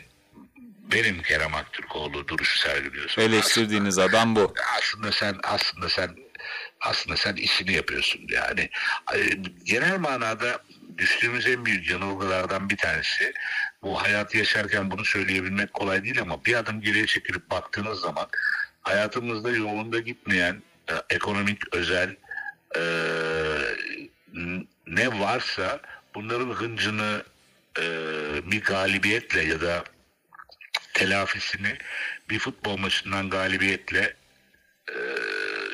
benim 0.93 1.23
Kerem 1.23 1.55
Aktürkoğlu 1.55 2.29
duruşu 2.29 2.59
sergiliyorsun. 2.59 3.23
Eleştirdiğiniz 3.23 3.99
adam 3.99 4.37
bu. 4.37 4.55
Aslında 4.79 5.13
sen 5.13 5.37
aslında 5.43 5.89
sen 5.89 6.11
aslında 6.81 7.17
sen 7.17 7.35
işini 7.35 7.73
yapıyorsun 7.73 8.21
yani. 8.29 8.71
Genel 9.65 9.99
manada 9.99 10.63
düştüğümüz 10.99 11.47
en 11.47 11.65
büyük 11.65 11.91
yanılgılardan 11.91 12.71
bir 12.71 12.77
tanesi 12.77 13.33
bu 13.83 14.03
hayatı 14.03 14.39
yaşarken 14.39 14.91
bunu 14.91 15.05
söyleyebilmek 15.05 15.73
kolay 15.73 16.05
değil 16.05 16.21
ama 16.21 16.45
bir 16.45 16.55
adım 16.55 16.81
geriye 16.81 17.07
çekilip 17.07 17.51
baktığınız 17.51 18.01
zaman 18.01 18.27
hayatımızda 18.81 19.51
yolunda 19.51 19.99
gitmeyen 19.99 20.63
e, 20.89 20.95
ekonomik 21.11 21.75
özel 21.75 22.17
e, 22.77 22.83
ne 24.87 25.21
varsa 25.21 25.81
bunların 26.15 26.51
hıncını 26.51 27.25
e, 27.79 27.83
bir 28.51 28.65
galibiyetle 28.65 29.43
ya 29.43 29.61
da 29.61 29.85
telafisini 30.95 31.79
bir 32.31 32.39
futbol 32.39 32.77
maçından 32.77 33.31
galibiyetle 33.31 34.17
e, 34.89 34.97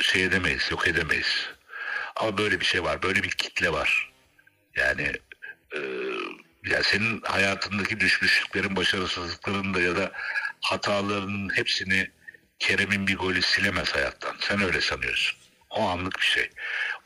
şey 0.03 0.25
edemeyiz, 0.25 0.71
yok 0.71 0.89
edemeyiz. 0.89 1.49
Ama 2.17 2.39
böyle 2.39 2.61
bir 2.61 2.65
şey 2.65 2.85
var, 2.85 3.03
böyle 3.03 3.23
bir 3.23 3.31
kitle 3.31 3.73
var. 3.73 4.13
Yani 4.77 5.13
e, 5.75 5.79
ya 6.71 6.83
senin 6.83 7.21
hayatındaki 7.21 8.01
düşmüşlüklerin, 8.01 8.77
başarısızlıkların 8.77 9.75
da 9.75 9.81
ya 9.81 9.97
da 9.97 10.13
hatalarının 10.61 11.57
hepsini 11.57 12.11
Kerem'in 12.59 13.07
bir 13.07 13.17
golü 13.17 13.43
silemez 13.43 13.95
hayattan. 13.95 14.37
Sen 14.41 14.63
öyle 14.63 14.81
sanıyorsun. 14.81 15.39
O 15.71 15.89
anlık 15.89 16.21
bir 16.21 16.27
şey. 16.27 16.51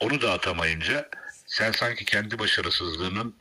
Onu 0.00 0.22
da 0.22 0.32
atamayınca 0.32 1.08
sen 1.54 1.72
sanki 1.72 2.04
kendi 2.04 2.38
başarısızlığının 2.38 3.34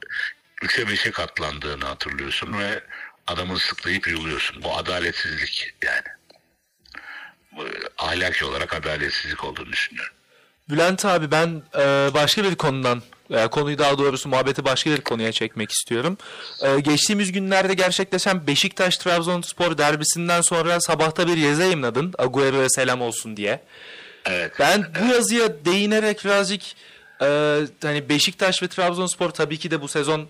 üçe 0.62 0.88
beşe 0.88 1.12
katlandığını 1.12 1.86
hatırlıyorsun 1.86 2.60
ve 2.60 2.84
adamı 3.28 3.60
sıklayıp 3.60 4.08
yuluyorsun. 4.08 4.64
Bu 4.64 4.78
adaletsizlik 4.78 5.74
yani. 5.84 6.08
Bu, 7.52 7.66
ahlaki 7.98 8.46
olarak 8.46 8.74
adaletsizlik 8.74 9.44
olduğunu 9.44 9.72
düşünüyorum. 9.72 10.14
Bülent 10.70 11.06
abi 11.06 11.32
ben 11.32 11.62
e, 11.76 12.14
başka 12.14 12.44
bir 12.44 12.56
konudan 12.56 13.02
e, 13.30 13.48
konuyu 13.48 13.78
daha 13.78 13.98
doğrusu 13.98 14.30
muhabbeti 14.30 14.66
başka 14.66 14.90
bir 14.90 15.02
konuya 15.02 15.32
çekmek 15.32 15.72
istiyorum. 15.72 16.18
E, 16.62 16.80
geçtiğimiz 16.80 17.32
günlerde 17.32 17.74
gerçekleşen 17.74 18.48
Beşiktaş 18.48 18.98
Trabzonspor 18.98 19.78
derbisinden 19.78 20.42
sonra 20.42 20.80
sabahta 20.80 21.28
bir 21.28 21.38
yazı 21.38 21.62
yayınladın 21.62 22.14
Agüero'ya 22.18 22.70
selam 22.70 23.02
olsun 23.02 23.38
diye. 23.38 23.64
Evet. 24.26 24.52
Ben 24.60 24.86
bu 25.02 25.14
yazıya 25.14 25.66
değinerek 25.66 26.26
birazcık 26.26 26.62
e, 27.24 27.60
hani 27.82 28.10
Beşiktaş 28.10 28.64
ve 28.64 28.68
Trabzonspor 28.68 29.30
tabii 29.30 29.58
ki 29.58 29.72
de 29.72 29.82
bu 29.82 29.88
sezon 29.88 30.28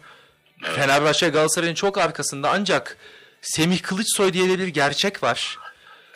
Fenerbahçe 0.64 1.30
Galatasaray'ın 1.30 1.76
çok 1.76 1.98
arkasında 1.98 2.52
ancak 2.52 2.98
Semih 3.41 3.82
Kılıçsoy 3.82 4.34
diye 4.34 4.50
de 4.50 4.60
bir 4.60 4.68
gerçek 4.68 5.24
var. 5.24 5.58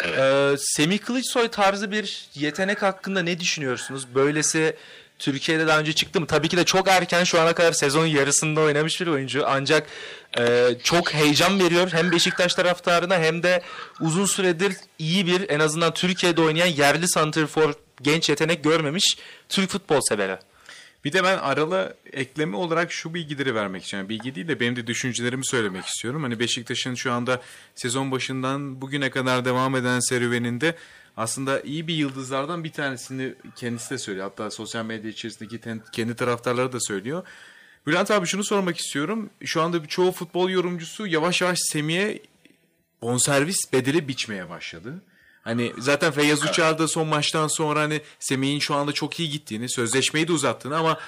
Ee, 0.05 0.55
Semih 0.57 0.99
Kılıçsoy 0.99 1.47
tarzı 1.47 1.91
bir 1.91 2.29
yetenek 2.35 2.81
hakkında 2.81 3.21
ne 3.21 3.39
düşünüyorsunuz? 3.39 4.15
Böylesi 4.15 4.75
Türkiye'de 5.19 5.67
daha 5.67 5.79
önce 5.79 5.93
çıktı 5.93 6.21
mı? 6.21 6.27
Tabii 6.27 6.49
ki 6.49 6.57
de 6.57 6.63
çok 6.63 6.87
erken 6.87 7.23
şu 7.23 7.41
ana 7.41 7.55
kadar 7.55 7.71
sezon 7.71 8.05
yarısında 8.05 8.61
oynamış 8.61 9.01
bir 9.01 9.07
oyuncu. 9.07 9.43
Ancak 9.47 9.87
e, 10.37 10.69
çok 10.83 11.13
heyecan 11.13 11.59
veriyor 11.59 11.89
hem 11.91 12.11
Beşiktaş 12.11 12.53
taraftarına 12.53 13.19
hem 13.19 13.43
de 13.43 13.61
uzun 14.01 14.25
süredir 14.25 14.73
iyi 14.99 15.27
bir 15.27 15.49
en 15.49 15.59
azından 15.59 15.93
Türkiye'de 15.93 16.41
oynayan 16.41 16.67
yerli 16.67 17.07
santrfor 17.07 17.73
genç 18.01 18.29
yetenek 18.29 18.63
görmemiş 18.63 19.17
Türk 19.49 19.69
futbol 19.69 20.01
severi. 20.09 20.37
Bir 21.05 21.13
de 21.13 21.23
ben 21.23 21.37
arala 21.37 21.93
ekleme 22.13 22.57
olarak 22.57 22.91
şu 22.91 23.13
bilgileri 23.13 23.55
vermek 23.55 23.83
istiyorum. 23.83 24.09
Bilgi 24.09 24.35
değil 24.35 24.47
de 24.47 24.59
benim 24.59 24.75
de 24.75 24.87
düşüncelerimi 24.87 25.45
söylemek 25.45 25.85
istiyorum. 25.85 26.23
Hani 26.23 26.39
Beşiktaş'ın 26.39 26.95
şu 26.95 27.11
anda 27.11 27.41
sezon 27.75 28.11
başından 28.11 28.81
bugüne 28.81 29.09
kadar 29.09 29.45
devam 29.45 29.75
eden 29.75 29.99
serüveninde 29.99 30.75
aslında 31.17 31.61
iyi 31.61 31.87
bir 31.87 31.93
yıldızlardan 31.93 32.63
bir 32.63 32.71
tanesini 32.71 33.33
kendisi 33.55 33.89
de 33.89 33.97
söylüyor. 33.97 34.25
Hatta 34.29 34.51
sosyal 34.51 34.85
medya 34.85 35.09
içerisindeki 35.11 35.61
kendi 35.91 36.15
taraftarları 36.15 36.71
da 36.71 36.79
söylüyor. 36.79 37.23
Bülent 37.87 38.11
abi 38.11 38.27
şunu 38.27 38.43
sormak 38.43 38.77
istiyorum. 38.77 39.29
Şu 39.45 39.61
anda 39.61 39.85
çoğu 39.85 40.11
futbol 40.11 40.49
yorumcusu 40.49 41.07
yavaş 41.07 41.41
yavaş 41.41 41.59
Semih'e 41.61 42.19
bonservis 43.01 43.73
bedeli 43.73 44.07
biçmeye 44.07 44.49
başladı. 44.49 45.01
Hani 45.47 45.73
zaten 45.77 46.11
Feyyaz 46.11 46.43
Uçar 46.43 46.79
da 46.79 46.87
son 46.87 47.07
maçtan 47.07 47.47
sonra 47.47 47.79
hani 47.79 48.01
Semih'in 48.19 48.59
şu 48.59 48.75
anda 48.75 48.91
çok 48.91 49.19
iyi 49.19 49.29
gittiğini, 49.29 49.69
sözleşmeyi 49.69 50.27
de 50.27 50.31
uzattığını 50.31 50.77
ama 50.77 50.99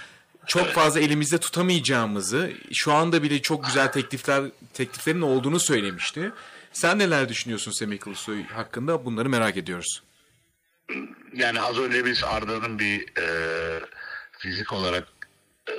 çok 0.48 0.68
fazla 0.68 1.00
elimizde 1.00 1.38
tutamayacağımızı, 1.38 2.52
şu 2.74 2.94
anda 2.94 3.24
bile 3.24 3.42
çok 3.42 3.66
güzel 3.66 3.92
teklifler 3.92 4.44
tekliflerin 4.74 5.22
olduğunu 5.22 5.60
söylemişti. 5.60 6.32
Sen 6.74 7.00
neler 7.00 7.30
düşünüyorsun 7.30 7.72
Semih 7.72 8.00
Kılıçsoy 8.00 8.44
hakkında? 8.44 9.06
Bunları 9.06 9.30
merak 9.30 9.58
ediyoruz. 9.58 10.04
Yani 11.34 11.62
az 11.62 11.78
önce 11.78 12.06
biz 12.06 12.24
Arda'nın 12.24 12.80
bir 12.80 13.18
e, 13.18 13.28
fizik 14.38 14.74
olarak 14.74 15.08
e, 15.70 15.74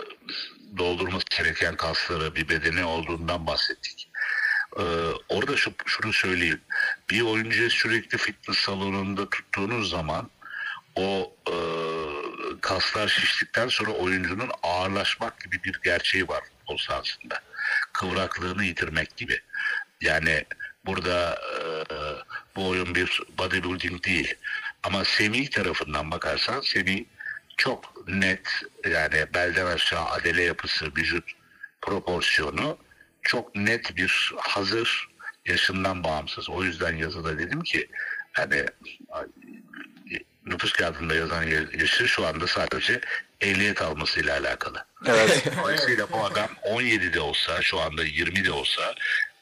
doldurması 0.78 1.24
gereken 1.38 1.76
kasları, 1.76 2.34
bir 2.34 2.48
bedeni 2.48 2.84
olduğundan 2.84 3.46
bahsettik. 3.46 4.09
E, 4.78 4.82
orada 5.28 5.56
şu, 5.56 5.72
şunu 5.86 6.12
söyleyeyim. 6.12 6.60
Bir 7.10 7.20
oyuncuyu 7.20 7.70
sürekli 7.70 8.18
fitness 8.18 8.58
salonunda 8.58 9.30
tuttuğunuz 9.30 9.90
zaman 9.90 10.30
o 10.96 11.32
e, 11.48 11.56
kaslar 12.60 13.08
şiştikten 13.08 13.68
sonra 13.68 13.90
oyuncunun 13.90 14.50
ağırlaşmak 14.62 15.40
gibi 15.40 15.64
bir 15.64 15.80
gerçeği 15.84 16.28
var 16.28 16.42
o 16.66 16.76
sahasında. 16.76 17.40
Kıvraklığını 17.92 18.64
yitirmek 18.64 19.16
gibi. 19.16 19.40
Yani 20.00 20.44
burada 20.86 21.34
e, 21.34 21.62
bu 22.56 22.68
oyun 22.68 22.94
bir 22.94 23.20
bodybuilding 23.38 24.04
değil. 24.04 24.34
Ama 24.82 25.04
Semih 25.04 25.50
tarafından 25.50 26.10
bakarsan 26.10 26.60
Semih 26.60 27.04
çok 27.56 28.08
net 28.08 28.48
yani 28.90 29.26
belden 29.34 29.66
aşağı 29.66 30.04
adele 30.04 30.42
yapısı, 30.42 30.86
vücut 30.96 31.32
proporsiyonu 31.82 32.78
çok 33.22 33.56
net 33.56 33.96
bir 33.96 34.32
hazır 34.36 35.08
yaşından 35.46 36.04
bağımsız. 36.04 36.50
O 36.50 36.64
yüzden 36.64 36.96
yazıda 36.96 37.38
dedim 37.38 37.60
ki 37.60 37.88
hani 38.32 38.66
nüfus 40.46 40.72
kağıdında 40.72 41.14
yazan 41.14 41.42
yaşı 41.78 42.08
şu 42.08 42.26
anda 42.26 42.46
sadece 42.46 43.00
ehliyet 43.40 43.82
almasıyla 43.82 44.38
alakalı. 44.38 44.84
Evet. 45.06 45.44
Dolayısıyla 45.62 46.12
bu 46.12 46.24
adam 46.24 46.48
17'de 46.64 47.20
olsa, 47.20 47.62
şu 47.62 47.80
anda 47.80 48.04
20'de 48.04 48.52
olsa 48.52 48.94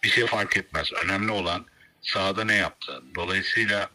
bir 0.03 0.09
şey 0.09 0.27
fark 0.27 0.57
etmez. 0.57 0.93
Önemli 1.05 1.33
olan 1.33 1.67
sahada 2.03 2.45
ne 2.45 2.55
yaptı. 2.55 3.03
Dolayısıyla 3.15 3.91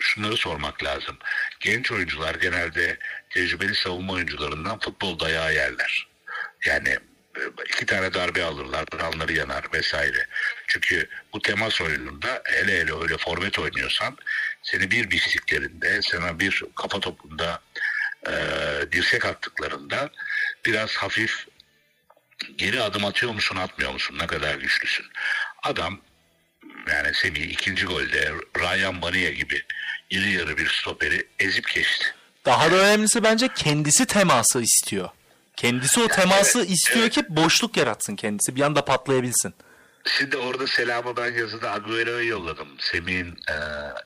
şunları 0.00 0.36
sormak 0.36 0.84
lazım. 0.84 1.16
Genç 1.60 1.92
oyuncular 1.92 2.34
genelde 2.34 2.98
tecrübeli 3.30 3.74
savunma 3.74 4.12
oyuncularından 4.12 4.78
futbol 4.78 5.18
dayağı 5.18 5.54
yerler. 5.54 6.08
Yani 6.66 6.98
iki 7.68 7.86
tane 7.86 8.14
darbe 8.14 8.44
alırlar, 8.44 8.84
ranları 9.00 9.32
yanar 9.32 9.64
vesaire. 9.72 10.26
Çünkü 10.66 11.08
bu 11.32 11.42
temas 11.42 11.80
oyununda 11.80 12.42
hele 12.44 12.80
hele 12.80 12.94
öyle 13.02 13.16
forvet 13.16 13.58
oynuyorsan 13.58 14.16
seni 14.62 14.90
bir 14.90 15.10
bisiklerinde, 15.10 16.02
sana 16.02 16.40
bir 16.40 16.62
kafa 16.74 17.00
topunda 17.00 17.60
e, 18.26 18.32
dirsek 18.92 19.24
attıklarında 19.24 20.10
biraz 20.66 20.90
hafif 20.96 21.46
geri 22.56 22.82
adım 22.82 23.04
atıyor 23.04 23.32
musun 23.32 23.56
atmıyor 23.56 23.92
musun 23.92 24.18
ne 24.18 24.26
kadar 24.26 24.54
güçlüsün. 24.54 25.06
Adam 25.62 26.00
yani 26.88 27.14
Semih 27.14 27.42
ikinci 27.42 27.86
golde 27.86 28.32
Ryan 28.58 29.02
Baniye 29.02 29.32
gibi 29.32 29.62
iri 30.10 30.30
yarı 30.30 30.56
bir 30.58 30.68
stoperi 30.68 31.26
ezip 31.38 31.68
geçti. 31.74 32.06
Daha 32.44 32.70
da 32.70 32.76
önemlisi 32.76 33.22
bence 33.22 33.48
kendisi 33.54 34.06
teması 34.06 34.60
istiyor. 34.60 35.08
Kendisi 35.56 36.00
o 36.00 36.08
teması 36.08 36.58
evet, 36.58 36.70
istiyor 36.70 37.02
evet. 37.02 37.14
ki 37.14 37.24
boşluk 37.28 37.76
yaratsın 37.76 38.16
kendisi. 38.16 38.56
Bir 38.56 38.60
anda 38.60 38.84
patlayabilsin. 38.84 39.54
Şimdi 40.04 40.36
orada 40.36 40.66
selamı 40.66 41.16
ben 41.16 41.32
yazıda 41.32 41.72
Agüero'ya 41.72 42.22
yolladım. 42.22 42.68
Semih'in 42.78 43.30
e, 43.30 43.56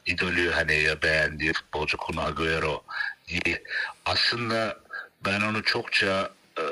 idolü 0.06 0.50
hani 0.50 0.74
ya 0.74 1.02
beğendiği 1.02 1.52
futbolcu 1.52 1.96
konu 1.96 2.20
Agüero 2.20 2.84
diye. 3.28 3.62
Aslında 4.04 4.80
ben 5.24 5.40
onu 5.40 5.62
çokça 5.62 6.30
e, 6.58 6.64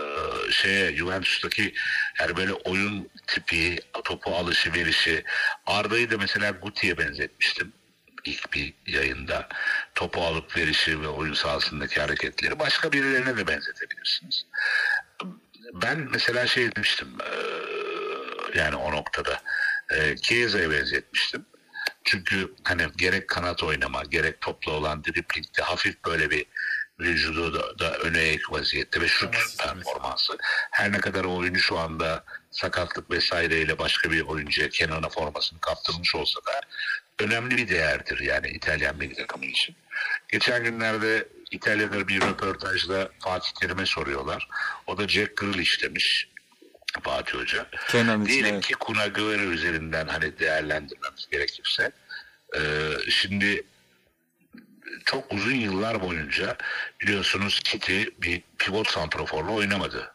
şeye 0.51 0.97
Juventus'taki 0.97 1.75
yani 2.21 2.37
böyle 2.37 2.53
oyun 2.53 3.09
tipi, 3.27 3.79
topu 4.05 4.31
alışı 4.35 4.73
verişi. 4.73 5.25
Arda'yı 5.67 6.11
da 6.11 6.19
mesela 6.19 6.51
Guti'ye 6.51 6.99
benzetmiştim 6.99 7.73
ilk 8.25 8.53
bir 8.53 8.75
yayında. 8.87 9.49
Topu 9.95 10.23
alıp 10.23 10.57
verişi 10.57 11.03
ve 11.03 11.09
oyun 11.09 11.35
sahasındaki 11.35 12.01
hareketleri 12.01 12.59
başka 12.59 12.93
birilerine 12.93 13.37
de 13.37 13.47
benzetebilirsiniz. 13.47 14.47
Ben 15.75 16.09
mesela 16.13 16.47
şey 16.47 16.77
demiştim 16.77 17.09
yani 18.55 18.77
o 18.77 18.93
noktada 18.93 19.41
e, 19.91 20.17
benzetmiştim. 20.71 21.47
Çünkü 22.05 22.55
hani 22.65 22.87
gerek 22.97 23.29
kanat 23.29 23.63
oynama, 23.63 24.03
gerek 24.03 24.41
topla 24.41 24.73
olan 24.73 25.05
driplingde 25.05 25.63
hafif 25.63 26.05
böyle 26.05 26.31
bir 26.31 26.47
vücudu 27.01 27.55
da, 27.55 27.79
da 27.79 27.99
öne 27.99 28.19
eğik 28.19 28.53
vaziyette 28.53 29.01
ve 29.01 29.09
şut 29.09 29.37
performansı. 29.59 30.37
Her 30.71 30.93
ne 30.93 31.01
kadar 31.01 31.25
o 31.25 31.37
oyuncu 31.37 31.61
şu 31.61 31.79
anda 31.79 32.25
sakatlık 32.51 33.11
vesaireyle 33.11 33.79
başka 33.79 34.11
bir 34.11 34.21
oyuncuya 34.21 34.69
Kenan'a 34.69 35.09
formasını 35.09 35.61
kaptırmış 35.61 36.15
olsa 36.15 36.41
da 36.41 36.61
önemli 37.19 37.57
bir 37.57 37.69
değerdir 37.69 38.21
yani 38.21 38.49
İtalyan 38.49 38.97
milli 38.97 39.15
takımı 39.15 39.45
için. 39.45 39.77
Geçen 40.29 40.65
günlerde 40.65 41.29
İtalya'da 41.51 42.09
bir 42.09 42.21
röportajda 42.21 43.11
Fatih 43.19 43.51
Terim'e 43.61 43.87
soruyorlar. 43.87 44.49
O 44.87 44.99
da 44.99 45.09
Jack 45.09 45.37
Grealish 45.37 45.83
demiş 45.83 46.29
Fatih 47.03 47.35
Hoca. 47.35 47.67
Kenan 47.89 48.27
Diyelim 48.27 48.55
evet. 48.55 48.67
ki 48.67 48.75
Kun 48.75 48.95
Agüero 48.95 49.43
üzerinden 49.43 50.07
hani 50.07 50.39
değerlendirmemiz 50.39 51.29
gerekirse. 51.31 51.93
Ee, 52.57 52.61
şimdi 53.09 53.63
çok 55.05 55.33
uzun 55.33 55.55
yıllar 55.55 56.03
boyunca 56.03 56.57
biliyorsunuz 57.01 57.61
City 57.65 58.03
bir 58.19 58.43
pivot 58.59 58.89
santraforla 58.89 59.51
oynamadı. 59.51 60.15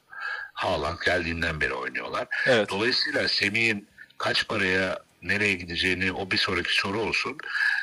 Haaland 0.54 0.98
geldiğinden 1.06 1.62
beri 1.62 1.74
oynuyorlar. 1.74 2.28
Evet. 2.48 2.70
Dolayısıyla 2.70 3.28
Semih'in 3.28 3.88
kaç 4.18 4.48
paraya 4.48 5.00
nereye 5.24 5.54
gideceğini 5.54 6.12
o 6.12 6.32
bir 6.32 6.38
sonraki 6.38 6.74
soru 6.74 7.02
olsun. 7.02 7.38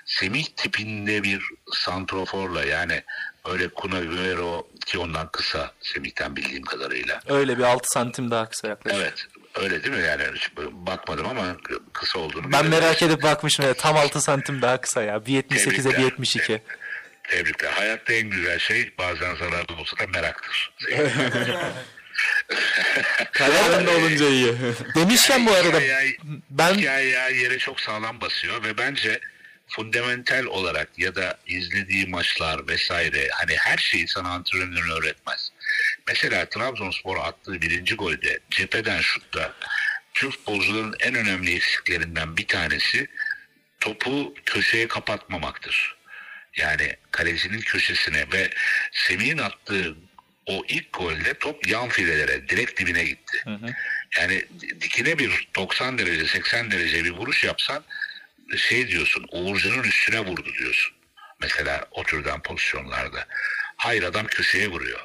Semih 0.04 0.44
tipinde 0.44 1.22
bir 1.22 1.42
santroforla 1.72 2.64
yani 2.64 3.02
öyle 3.44 3.68
Kun 3.68 3.92
Agüero 3.92 4.68
ki 4.86 4.98
ondan 4.98 5.30
kısa 5.32 5.72
Semih'ten 5.80 6.36
bildiğim 6.36 6.62
kadarıyla. 6.62 7.20
Öyle 7.28 7.58
bir 7.58 7.62
6 7.62 7.88
santim 7.88 8.30
daha 8.30 8.48
kısa 8.48 8.68
yaklaşık. 8.68 9.00
Evet. 9.00 9.26
Öyle 9.54 9.84
değil 9.84 9.96
mi 9.96 10.02
yani? 10.02 10.22
Hiç 10.34 10.50
bakmadım 10.72 11.26
ama 11.26 11.56
kısa 11.92 12.18
olduğunu 12.18 12.52
Ben 12.52 12.66
merak 12.66 13.02
edip 13.02 13.22
bakmışım 13.22 13.64
ya 13.64 13.74
tam 13.74 13.96
6 13.96 14.20
santim 14.20 14.62
daha 14.62 14.80
kısa 14.80 15.02
ya. 15.02 15.16
1.78'e 15.16 15.82
Tebrikler. 15.82 15.92
1.72. 15.92 16.60
Tebrikler. 17.28 17.72
Hayatta 17.72 18.12
en 18.12 18.30
güzel 18.30 18.58
şey 18.58 18.92
bazen 18.98 19.34
zararlı 19.34 19.76
olsa 19.80 19.98
da 19.98 20.06
meraktır. 20.06 20.72
Kararında 23.32 23.90
olunca 23.90 24.28
iyi. 24.28 24.54
Demişken 24.94 25.46
bu 25.46 25.52
arada 25.52 25.80
Hikaye, 25.80 26.16
ben 26.50 26.74
hikaye 26.74 27.36
yere 27.36 27.58
çok 27.58 27.80
sağlam 27.80 28.20
basıyor 28.20 28.64
ve 28.64 28.78
bence 28.78 29.20
fundamental 29.68 30.44
olarak 30.44 30.98
ya 30.98 31.14
da 31.14 31.38
izlediği 31.46 32.06
maçlar 32.06 32.68
vesaire 32.68 33.28
hani 33.32 33.56
her 33.56 33.78
şeyi 33.78 34.08
sana 34.08 34.28
antrenörün 34.28 34.90
öğretmez. 34.90 35.52
Mesela 36.08 36.44
Trabzonspor 36.44 37.16
attığı 37.16 37.62
birinci 37.62 37.94
golde 37.94 38.38
cepheden 38.50 39.00
şutta 39.00 39.54
Türk 40.14 40.32
futbolcuların 40.32 40.96
en 41.00 41.14
önemli 41.14 41.54
eksiklerinden 41.54 42.36
bir 42.36 42.46
tanesi 42.46 43.06
topu 43.80 44.34
köşeye 44.46 44.88
kapatmamaktır. 44.88 45.96
Yani 46.56 46.96
kalecinin 47.10 47.60
köşesine 47.60 48.24
ve 48.32 48.50
Semih'in 48.92 49.38
attığı 49.38 49.96
o 50.50 50.64
ilk 50.68 50.92
golde 50.92 51.34
top 51.34 51.66
yan 51.68 51.88
filelere 51.88 52.48
direkt 52.48 52.80
dibine 52.80 53.04
gitti. 53.04 53.42
Yani 54.18 54.44
dikine 54.80 55.18
bir 55.18 55.48
90 55.56 55.98
derece 55.98 56.26
80 56.26 56.70
derece 56.70 57.04
bir 57.04 57.10
vuruş 57.10 57.44
yapsan 57.44 57.84
şey 58.56 58.88
diyorsun 58.88 59.26
Uğurcan'ın 59.32 59.82
üstüne 59.82 60.20
vurdu 60.20 60.50
diyorsun. 60.58 60.94
Mesela 61.40 61.86
o 61.90 62.04
türden 62.04 62.42
pozisyonlarda. 62.42 63.26
Hayır 63.76 64.02
adam 64.02 64.26
köşeye 64.26 64.68
vuruyor. 64.68 65.00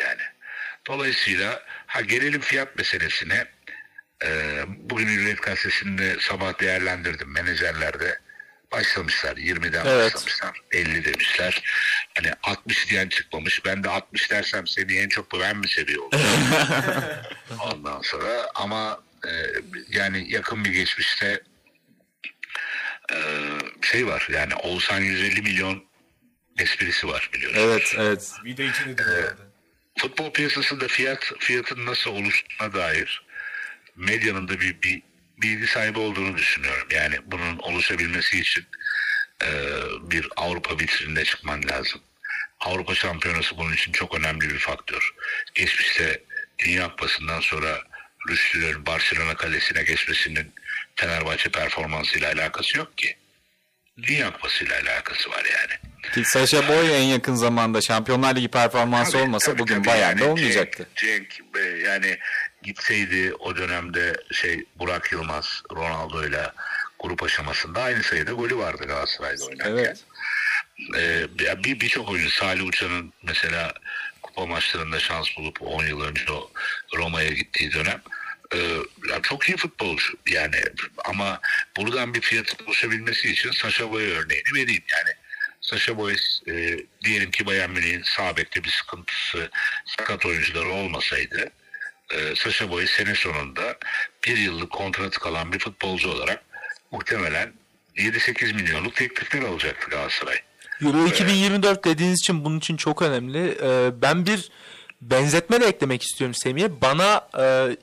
Yani. 0.00 0.22
Dolayısıyla 0.86 1.62
ha 1.86 2.00
gelelim 2.00 2.40
fiyat 2.40 2.76
meselesine. 2.76 3.44
Ee, 4.24 4.64
bugün 4.66 5.06
Hürriyet 5.06 5.42
Gazetesi'nde 5.42 6.16
sabah 6.20 6.60
değerlendirdim. 6.60 7.32
Menajerler 7.32 8.00
de 8.00 8.18
başlamışlar. 8.72 9.36
20'den 9.36 9.86
Evet. 9.86 10.14
başlamışlar. 10.14 10.60
50 10.72 11.04
demişler. 11.04 11.62
Hani 12.14 12.32
60 12.42 12.90
diyen 12.90 13.08
çıkmamış. 13.08 13.64
Ben 13.64 13.84
de 13.84 13.88
60 13.88 14.30
dersem 14.30 14.66
seni 14.66 14.92
en 14.98 15.08
çok 15.08 15.40
ben 15.40 15.56
mi 15.56 15.68
seviyorum? 15.68 16.10
Ondan 17.60 18.00
sonra 18.00 18.46
ama 18.54 19.00
e, 19.26 19.32
yani 19.88 20.32
yakın 20.32 20.64
bir 20.64 20.70
geçmişte 20.70 21.42
e, 23.12 23.16
şey 23.82 24.06
var 24.06 24.28
yani 24.32 24.54
Oğuzhan 24.54 25.00
150 25.00 25.42
milyon 25.42 25.84
esprisi 26.58 27.08
var 27.08 27.30
biliyorsunuz. 27.34 27.64
Evet, 27.66 27.94
evet. 27.98 28.32
Bir 28.44 28.56
de 28.56 28.66
içinde 28.66 28.98
de 28.98 29.04
vardı. 29.04 29.52
Futbol 29.98 30.32
piyasasında 30.32 30.88
fiyat 30.88 31.32
fiyatın 31.38 31.86
nasıl 31.86 32.10
oluştuğuna 32.10 32.74
dair 32.74 33.26
medyanın 33.96 34.48
da 34.48 34.60
bir, 34.60 34.82
bir 34.82 35.02
bilgi 35.42 35.66
sahibi 35.66 35.98
olduğunu 35.98 36.36
düşünüyorum. 36.36 36.88
Yani 36.90 37.16
bunun 37.26 37.58
oluşabilmesi 37.58 38.40
için 38.40 38.66
e, 39.42 39.48
bir 40.02 40.28
Avrupa 40.36 40.78
vitrinine 40.78 41.24
çıkman 41.24 41.62
lazım. 41.68 42.00
Avrupa 42.60 42.94
Şampiyonası 42.94 43.58
bunun 43.58 43.72
için 43.72 43.92
çok 43.92 44.14
önemli 44.14 44.50
bir 44.50 44.58
faktör. 44.58 45.10
Geçmişte 45.54 46.22
Dünya 46.58 46.88
Kupası'ndan 46.88 47.40
sonra 47.40 47.78
Rüştü'nün 48.28 48.86
Barcelona 48.86 49.34
kalesine 49.34 49.82
geçmesinin 49.82 50.52
Fenerbahçe 50.96 51.50
performansıyla 51.50 52.32
alakası 52.32 52.78
yok 52.78 52.98
ki. 52.98 53.16
Dünya 54.02 54.32
Kupası'yla 54.32 54.76
alakası 54.80 55.30
var 55.30 55.44
yani. 55.44 55.92
Ki 56.14 56.24
Sasha 56.24 56.68
Boy 56.68 56.96
en 56.96 57.02
yakın 57.02 57.34
zamanda 57.34 57.80
Şampiyonlar 57.80 58.36
Ligi 58.36 58.48
performansı 58.48 59.12
Tabii, 59.12 59.22
olmasa 59.22 59.50
tabii, 59.50 59.58
bugün 59.58 59.74
tabii. 59.74 59.86
Bayern'de 59.86 60.22
Yani 60.22 60.32
olmayacaktı. 60.32 60.88
Cenk, 60.96 61.30
Cenk, 61.30 61.56
e, 61.56 61.60
yani 61.60 62.18
gitseydi 62.62 63.34
o 63.34 63.56
dönemde 63.56 64.12
şey 64.32 64.64
Burak 64.78 65.12
Yılmaz 65.12 65.62
Ronaldo'yla 65.72 66.54
grup 66.98 67.22
aşamasında 67.22 67.82
aynı 67.82 68.02
sayıda 68.02 68.32
golü 68.32 68.56
vardı 68.56 68.84
Galatasaray'da 68.86 69.44
oynarken. 69.44 69.72
Evet. 69.72 70.04
Ee, 70.98 71.26
bir 71.64 71.80
birçok 71.80 72.10
oyuncu 72.10 72.30
Salih 72.30 72.66
Uçan'ın 72.66 73.12
mesela 73.22 73.74
kupa 74.22 74.46
maçlarında 74.46 75.00
şans 75.00 75.26
bulup 75.38 75.62
10 75.62 75.84
yıl 75.84 76.00
önce 76.00 76.32
o 76.32 76.50
Roma'ya 76.96 77.30
gittiği 77.30 77.72
dönem 77.72 78.02
e, 78.54 78.58
çok 79.22 79.48
iyi 79.48 79.56
futbolcu 79.56 80.12
yani 80.28 80.56
ama 81.04 81.40
buradan 81.76 82.14
bir 82.14 82.20
fiyatın 82.20 82.66
oluşabilmesi 82.66 83.30
için 83.30 83.50
Sasha 83.50 83.90
Boy 83.90 84.04
örneğini 84.04 84.54
vereyim 84.54 84.82
yani 84.92 85.16
Sasha 85.60 85.98
Boy 85.98 86.16
e, 86.48 86.78
diyelim 87.04 87.30
ki 87.30 87.46
Bayern 87.46 87.70
Münih'in 87.70 88.02
sağ 88.02 88.36
bekte 88.36 88.64
bir 88.64 88.70
sıkıntısı 88.70 89.50
sakat 89.86 90.26
oyuncuları 90.26 90.68
olmasaydı 90.68 91.50
e, 92.12 92.34
Sasha 92.36 92.70
Boy 92.70 92.86
sene 92.86 93.14
sonunda 93.14 93.76
bir 94.26 94.36
yıllık 94.36 94.70
kontratı 94.70 95.20
kalan 95.20 95.52
bir 95.52 95.58
futbolcu 95.58 96.10
olarak 96.10 96.42
muhtemelen 96.90 97.52
7-8 97.96 98.54
milyonluk 98.54 98.94
teklifler 98.94 99.42
alacaktı 99.42 99.90
Galatasaray. 99.90 100.36
Euro 100.82 101.06
2024 101.06 101.84
dediğiniz 101.84 102.18
için 102.18 102.44
bunun 102.44 102.58
için 102.58 102.76
çok 102.76 103.02
önemli. 103.02 103.58
Ee, 103.62 103.90
ben 104.02 104.26
bir 104.26 104.50
benzetme 105.00 105.60
de 105.60 105.66
eklemek 105.66 106.02
istiyorum 106.02 106.34
Semih'e. 106.34 106.80
Bana 106.80 107.28
e, 107.38 107.76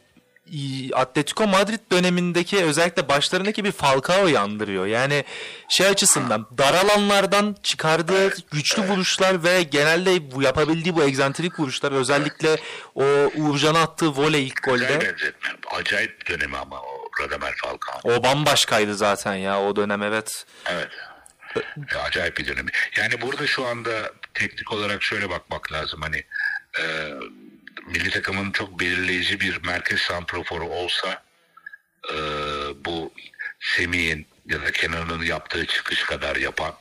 Atletico 0.94 1.48
Madrid 1.48 1.80
dönemindeki 1.92 2.64
özellikle 2.64 3.08
başlarındaki 3.08 3.64
bir 3.64 3.72
Falcao'yu 3.72 4.40
andırıyor. 4.40 4.86
Yani 4.86 5.24
şey 5.70 5.88
açısından 5.88 6.48
dar 6.58 6.74
alanlardan 6.74 7.56
çıkardığı 7.64 8.34
güçlü 8.52 8.82
vuruşlar 8.82 9.44
ve 9.44 9.64
genelde 9.64 10.32
bu 10.32 10.42
yapabildiği 10.42 10.96
bu 10.96 11.04
egzantrik 11.04 11.60
vuruşlar 11.60 11.92
özellikle 11.92 12.58
o 12.96 13.04
Uğurcan'a 13.36 13.82
attığı 13.82 14.16
voley 14.16 14.48
ilk 14.48 14.64
golde 14.64 14.90
benzetme. 14.90 15.50
Acayip 15.72 16.30
dönemi 16.30 16.58
ama 16.58 16.82
o 16.82 17.10
Radamel 17.22 17.54
Falcao. 17.56 18.18
o 18.18 18.24
bambaşkaydı 18.24 18.96
zaten 18.96 19.34
ya 19.34 19.62
o 19.62 19.76
dönem 19.76 20.04
evet. 20.04 20.46
Evet. 20.66 20.90
Acayip 22.08 22.38
bir 22.38 22.48
dönemi. 22.48 22.72
Yani 22.98 23.22
burada 23.22 23.48
şu 23.48 23.66
anda 23.66 24.12
teknik 24.34 24.72
olarak 24.72 25.04
şöyle 25.04 25.30
bakmak 25.30 25.72
lazım. 25.72 26.02
Hani 26.02 26.24
e, 26.80 26.84
milli 27.88 28.10
takımın 28.10 28.52
çok 28.52 28.80
belirleyici 28.80 29.40
bir 29.40 29.66
merkez 29.66 30.02
santroforu 30.02 30.66
olsa 30.66 31.24
e, 32.14 32.16
bu 32.86 33.14
Semih'in 33.60 34.28
ya 34.46 34.62
da 34.62 34.72
Kenan'ın 34.72 35.24
yaptığı 35.24 35.66
çıkış 35.66 36.04
kadar 36.04 36.36
yapan 36.36 36.76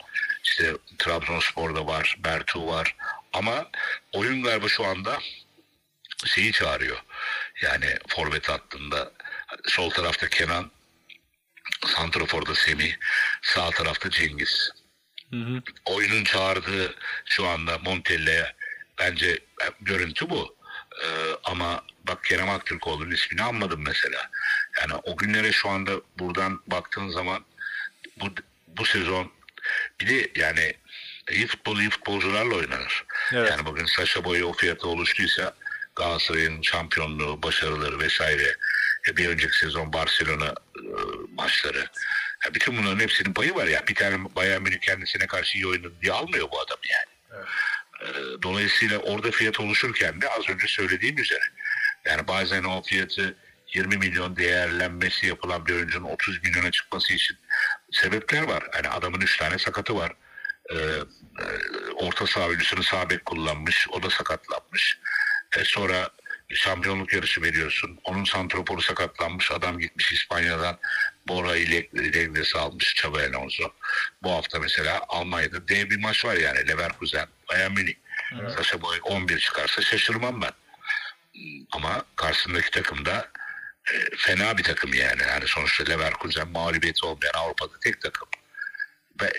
işte 0.45 0.73
Trabzonspor'da 0.99 1.87
var, 1.87 2.17
Bertu 2.25 2.67
var 2.67 2.97
ama 3.33 3.71
oyun 4.13 4.43
galiba 4.43 4.69
şu 4.69 4.85
anda 4.85 5.19
şeyi 6.27 6.53
çağırıyor. 6.53 7.03
Yani 7.63 7.97
forvet 8.09 8.49
hattında 8.49 9.13
sol 9.67 9.91
tarafta 9.91 10.29
Kenan, 10.29 10.71
santraforda 11.87 12.55
Semih, 12.55 12.95
sağ 13.43 13.71
tarafta 13.71 14.11
Cengiz. 14.11 14.71
Oyunun 15.85 16.25
çağırdığı 16.25 16.95
şu 17.25 17.47
anda 17.47 17.79
Montella'ya 17.79 18.55
bence 18.99 19.39
görüntü 19.81 20.31
bu. 20.31 20.58
Ee, 21.03 21.07
ama 21.45 21.85
bak 22.09 22.25
Kerem 22.25 22.51
Aktürkoğlu'nun 22.51 23.11
ismini 23.11 23.43
anmadım 23.43 23.83
mesela. 23.87 24.31
Yani 24.81 24.95
o 24.95 25.17
günlere 25.17 25.53
şu 25.53 25.69
anda 25.69 25.93
buradan 26.19 26.61
baktığın 26.67 27.09
zaman 27.09 27.45
bu, 28.21 28.27
bu 28.67 28.85
sezon 28.85 29.33
bir 30.01 30.09
de 30.09 30.41
yani 30.41 30.75
iyi 31.31 31.47
futbol 31.47 31.79
iyi 31.79 31.91
futbolcularla 31.91 32.55
oynanır. 32.55 33.05
Evet. 33.33 33.51
Yani 33.51 33.67
bugün 33.67 33.87
Saşa 33.87 34.25
Boyu 34.25 34.47
o 34.47 34.53
fiyata 34.53 34.89
oluştuysa 34.89 35.55
Galatasaray'ın 35.97 36.63
şampiyonluğu, 36.63 37.43
başarıları 37.43 37.99
vesaire 37.99 38.57
e, 39.09 39.17
bir 39.17 39.29
önceki 39.29 39.59
sezon 39.59 39.93
Barcelona 39.93 40.55
e, 40.77 40.91
maçları 41.35 41.89
Ya 42.45 42.55
bütün 42.55 42.77
bunların 42.77 43.01
hepsinin 43.01 43.33
payı 43.33 43.55
var 43.55 43.67
ya. 43.67 43.87
Bir 43.89 43.95
tane 43.95 44.35
Bayern 44.37 44.63
Münih 44.63 44.79
kendisine 44.81 45.27
karşı 45.27 45.59
iyi 45.59 45.67
oynadı 45.67 45.93
diye 46.03 46.13
almıyor 46.13 46.49
bu 46.53 46.61
adam 46.61 46.79
yani. 46.91 47.43
Ee, 47.43 47.47
Dolayısıyla 48.43 48.99
orada 48.99 49.31
fiyat 49.31 49.61
oluşurken 49.61 50.21
de 50.21 50.29
az 50.29 50.49
önce 50.49 50.67
söylediğim 50.67 51.19
üzere. 51.19 51.45
Yani 52.05 52.29
bazen 52.29 52.65
o 52.65 52.83
fiyatı 52.83 53.37
20 53.75 53.97
milyon 53.97 54.37
değerlenmesi 54.37 55.27
yapılan 55.27 55.67
bir 55.67 55.75
oyuncunun 55.75 56.09
30 56.09 56.43
milyona 56.43 56.71
çıkması 56.71 57.13
için 57.13 57.37
sebepler 57.93 58.43
var. 58.43 58.63
Hani 58.73 58.89
adamın 58.89 59.21
3 59.21 59.37
tane 59.37 59.59
sakatı 59.59 59.97
var. 59.97 60.13
Ee, 60.71 60.77
e, 60.77 61.47
orta 61.95 62.27
saha 62.27 62.47
oyuncusunu 62.47 62.83
sağ 62.83 63.11
bek 63.11 63.27
kullanmış. 63.27 63.89
O 63.89 64.03
da 64.03 64.11
sakatlanmış. 64.11 64.99
E, 65.57 65.65
sonra 65.65 66.11
şampiyonluk 66.55 67.13
yarışı 67.13 67.43
veriyorsun. 67.43 67.99
Onun 68.05 68.25
santroporu 68.25 68.83
sakatlanmış. 68.83 69.51
Adam 69.51 69.79
gitmiş 69.79 70.13
İspanya'dan 70.13 70.79
Bora 71.29 71.57
ile 71.57 71.89
Legnesi 71.95 72.59
almış 72.59 72.93
Xabi 72.93 73.19
Alonso. 73.19 73.65
Bu 74.23 74.31
hafta 74.31 74.59
mesela 74.59 75.05
Almanya'da 75.09 75.69
dev 75.69 75.91
bir 75.91 75.99
maç 75.99 76.25
var 76.25 76.37
yani. 76.37 76.69
Leverkusen, 76.69 77.27
Bayern 77.49 77.73
Münih. 77.73 77.95
Saşa 78.57 78.83
Boy 78.83 78.99
11 79.03 79.39
çıkarsa 79.39 79.83
şaşırmam 79.83 80.43
ben. 80.43 80.53
Ama 81.73 82.05
karşısındaki 82.17 82.71
takım 82.71 83.05
da 83.05 83.29
e, 83.93 84.17
fena 84.17 84.59
bir 84.59 84.63
takım 84.63 84.95
yani. 84.95 85.23
Yani 85.23 85.45
sonuçta 85.47 85.85
Leverkusen 85.85 86.49
mağlubiyeti 86.49 87.07
olmayan 87.07 87.33
Avrupa'da 87.35 87.81
tek 87.81 88.01
takım. 88.01 88.29
Ve 89.23 89.33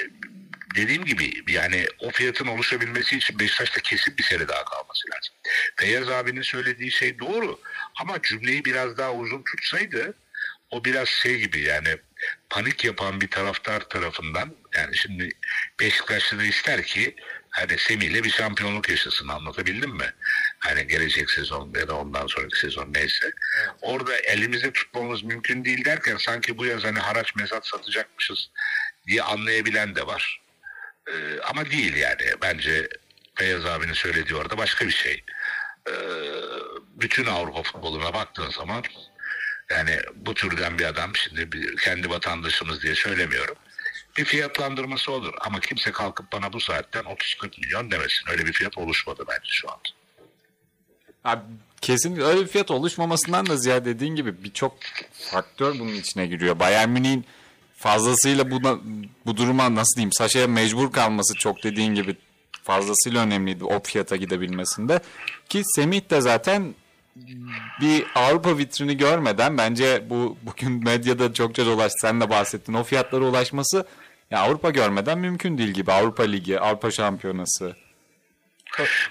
dediğim 0.75 1.05
gibi 1.05 1.43
yani 1.47 1.87
o 1.99 2.11
fiyatın 2.11 2.47
oluşabilmesi 2.47 3.17
için 3.17 3.39
Beşiktaş'ta 3.39 3.79
kesin 3.79 4.17
bir 4.17 4.23
sene 4.23 4.47
daha 4.47 4.65
kalması 4.65 5.07
lazım. 5.09 5.33
Feyyaz 5.75 6.09
abinin 6.09 6.41
söylediği 6.41 6.91
şey 6.91 7.19
doğru 7.19 7.59
ama 7.99 8.21
cümleyi 8.21 8.65
biraz 8.65 8.97
daha 8.97 9.13
uzun 9.13 9.43
tutsaydı 9.43 10.13
o 10.71 10.85
biraz 10.85 11.07
şey 11.07 11.37
gibi 11.37 11.61
yani 11.61 11.97
panik 12.49 12.85
yapan 12.85 13.21
bir 13.21 13.27
taraftar 13.27 13.79
tarafından 13.79 14.55
yani 14.73 14.97
şimdi 14.97 15.29
Beşiktaşlı 15.79 16.39
da 16.39 16.43
ister 16.43 16.83
ki 16.83 17.15
hani 17.49 17.77
Semih'le 17.77 18.23
bir 18.23 18.29
şampiyonluk 18.29 18.89
yaşasın 18.89 19.27
anlatabildim 19.27 19.91
mi? 19.91 20.13
Hani 20.59 20.87
gelecek 20.87 21.31
sezon 21.31 21.73
ya 21.79 21.87
da 21.87 21.95
ondan 21.95 22.27
sonraki 22.27 22.59
sezon 22.59 22.93
neyse. 22.93 23.31
Orada 23.81 24.17
elimizde 24.17 24.73
tutmamız 24.73 25.23
mümkün 25.23 25.65
değil 25.65 25.85
derken 25.85 26.17
sanki 26.17 26.57
bu 26.57 26.65
yaz 26.65 26.83
hani 26.83 26.99
haraç 26.99 27.35
mezat 27.35 27.67
satacakmışız 27.67 28.49
diye 29.07 29.23
anlayabilen 29.23 29.95
de 29.95 30.07
var. 30.07 30.41
Ee, 31.07 31.39
ama 31.49 31.65
değil 31.65 31.95
yani. 31.95 32.33
Bence 32.41 32.89
Feyyaz 33.35 33.65
abinin 33.65 33.93
söylediği 33.93 34.39
orada 34.39 34.57
başka 34.57 34.85
bir 34.85 34.91
şey. 34.91 35.23
Ee, 35.89 35.93
bütün 36.95 37.25
Avrupa 37.25 37.63
futboluna 37.63 38.13
baktığın 38.13 38.49
zaman 38.49 38.83
yani 39.69 39.99
bu 40.15 40.33
türden 40.33 40.79
bir 40.79 40.85
adam 40.85 41.15
şimdi 41.15 41.51
bir, 41.51 41.77
kendi 41.77 42.09
vatandaşımız 42.09 42.81
diye 42.81 42.95
söylemiyorum. 42.95 43.55
Bir 44.17 44.25
fiyatlandırması 44.25 45.11
olur 45.11 45.33
ama 45.41 45.59
kimse 45.59 45.91
kalkıp 45.91 46.31
bana 46.31 46.53
bu 46.53 46.59
saatten 46.59 47.03
30-40 47.03 47.61
milyon 47.61 47.91
demesin. 47.91 48.29
Öyle 48.31 48.45
bir 48.45 48.53
fiyat 48.53 48.77
oluşmadı 48.77 49.23
bence 49.27 49.49
şu 49.49 49.71
an. 49.71 49.77
Abi, 51.23 51.41
kesin 51.81 52.19
öyle 52.21 52.41
bir 52.41 52.47
fiyat 52.47 52.71
oluşmamasından 52.71 53.45
da 53.45 53.57
ziyade 53.57 53.85
dediğin 53.85 54.15
gibi 54.15 54.43
birçok 54.43 54.77
faktör 55.11 55.79
bunun 55.79 55.93
içine 55.93 56.27
giriyor. 56.27 56.59
Bayern 56.59 56.89
Münih'in 56.89 57.25
fazlasıyla 57.79 58.51
buna, 58.51 58.79
bu 59.25 59.37
duruma 59.37 59.75
nasıl 59.75 59.95
diyeyim 59.95 60.11
Saşa'ya 60.13 60.47
mecbur 60.47 60.91
kalması 60.91 61.35
çok 61.35 61.63
dediğin 61.63 61.95
gibi 61.95 62.15
fazlasıyla 62.63 63.21
önemliydi 63.21 63.63
o 63.63 63.83
fiyata 63.83 64.15
gidebilmesinde. 64.15 64.99
Ki 65.49 65.61
Semih 65.65 66.09
de 66.09 66.21
zaten 66.21 66.75
bir 67.81 68.05
Avrupa 68.15 68.57
vitrini 68.57 68.97
görmeden 68.97 69.57
bence 69.57 70.09
bu 70.09 70.37
bugün 70.41 70.83
medyada 70.83 71.33
çokça 71.33 71.65
dolaştı. 71.65 71.97
Sen 72.01 72.21
de 72.21 72.29
bahsettin. 72.29 72.73
O 72.73 72.83
fiyatlara 72.83 73.25
ulaşması 73.25 73.87
ya 74.31 74.39
Avrupa 74.39 74.69
görmeden 74.69 75.19
mümkün 75.19 75.57
değil 75.57 75.69
gibi. 75.69 75.91
Avrupa 75.91 76.23
Ligi, 76.23 76.59
Avrupa 76.59 76.91
Şampiyonası. 76.91 77.75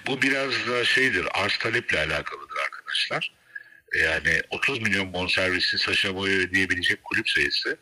Bu 0.07 0.23
biraz 0.23 0.51
da 0.69 0.85
şeydir, 0.85 1.27
arz 1.35 1.59
taleple 1.59 1.99
alakalıdır 1.99 2.59
arkadaşlar. 2.65 3.33
Yani 4.03 4.43
30 4.51 4.81
milyon 4.81 5.13
bonservisi 5.13 5.79
Saşa 5.79 6.15
Boy'a 6.15 6.37
ödeyebilecek 6.37 7.05
kulüp 7.05 7.31
sayısı. 7.31 7.79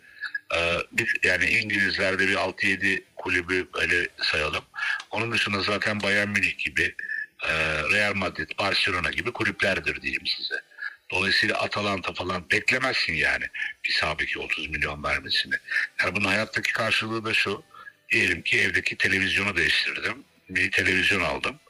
Ee, 0.55 0.79
biz 0.93 1.07
yani 1.23 1.45
İngilizlerde 1.45 2.29
bir 2.29 2.37
6-7 2.37 3.03
kulübü 3.17 3.69
öyle 3.75 4.09
sayalım. 4.23 4.65
Onun 5.11 5.33
dışında 5.33 5.61
zaten 5.63 6.03
Bayern 6.03 6.29
Münih 6.29 6.59
gibi, 6.59 6.95
e, 7.43 7.53
Real 7.93 8.15
Madrid, 8.15 8.51
Barcelona 8.59 9.11
gibi 9.11 9.33
kulüplerdir 9.33 10.03
diyeyim 10.03 10.27
size. 10.27 10.63
Dolayısıyla 11.11 11.57
Atalanta 11.57 12.13
falan 12.13 12.51
beklemezsin 12.51 13.13
yani 13.13 13.45
bir 13.85 13.93
sabiki 13.93 14.39
30 14.39 14.69
milyon 14.69 15.05
vermesini. 15.05 15.55
Yani 16.01 16.17
bunun 16.17 16.25
hayattaki 16.25 16.73
karşılığı 16.73 17.25
da 17.25 17.35
şu. 17.35 17.63
Diyelim 18.11 18.43
ki 18.43 18.61
evdeki 18.61 18.97
televizyonu 18.97 19.57
değiştirdim. 19.57 20.25
Bir 20.51 20.71
televizyon 20.71 21.21
aldım. 21.21 21.61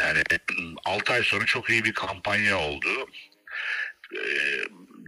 Yani 0.00 0.22
6 0.84 1.12
ay 1.12 1.22
sonra 1.22 1.44
çok 1.44 1.70
iyi 1.70 1.84
bir 1.84 1.92
kampanya 1.92 2.58
oldu. 2.58 3.08
Ee, 4.14 4.18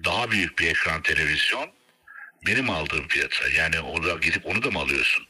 daha 0.05 0.31
büyük 0.31 0.59
bir 0.59 0.67
ekran 0.67 1.03
televizyon 1.03 1.76
benim 2.47 2.71
aldığım 2.71 3.09
fiyata. 3.09 3.49
Yani 3.49 3.81
orada 3.81 4.19
gidip 4.19 4.47
onu 4.47 4.63
da 4.63 4.71
mı 4.71 4.79
alıyorsun? 4.79 5.27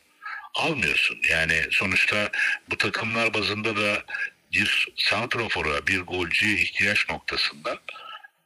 Almıyorsun. 0.55 1.19
Yani 1.31 1.63
sonuçta 1.71 2.31
bu 2.71 2.77
takımlar 2.77 3.35
bazında 3.35 3.77
da 3.77 4.05
bir 4.53 4.89
santrofora, 4.97 5.87
bir 5.87 6.01
golcüye 6.01 6.57
ihtiyaç 6.57 7.09
noktasında 7.11 7.79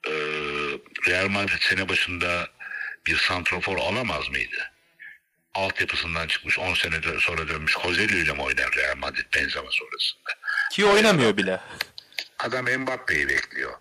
e, 0.07 0.13
Real 1.07 1.29
Madrid 1.29 1.61
sene 1.61 1.89
başında 1.89 2.49
bir 3.07 3.17
santrofor 3.17 3.79
alamaz 3.79 4.29
mıydı? 4.29 4.71
Altyapısından 5.55 6.27
çıkmış 6.27 6.59
10 6.59 6.75
sene 6.75 6.97
sonra 7.21 7.49
dönmüş 7.49 7.73
Joselu 7.73 8.17
ile 8.17 8.33
mi 8.33 8.43
oynar 8.43 8.73
Real 8.77 8.97
Madrid 8.97 9.35
Benzema 9.35 9.71
sonrasında? 9.71 10.31
Ki 10.73 10.85
oynamıyor 10.85 11.37
bile. 11.37 11.61
Adam 12.39 12.81
Mbappe'yi 12.81 13.29
bekliyor. 13.29 13.73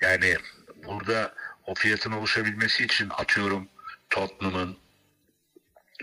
Yani 0.00 0.36
burada 0.74 1.34
o 1.66 1.74
fiyatın 1.74 2.12
oluşabilmesi 2.12 2.84
için 2.84 3.08
atıyorum 3.10 3.68
Tottenham'ın 4.10 4.76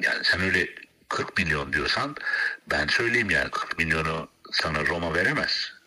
yani 0.02 0.24
sen 0.24 0.42
öyle 0.42 0.68
40 1.10 1.38
milyon 1.38 1.74
diyorsan 1.74 2.16
ben 2.72 2.88
söyleyeyim 2.88 3.30
yani 3.30 3.50
40 3.52 3.78
milyonu 3.78 4.30
sana 4.52 4.86
Roma 4.86 5.14
veremez. 5.14 5.78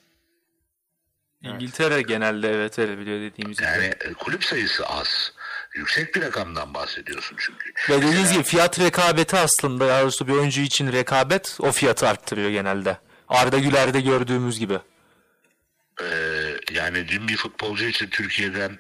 İngiltere 1.43 2.03
genelde 2.03 2.55
evet 2.55 2.79
öyle 2.79 2.99
biliyor 2.99 3.21
dediğimiz 3.21 3.59
gibi. 3.59 3.68
Yani 3.68 3.85
e, 3.85 4.12
kulüp 4.12 4.45
sayısı 4.45 4.87
az. 4.87 5.33
Yüksek 5.75 6.14
bir 6.14 6.23
rakamdan 6.23 6.75
bahsediyorsun 6.75 7.37
çünkü. 7.39 7.73
Ve 7.91 8.03
dediğiniz 8.03 8.33
gibi 8.33 8.43
fiyat 8.43 8.81
rekabeti 8.81 9.37
aslında 9.37 9.87
ya 9.87 10.03
doğrusu 10.03 10.29
bir 10.29 10.33
oyuncu 10.33 10.61
için 10.61 10.93
rekabet 10.93 11.57
o 11.61 11.73
fiyatı 11.73 12.09
arttırıyor 12.09 12.51
genelde. 12.51 12.99
Arda 13.29 13.59
Güler'de 13.59 14.01
gördüğümüz 14.01 14.59
gibi. 14.59 14.79
Ee, 16.03 16.57
yani 16.73 17.09
dün 17.09 17.29
bir 17.29 17.37
futbolcu 17.37 17.85
için 17.85 18.07
Türkiye'den 18.07 18.79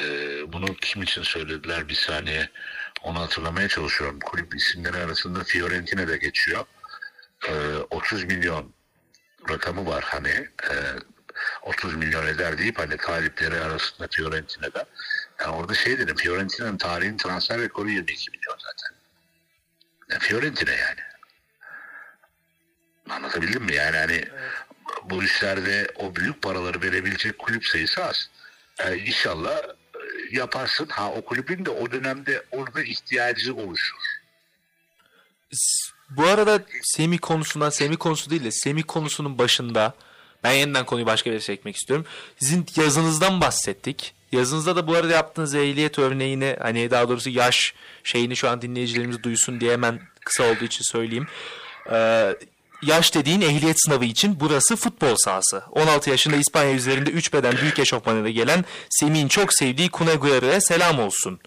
e, 0.00 0.02
bunu 0.52 0.74
kim 0.74 1.02
için 1.02 1.22
söylediler 1.22 1.88
bir 1.88 1.94
saniye 1.94 2.50
onu 3.02 3.20
hatırlamaya 3.20 3.68
çalışıyorum. 3.68 4.20
Kulüp 4.20 4.54
isimleri 4.54 4.96
arasında 4.96 5.44
Fiorentina 5.44 6.08
da 6.08 6.16
geçiyor. 6.16 6.64
Ee, 7.48 7.76
30 7.90 8.24
milyon 8.24 8.72
rakamı 9.48 9.86
var 9.86 10.04
hani 10.06 10.48
e, 10.70 10.74
30 11.62 11.94
milyon 11.94 12.26
eder 12.26 12.58
deyip 12.58 12.78
hani 12.78 12.96
talipleri 12.96 13.60
arasında 13.60 14.08
Fiorentina'da. 14.10 14.86
Yani 15.40 15.56
orada 15.56 15.74
şey 15.74 15.98
dedim 15.98 16.16
Fiorentina'nın 16.16 16.78
tarihin 16.78 17.16
transfer 17.16 17.60
rekoru 17.60 17.90
22 17.90 18.30
milyon 18.30 18.56
zaten. 18.58 18.96
Yani 20.10 20.20
Fiorentina 20.20 20.70
yani. 20.70 21.00
Anlatabildim 23.10 23.62
mi? 23.62 23.74
Yani 23.74 23.96
hani 23.96 24.24
bu 25.04 25.24
işlerde 25.24 25.88
o 25.96 26.16
büyük 26.16 26.42
paraları 26.42 26.82
verebilecek 26.82 27.38
kulüp 27.38 27.66
sayısı 27.66 28.04
az. 28.04 28.30
Ee, 28.78 28.96
inşallah 28.96 29.58
e, 29.58 29.81
yaparsın. 30.36 30.86
Ha 30.90 31.12
o 31.12 31.24
kulübün 31.24 31.64
de 31.64 31.70
o 31.70 31.90
dönemde 31.90 32.44
orada 32.50 32.82
ihtiyacı 32.82 33.54
oluşur. 33.54 33.96
Bu 36.10 36.26
arada 36.26 36.62
Semi 36.82 37.18
konusundan, 37.18 37.70
Semi 37.70 37.96
konusu 37.96 38.30
değil 38.30 38.44
de 38.44 38.50
Semi 38.50 38.82
konusunun 38.82 39.38
başında 39.38 39.94
ben 40.44 40.52
yeniden 40.52 40.86
konuyu 40.86 41.06
başka 41.06 41.30
bir 41.30 41.32
yere 41.32 41.42
çekmek 41.42 41.76
istiyorum. 41.76 42.06
Sizin 42.40 42.66
yazınızdan 42.76 43.40
bahsettik. 43.40 44.14
Yazınızda 44.32 44.76
da 44.76 44.86
bu 44.86 44.94
arada 44.94 45.12
yaptığınız 45.12 45.54
ehliyet 45.54 45.98
örneğini 45.98 46.56
hani 46.60 46.90
daha 46.90 47.08
doğrusu 47.08 47.30
yaş 47.30 47.74
şeyini 48.04 48.36
şu 48.36 48.48
an 48.48 48.62
dinleyicilerimiz 48.62 49.22
duysun 49.22 49.60
diye 49.60 49.72
hemen 49.72 50.00
kısa 50.24 50.44
olduğu 50.44 50.64
için 50.64 50.82
söyleyeyim. 50.92 51.26
Ee, 51.90 52.36
yaş 52.82 53.14
dediğin 53.14 53.40
ehliyet 53.40 53.82
sınavı 53.84 54.04
için 54.04 54.40
burası 54.40 54.76
futbol 54.76 55.16
sahası. 55.16 55.62
16 55.70 56.10
yaşında 56.10 56.36
İspanya 56.36 56.72
üzerinde 56.72 57.10
3 57.10 57.32
beden 57.32 57.56
büyük 57.56 57.78
eşofmanıyla 57.78 58.30
gelen 58.30 58.64
Semih'in 58.90 59.28
çok 59.28 59.54
sevdiği 59.54 59.88
Kuneguera'ya 59.88 60.60
selam 60.60 60.98
olsun 60.98 61.40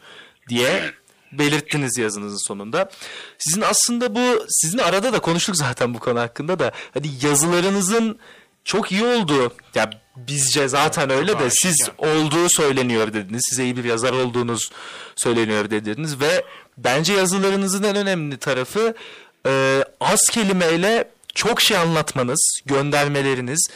diye 0.50 0.92
belirttiniz 1.32 1.98
yazınızın 1.98 2.48
sonunda. 2.48 2.90
Sizin 3.38 3.62
aslında 3.62 4.16
bu 4.16 4.46
sizin 4.50 4.78
arada 4.78 5.14
da 5.14 5.20
konuştuk 5.20 5.56
zaten 5.56 5.94
bu 5.94 6.00
konu 6.00 6.20
hakkında 6.20 6.60
da 6.60 6.72
hani 6.94 7.08
yazılarınızın 7.22 8.20
çok 8.64 8.92
iyi 8.92 9.04
olduğu 9.04 9.54
ya 9.76 9.90
bizce 10.16 10.68
zaten 10.68 11.10
öyle 11.10 11.40
de 11.40 11.50
siz 11.50 11.90
olduğu 11.98 12.50
söyleniyor 12.50 13.14
dediniz. 13.14 13.46
Size 13.50 13.64
iyi 13.64 13.78
bir 13.78 13.84
yazar 13.84 14.14
olduğunuz 14.14 14.72
söyleniyor 15.16 15.70
dediniz 15.70 16.20
ve 16.20 16.46
bence 16.78 17.14
yazılarınızın 17.14 17.84
en 17.84 17.96
önemli 17.96 18.38
tarafı 18.38 18.96
e, 19.48 19.84
az 20.00 20.22
kelimeyle 20.32 21.15
çok 21.36 21.62
şey 21.62 21.78
anlatmanız, 21.78 22.62
göndermeleriniz. 22.66 23.70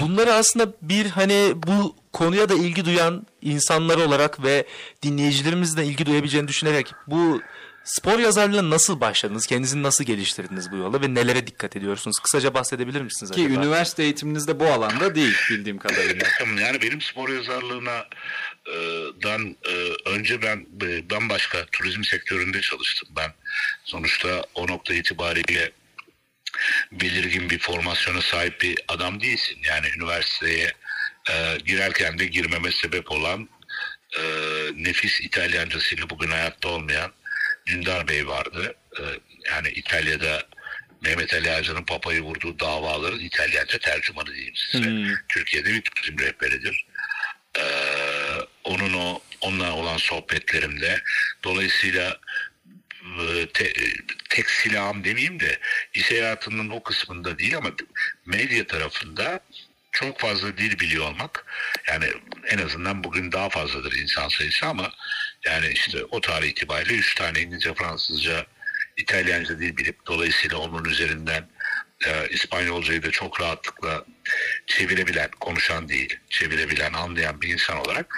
Bunları 0.00 0.32
aslında 0.34 0.72
bir 0.82 1.06
hani 1.06 1.52
bu 1.56 1.96
konuya 2.12 2.48
da 2.48 2.54
ilgi 2.54 2.84
duyan 2.84 3.26
insanlar 3.42 3.96
olarak 3.96 4.42
ve 4.42 4.66
dinleyicilerimizin 5.02 5.76
de 5.76 5.84
ilgi 5.84 6.06
duyabileceğini 6.06 6.48
düşünerek 6.48 6.92
bu 7.06 7.42
spor 7.84 8.18
yazarlığına 8.18 8.70
nasıl 8.70 9.00
başladınız? 9.00 9.46
Kendinizi 9.46 9.82
nasıl 9.82 10.04
geliştirdiniz 10.04 10.72
bu 10.72 10.76
yolda 10.76 11.02
ve 11.02 11.14
nelere 11.14 11.46
dikkat 11.46 11.76
ediyorsunuz? 11.76 12.18
Kısaca 12.18 12.54
bahsedebilir 12.54 13.00
misiniz 13.00 13.32
Ki 13.32 13.46
acaba? 13.46 13.60
üniversite 13.60 14.02
eğitiminiz 14.02 14.48
de 14.48 14.60
bu 14.60 14.66
alanda 14.66 15.14
değil 15.14 15.36
bildiğim 15.50 15.78
kadarıyla. 15.78 16.26
Yani 16.60 16.82
benim 16.82 17.00
spor 17.00 17.28
yazarlığına 17.28 18.04
e, 18.66 18.74
dan 19.22 19.56
e, 19.68 19.74
önce 20.10 20.42
ben 20.42 20.66
e, 20.82 21.10
bambaşka 21.10 21.66
turizm 21.72 22.04
sektöründe 22.04 22.60
çalıştım. 22.60 23.08
Ben 23.16 23.32
sonuçta 23.84 24.46
o 24.54 24.68
nokta 24.68 24.94
itibariyle 24.94 25.72
belirgin 26.92 27.50
bir 27.50 27.58
formasyona 27.58 28.22
sahip 28.22 28.60
bir 28.60 28.78
adam 28.88 29.20
değilsin. 29.20 29.58
Yani 29.62 29.86
üniversiteye 29.96 30.72
e, 31.30 31.58
girerken 31.66 32.18
de 32.18 32.26
girmeme 32.26 32.72
sebep 32.72 33.12
olan 33.12 33.48
e, 34.18 34.22
nefis 34.76 35.20
İtalyancasıyla 35.20 36.10
bugün 36.10 36.30
hayatta 36.30 36.68
olmayan 36.68 37.12
Dündar 37.66 38.08
Bey 38.08 38.26
vardı. 38.26 38.74
E, 38.98 39.02
yani 39.50 39.68
İtalya'da 39.68 40.42
Mehmet 41.04 41.34
Ali 41.34 41.50
Ağacı'nın 41.50 41.84
papayı 41.84 42.20
vurduğu 42.20 42.58
davaların 42.60 43.20
İtalyanca 43.20 43.78
tercümanı 43.78 44.34
diyeyim 44.34 44.54
size. 44.56 45.14
Türkiye'de 45.28 45.72
bir 45.72 45.80
turizm 45.82 46.18
rehberidir. 46.18 46.86
Ee, 47.58 47.62
onun 48.64 48.94
o 48.94 49.20
onunla 49.40 49.72
olan 49.72 49.96
sohbetlerimde 49.96 51.02
dolayısıyla 51.44 52.18
te, 53.52 53.72
tek 54.30 54.50
silahım 54.50 55.04
demeyeyim 55.04 55.40
de 55.40 55.58
iş 55.94 56.10
hayatının 56.10 56.70
o 56.70 56.82
kısmında 56.82 57.38
değil 57.38 57.56
ama 57.56 57.70
medya 58.26 58.66
tarafında 58.66 59.40
çok 59.92 60.20
fazla 60.20 60.58
dil 60.58 60.78
biliyor 60.80 61.04
olmak 61.04 61.46
yani 61.88 62.06
en 62.46 62.58
azından 62.58 63.04
bugün 63.04 63.32
daha 63.32 63.48
fazladır 63.48 63.92
insan 63.92 64.28
sayısı 64.28 64.66
ama 64.66 64.92
yani 65.44 65.68
işte 65.72 66.04
o 66.04 66.20
tarih 66.20 66.48
itibariyle 66.48 66.94
üç 66.94 67.14
tane 67.14 67.40
İngilizce, 67.40 67.74
Fransızca, 67.74 68.46
İtalyanca 68.96 69.58
dil 69.58 69.76
bilip 69.76 70.06
dolayısıyla 70.06 70.58
onun 70.58 70.84
üzerinden 70.84 71.48
e, 72.06 72.28
İspanyolcayı 72.28 73.02
da 73.02 73.10
çok 73.10 73.40
rahatlıkla 73.40 74.04
çevirebilen, 74.66 75.30
konuşan 75.40 75.88
değil, 75.88 76.18
çevirebilen, 76.30 76.92
anlayan 76.92 77.42
bir 77.42 77.48
insan 77.48 77.76
olarak 77.76 78.14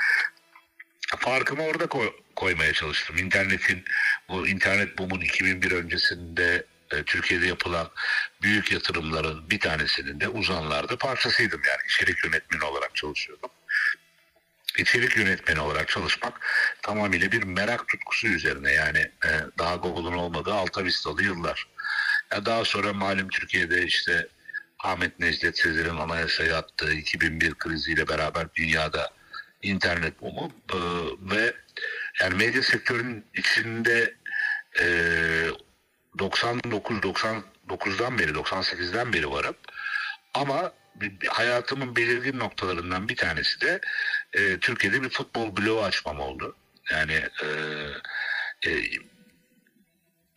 farkımı 1.19 1.63
orada 1.63 1.87
koy- 1.87 2.13
koymaya 2.37 2.73
çalıştım. 2.73 3.17
İnternetin, 3.17 3.85
bu 4.29 4.49
internet 4.49 4.99
boom'un 4.99 5.21
2001 5.21 5.73
öncesinde 5.73 6.67
e, 6.93 7.03
Türkiye'de 7.03 7.47
yapılan 7.47 7.91
büyük 8.43 8.73
yatırımların 8.73 9.51
bir 9.51 9.61
tanesinin 9.61 10.21
de 10.21 10.29
uzanlarda 10.29 10.99
parçasıydım 10.99 11.61
yani. 11.69 11.81
içerik 11.87 12.25
yönetmeni 12.25 12.65
olarak 12.65 12.97
çalışıyordum. 12.97 13.51
İçerik 14.79 15.17
yönetmeni 15.17 15.61
olarak 15.61 15.89
çalışmak 15.89 16.41
tamamıyla 16.83 17.33
bir 17.33 17.43
merak 17.43 17.89
tutkusu 17.89 18.27
üzerine 18.27 18.73
yani 18.73 18.99
e, 18.99 19.31
daha 19.59 19.77
Google'un 19.77 20.13
olmadığı 20.13 20.55
Alta 20.55 20.85
Vista'lı 20.85 21.23
yıllar. 21.23 21.67
Ya 22.33 22.47
daha 22.47 22.65
sonra 22.65 22.93
malum 22.93 23.29
Türkiye'de 23.29 23.83
işte 23.83 24.29
Ahmet 24.79 25.21
Necdet 25.21 25.59
Sezer'in 25.59 25.97
anayasaya 25.97 26.59
attığı 26.59 26.93
2001 26.93 27.55
kriziyle 27.55 28.09
beraber 28.09 28.55
dünyada 28.55 29.11
internet 29.63 30.23
boomu 30.23 30.53
e, 30.73 30.79
ve 31.31 31.55
yani 32.21 32.35
medya 32.35 32.63
sektörünün 32.63 33.25
içinde 33.35 34.15
e, 34.81 34.87
99 36.19 36.97
99'dan 36.97 38.19
beri 38.19 38.31
98'den 38.31 39.13
beri 39.13 39.31
varım. 39.31 39.57
Ama 40.35 40.73
hayatımın 41.29 41.97
belirgin 41.97 42.39
noktalarından 42.39 43.09
bir 43.09 43.17
tanesi 43.17 43.61
de 43.61 43.81
e, 44.33 44.59
Türkiye'de 44.59 45.03
bir 45.03 45.09
futbol 45.09 45.57
bloğu 45.57 45.83
açmam 45.85 46.21
oldu. 46.21 46.57
Yani 46.91 47.13
e, 47.13 47.47
e, 48.71 48.71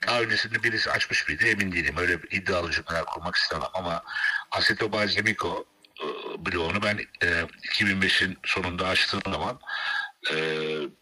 daha 0.08 0.22
öncesinde 0.22 0.64
birisi 0.64 0.92
açmış 0.92 1.28
mıydı 1.28 1.46
emin 1.46 1.72
değilim. 1.72 1.96
Öyle 1.98 2.24
bir 2.24 2.38
iddialı 2.38 2.72
cümleler 2.72 3.06
kurmak 3.06 3.36
istemem 3.36 3.68
ama 3.74 4.04
Assetto 4.52 4.92
Balsamico 4.92 5.66
e, 6.02 6.06
bloğunu 6.46 6.84
ben 6.84 6.98
e, 7.24 7.28
2005'in 7.64 8.38
sonunda 8.44 8.88
açtığım 8.88 9.22
zaman 9.26 9.60
e, 10.32 10.36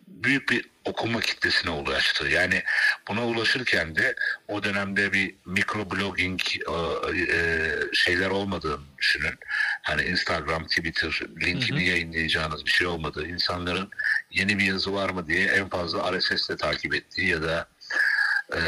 büyük 0.07 0.49
bir 0.49 0.65
okuma 0.85 1.19
kitlesine 1.19 1.71
ulaştı. 1.71 2.27
Yani 2.27 2.63
buna 3.07 3.25
ulaşırken 3.25 3.95
de 3.95 4.15
o 4.47 4.63
dönemde 4.63 5.13
bir 5.13 5.35
mikroblogging 5.45 6.41
e, 6.47 7.17
e, 7.35 7.71
şeyler 7.93 8.29
olmadığını 8.29 8.79
düşünün. 8.97 9.35
Hani 9.81 10.01
Instagram, 10.01 10.67
Twitter 10.67 11.21
linkini 11.41 11.87
yayınlayacağınız 11.87 12.65
bir 12.65 12.71
şey 12.71 12.87
olmadığı, 12.87 13.27
insanların 13.27 13.89
yeni 14.31 14.59
bir 14.59 14.65
yazı 14.65 14.93
var 14.93 15.09
mı 15.09 15.27
diye 15.27 15.45
en 15.47 15.69
fazla 15.69 16.17
RSS'le 16.17 16.57
takip 16.57 16.95
ettiği 16.95 17.27
ya 17.27 17.43
da 17.43 17.67
e, 18.53 18.59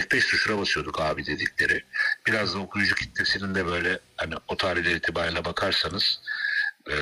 F5 0.00 0.30
tuşuna 0.30 0.58
basıyorduk 0.58 1.00
abi 1.00 1.26
dedikleri. 1.26 1.84
Biraz 2.26 2.54
da 2.54 2.58
okuyucu 2.58 2.94
kitlesinin 2.94 3.54
de 3.54 3.66
böyle 3.66 3.98
hani 4.16 4.34
o 4.48 4.56
tarihler 4.56 4.96
itibariyle 4.96 5.44
bakarsanız 5.44 6.20
e, 6.90 6.94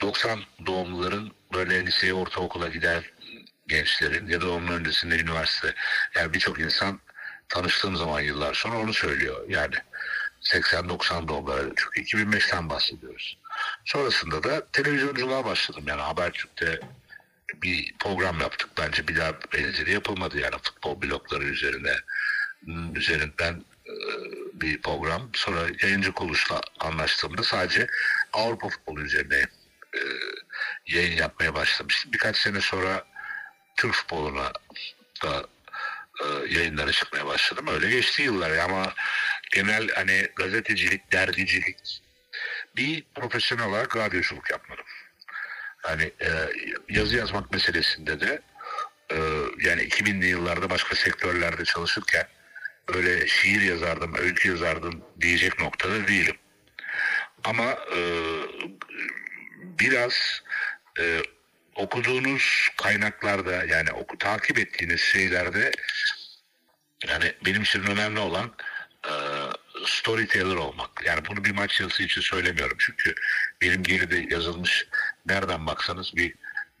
90 0.00 0.40
doğumluların 0.66 1.32
böyle 1.52 1.86
liseye 1.86 2.14
ortaokula 2.14 2.68
giden 2.68 3.02
gençlerin 3.66 4.28
ya 4.28 4.40
da 4.40 4.50
onun 4.50 4.68
öncesinde 4.68 5.18
üniversite 5.18 5.74
yani 6.14 6.34
birçok 6.34 6.60
insan 6.60 7.00
tanıştığım 7.48 7.96
zaman 7.96 8.20
yıllar 8.20 8.54
sonra 8.54 8.78
onu 8.78 8.94
söylüyor 8.94 9.44
yani 9.48 9.74
80-90 10.40 11.28
doğumları 11.28 11.72
çünkü 11.76 12.02
2005'ten 12.02 12.70
bahsediyoruz. 12.70 13.38
Sonrasında 13.84 14.42
da 14.42 14.66
televizyonculuğa 14.72 15.44
başladım 15.44 15.84
yani 15.86 16.02
Habertürk'te 16.02 16.80
bir 17.62 17.94
program 17.98 18.40
yaptık. 18.40 18.70
Bence 18.78 19.08
bir 19.08 19.16
daha 19.16 19.32
benzeri 19.52 19.92
yapılmadı 19.92 20.40
yani 20.40 20.54
futbol 20.62 21.02
blokları 21.02 21.44
üzerine 21.44 21.92
üzerinden 22.94 23.64
e, 23.86 23.92
bir 24.52 24.82
program. 24.82 25.30
Sonra 25.32 25.60
yayıncı 25.82 26.12
kuruluşla 26.12 26.60
anlaştığımda 26.80 27.42
sadece 27.42 27.86
Avrupa 28.32 28.68
futbolu 28.68 29.00
üzerine 29.00 29.44
e, 29.96 30.02
yayın 30.86 31.16
yapmaya 31.16 31.54
başlamıştım. 31.54 32.12
Birkaç 32.12 32.36
sene 32.36 32.60
sonra 32.60 33.04
Türk 33.76 33.94
futboluna 33.94 34.52
da 35.22 35.46
e, 36.24 36.54
yayınlara 36.54 36.92
çıkmaya 36.92 37.26
başladım. 37.26 37.66
Öyle 37.68 37.90
geçti 37.90 38.22
yıllar 38.22 38.58
ama 38.58 38.94
genel 39.52 39.88
hani 39.88 40.28
gazetecilik, 40.36 41.12
dergicilik 41.12 42.02
bir 42.76 43.04
profesyonel 43.14 43.66
olarak 43.66 43.96
radyoculuk 43.96 44.50
yapmadım. 44.50 44.84
Yani 45.88 46.12
e, 46.20 46.28
yazı 46.88 47.16
yazmak 47.16 47.52
meselesinde 47.52 48.20
de 48.20 48.42
e, 49.10 49.16
yani 49.60 49.82
2000'li 49.82 50.26
yıllarda 50.26 50.70
başka 50.70 50.96
sektörlerde 50.96 51.64
çalışırken 51.64 52.28
öyle 52.94 53.26
şiir 53.26 53.60
yazardım, 53.60 54.14
öykü 54.14 54.48
yazardım 54.48 55.04
diyecek 55.20 55.60
noktada 55.60 56.08
değilim. 56.08 56.36
Ama 57.44 57.64
e, 57.72 58.00
biraz 59.56 60.42
e, 61.00 61.22
okuduğunuz 61.74 62.68
kaynaklarda 62.76 63.64
yani 63.64 63.92
oku, 63.92 64.18
takip 64.18 64.58
ettiğiniz 64.58 65.00
şeylerde 65.00 65.72
yani 67.08 67.32
benim 67.46 67.62
için 67.62 67.82
önemli 67.82 68.18
olan 68.20 68.52
e, 69.04 69.12
storyteller 69.86 70.56
olmak. 70.56 70.90
Yani 71.04 71.20
bunu 71.28 71.44
bir 71.44 71.50
maç 71.50 71.80
yazısı 71.80 72.02
için 72.02 72.20
söylemiyorum. 72.20 72.76
Çünkü 72.80 73.14
benim 73.62 73.82
geride 73.82 74.34
yazılmış 74.34 74.86
nereden 75.26 75.66
baksanız 75.66 76.16
bir 76.16 76.34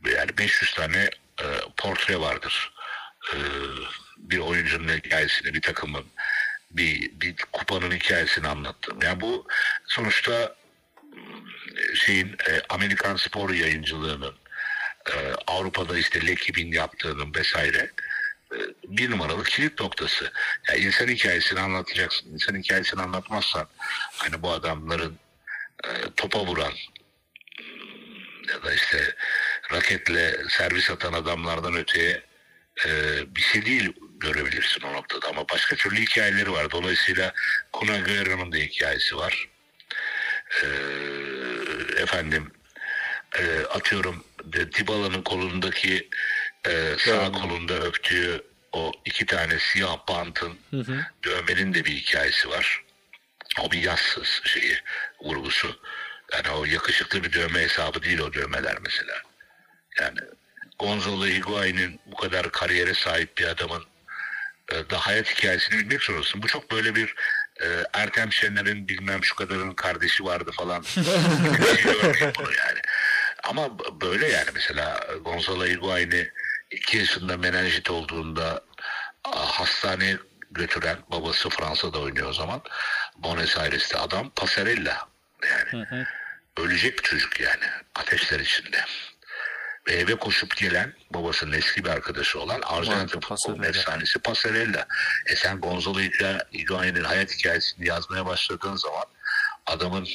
yani 0.04 0.38
500 0.38 0.74
tane 0.74 1.10
e, 1.40 1.46
portre 1.76 2.20
vardır. 2.20 2.72
E, 3.34 3.36
bir 4.16 4.38
oyuncunun 4.38 4.88
hikayesini, 4.88 5.54
bir 5.54 5.62
takımın, 5.62 6.04
bir, 6.70 7.10
bir 7.20 7.36
kupanın 7.52 7.90
hikayesini 7.90 8.48
anlattım. 8.48 8.98
Yani 9.02 9.20
bu 9.20 9.46
sonuçta 9.86 10.56
şeyin 11.94 12.28
e, 12.28 12.62
Amerikan 12.68 13.16
spor 13.16 13.50
yayıncılığının 13.50 14.34
e, 15.10 15.14
Avrupa'da 15.46 15.98
işte 15.98 16.26
Lekib'in 16.26 16.72
yaptığının 16.72 17.34
vesaire 17.34 17.90
e, 18.52 18.56
bir 18.84 19.10
numaralı 19.10 19.44
kilit 19.44 19.80
noktası. 19.80 20.32
Yani 20.68 20.80
insan 20.80 21.08
hikayesini 21.08 21.60
anlatacaksın. 21.60 22.32
İnsan 22.32 22.56
hikayesini 22.56 23.02
anlatmazsan 23.02 23.68
hani 24.16 24.42
bu 24.42 24.50
adamların 24.50 25.18
e, 25.84 25.90
topa 26.16 26.46
vuran 26.46 26.72
ya 28.48 28.62
da 28.62 28.74
işte 28.74 29.14
raketle 29.72 30.36
servis 30.48 30.90
atan 30.90 31.12
adamlardan 31.12 31.74
öteye 31.74 32.22
e, 32.86 32.90
bir 33.36 33.40
şey 33.40 33.66
değil 33.66 33.92
görebilirsin 34.20 34.82
o 34.82 34.92
noktada 34.92 35.28
ama 35.28 35.48
başka 35.48 35.76
türlü 35.76 36.00
hikayeleri 36.00 36.52
var. 36.52 36.70
Dolayısıyla 36.70 37.32
Kun 37.72 37.88
Agüero'nun 37.88 38.52
da 38.52 38.56
hikayesi 38.56 39.16
var. 39.16 39.48
E, 40.62 40.66
efendim 41.96 42.52
e, 43.38 43.60
atıyorum 43.60 44.24
Dybala'nın 44.52 45.22
kolundaki 45.22 46.08
e, 46.66 46.94
sağ 46.98 47.32
kolunda 47.32 47.74
öptüğü 47.74 48.42
o 48.72 48.92
iki 49.04 49.26
tane 49.26 49.58
siyah 49.58 49.98
bantın 50.08 50.58
dövmenin 51.24 51.74
de 51.74 51.84
bir 51.84 51.96
hikayesi 51.96 52.50
var. 52.50 52.82
O 53.60 53.70
bir 53.72 53.82
yazsız 53.82 54.40
şeyi, 54.44 54.78
vurgusu. 55.20 55.80
Yani 56.32 56.50
o 56.50 56.64
yakışıklı 56.64 57.24
bir 57.24 57.32
dövme 57.32 57.60
hesabı 57.60 58.02
değil 58.02 58.18
o 58.18 58.32
dövmeler 58.34 58.76
mesela. 58.80 59.22
Yani 60.00 60.18
Gonzalo 60.78 61.26
Higuain'in 61.26 62.00
bu 62.06 62.16
kadar 62.16 62.52
kariyere 62.52 62.94
sahip 62.94 63.38
bir 63.38 63.44
adamın 63.44 63.84
e, 64.72 64.90
da 64.90 64.98
hayat 64.98 65.36
hikayesini 65.36 65.78
bilmek 65.78 66.02
zorundasın. 66.02 66.42
Bu 66.42 66.46
çok 66.46 66.70
böyle 66.70 66.94
bir 66.94 67.14
e, 67.62 67.66
Ertem 67.92 68.32
Şener'in 68.32 68.88
bilmem 68.88 69.24
şu 69.24 69.34
kadarın 69.36 69.74
kardeşi 69.74 70.24
vardı 70.24 70.50
falan. 70.52 70.84
Bunu 70.96 72.52
yani. 72.58 72.80
Ama 73.44 73.78
böyle 74.00 74.28
yani 74.28 74.50
mesela 74.54 75.00
Gonzalo 75.24 75.66
Higuain'i 75.66 76.30
iki 76.70 76.98
yaşında 76.98 77.36
menenjit 77.36 77.90
olduğunda 77.90 78.64
hastaneye 79.32 80.18
götüren 80.50 80.96
babası 81.10 81.48
Fransa'da 81.50 81.98
oynuyor 81.98 82.28
o 82.28 82.32
zaman. 82.32 82.62
Buenos 83.16 83.58
Aires'te 83.58 83.98
adam 83.98 84.30
Pasarella. 84.30 85.08
Yani 85.44 85.86
ölecek 86.56 86.98
bir 86.98 87.02
çocuk 87.02 87.40
yani 87.40 87.64
ateşler 87.94 88.40
içinde. 88.40 88.84
Ve 89.88 89.92
eve 89.92 90.14
koşup 90.14 90.56
gelen 90.56 90.92
babasının 91.10 91.52
eski 91.52 91.84
bir 91.84 91.90
arkadaşı 91.90 92.40
olan 92.40 92.60
Arjantin 92.62 93.20
futbolunun 93.20 93.62
efsanesi 93.62 94.18
Pasarella. 94.18 94.86
E 95.26 95.36
sen 95.36 95.60
Gonzalo 95.60 96.00
Higuain'in 96.52 97.04
hayat 97.04 97.38
hikayesini 97.38 97.88
yazmaya 97.88 98.26
başladığın 98.26 98.76
zaman 98.76 99.04
adamın 99.66 100.08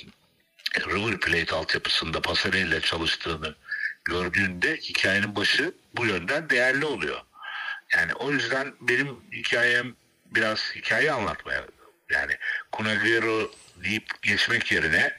River 0.80 1.19
Plate 1.19 1.55
altyapısında 1.55 2.22
Pasarella 2.22 2.82
çalıştığını 2.82 3.55
gördüğünde 4.05 4.78
hikayenin 4.78 5.36
başı 5.36 5.74
bu 5.97 6.05
yönden 6.05 6.49
değerli 6.49 6.86
oluyor. 6.86 7.22
Yani 7.93 8.13
o 8.13 8.32
yüzden 8.32 8.74
benim 8.82 9.19
hikayem 9.32 9.95
biraz 10.26 10.72
hikaye 10.76 11.11
anlatmaya 11.11 11.65
yani 12.09 12.38
Kunagüero 12.72 13.51
deyip 13.84 14.22
geçmek 14.22 14.72
yerine 14.72 15.17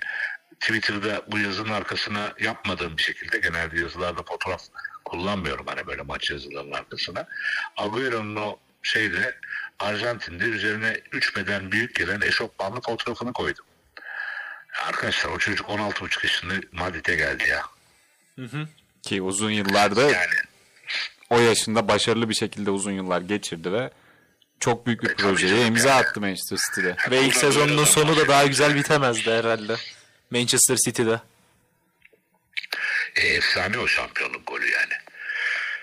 Twitter'da 0.62 1.22
bu 1.28 1.38
yazının 1.38 1.72
arkasına 1.72 2.32
yapmadığım 2.40 2.96
bir 2.96 3.02
şekilde 3.02 3.38
genelde 3.38 3.80
yazılarda 3.80 4.22
fotoğraf 4.22 4.62
kullanmıyorum 5.04 5.66
hani 5.66 5.86
böyle 5.86 6.02
maç 6.02 6.30
yazılarının 6.30 6.72
arkasına. 6.72 7.26
Agüero'nun 7.76 8.36
o 8.36 8.58
şeyde 8.82 9.34
Arjantin'de 9.78 10.44
üzerine 10.44 11.00
3 11.12 11.36
beden 11.36 11.72
büyük 11.72 11.94
gelen 11.94 12.20
eşofmanlı 12.20 12.80
fotoğrafını 12.80 13.32
koydum. 13.32 13.64
Arkadaşlar 14.86 15.30
o 15.30 15.38
çocuk 15.38 15.68
16,5 15.68 16.26
yaşında 16.26 16.54
Madrid'e 16.72 17.16
geldi 17.16 17.44
ya. 17.48 17.62
Ki 19.02 19.22
uzun 19.22 19.50
yıllarda 19.50 20.02
Yani 20.02 20.34
o 21.30 21.40
yaşında 21.40 21.88
başarılı 21.88 22.28
bir 22.28 22.34
şekilde 22.34 22.70
uzun 22.70 22.92
yıllar 22.92 23.20
geçirdi 23.20 23.72
ve 23.72 23.90
çok 24.60 24.86
büyük 24.86 25.02
bir 25.02 25.08
tabii 25.08 25.22
projeye 25.22 25.66
imza 25.66 25.88
yani. 25.88 26.00
attı 26.00 26.20
Manchester 26.20 26.56
City'de. 26.56 26.96
Ve 27.10 27.24
ilk 27.24 27.36
sezonunun 27.36 27.84
sonu 27.84 28.16
da 28.16 28.28
daha 28.28 28.46
güzel 28.46 28.74
bitemezdi 28.74 29.30
herhalde. 29.30 29.76
Manchester 30.32 30.76
City'de. 30.76 31.20
e, 33.16 33.26
efsane 33.26 33.78
o 33.78 33.86
şampiyonluk 33.88 34.46
golü 34.46 34.70
yani. 34.70 34.92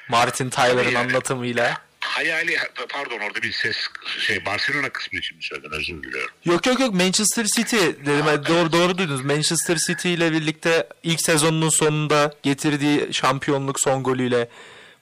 Martin 0.09 0.49
Tyler'ın 0.49 0.89
Yani- 0.91 0.97
anlatımıyla. 0.97 1.81
Hayali 1.99 2.57
pardon 2.89 3.19
orada 3.19 3.41
bir 3.41 3.51
ses 3.51 3.77
şey 4.19 4.45
Barcelona 4.45 4.89
kısmı 4.89 5.19
için 5.19 5.37
mi 5.37 5.43
söyledin 5.43 5.71
özür 5.71 6.03
diliyorum. 6.03 6.35
Yok 6.45 6.65
yok 6.67 6.79
yok 6.79 6.93
Manchester 6.93 7.45
City 7.45 7.75
dedim. 7.77 8.25
doğru 8.25 8.71
doğru 8.71 8.97
duydunuz. 8.97 9.21
Manchester 9.25 9.75
City 9.77 10.13
ile 10.13 10.31
birlikte 10.31 10.87
ilk 11.03 11.21
sezonunun 11.21 11.69
sonunda 11.69 12.33
getirdiği 12.43 13.13
şampiyonluk 13.13 13.79
son 13.79 14.03
golüyle 14.03 14.49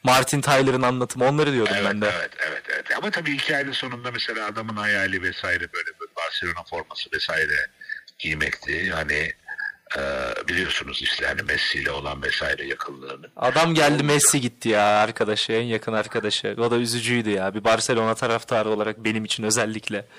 Martin 0.04 0.42
Tyler'ın 0.42 0.82
anlatımı 0.82 1.26
onları 1.26 1.54
diyordum 1.54 1.74
Evet, 1.78 1.86
ben 1.90 2.02
de. 2.02 2.12
evet, 2.18 2.32
evet, 2.48 2.64
evet. 2.70 2.86
Ama 2.98 3.12
tabii 3.12 3.38
hikayenin 3.38 3.72
sonunda 3.72 4.12
mesela 4.12 4.46
adamın 4.48 4.76
hayali 4.78 5.22
vesaire 5.24 5.74
böyle 5.74 5.88
bir 5.90 6.16
Barcelona 6.16 6.64
forması 6.70 7.10
vesaire 7.14 7.68
giymekti. 8.20 8.92
Hani 8.92 9.34
e, 9.98 10.02
biliyorsunuz 10.48 11.02
işte 11.02 11.26
hani 11.26 11.42
Messi 11.42 11.80
ile 11.80 11.92
olan 11.92 12.24
vesaire 12.24 12.68
yakınlığını. 12.68 13.28
Adam 13.36 13.74
geldi 13.74 14.04
Messi 14.04 14.42
gitti 14.42 14.70
ya 14.70 14.84
arkadaşı 14.84 15.52
en 15.52 15.64
yakın 15.64 15.94
arkadaşı. 15.94 16.56
O 16.58 16.72
da 16.72 16.78
üzücüydü 16.78 17.30
ya 17.30 17.54
bir 17.54 17.64
Barcelona 17.64 18.16
taraftarı 18.16 18.70
olarak 18.70 18.98
benim 19.04 19.26
için 19.26 19.44
özellikle. 19.44 20.06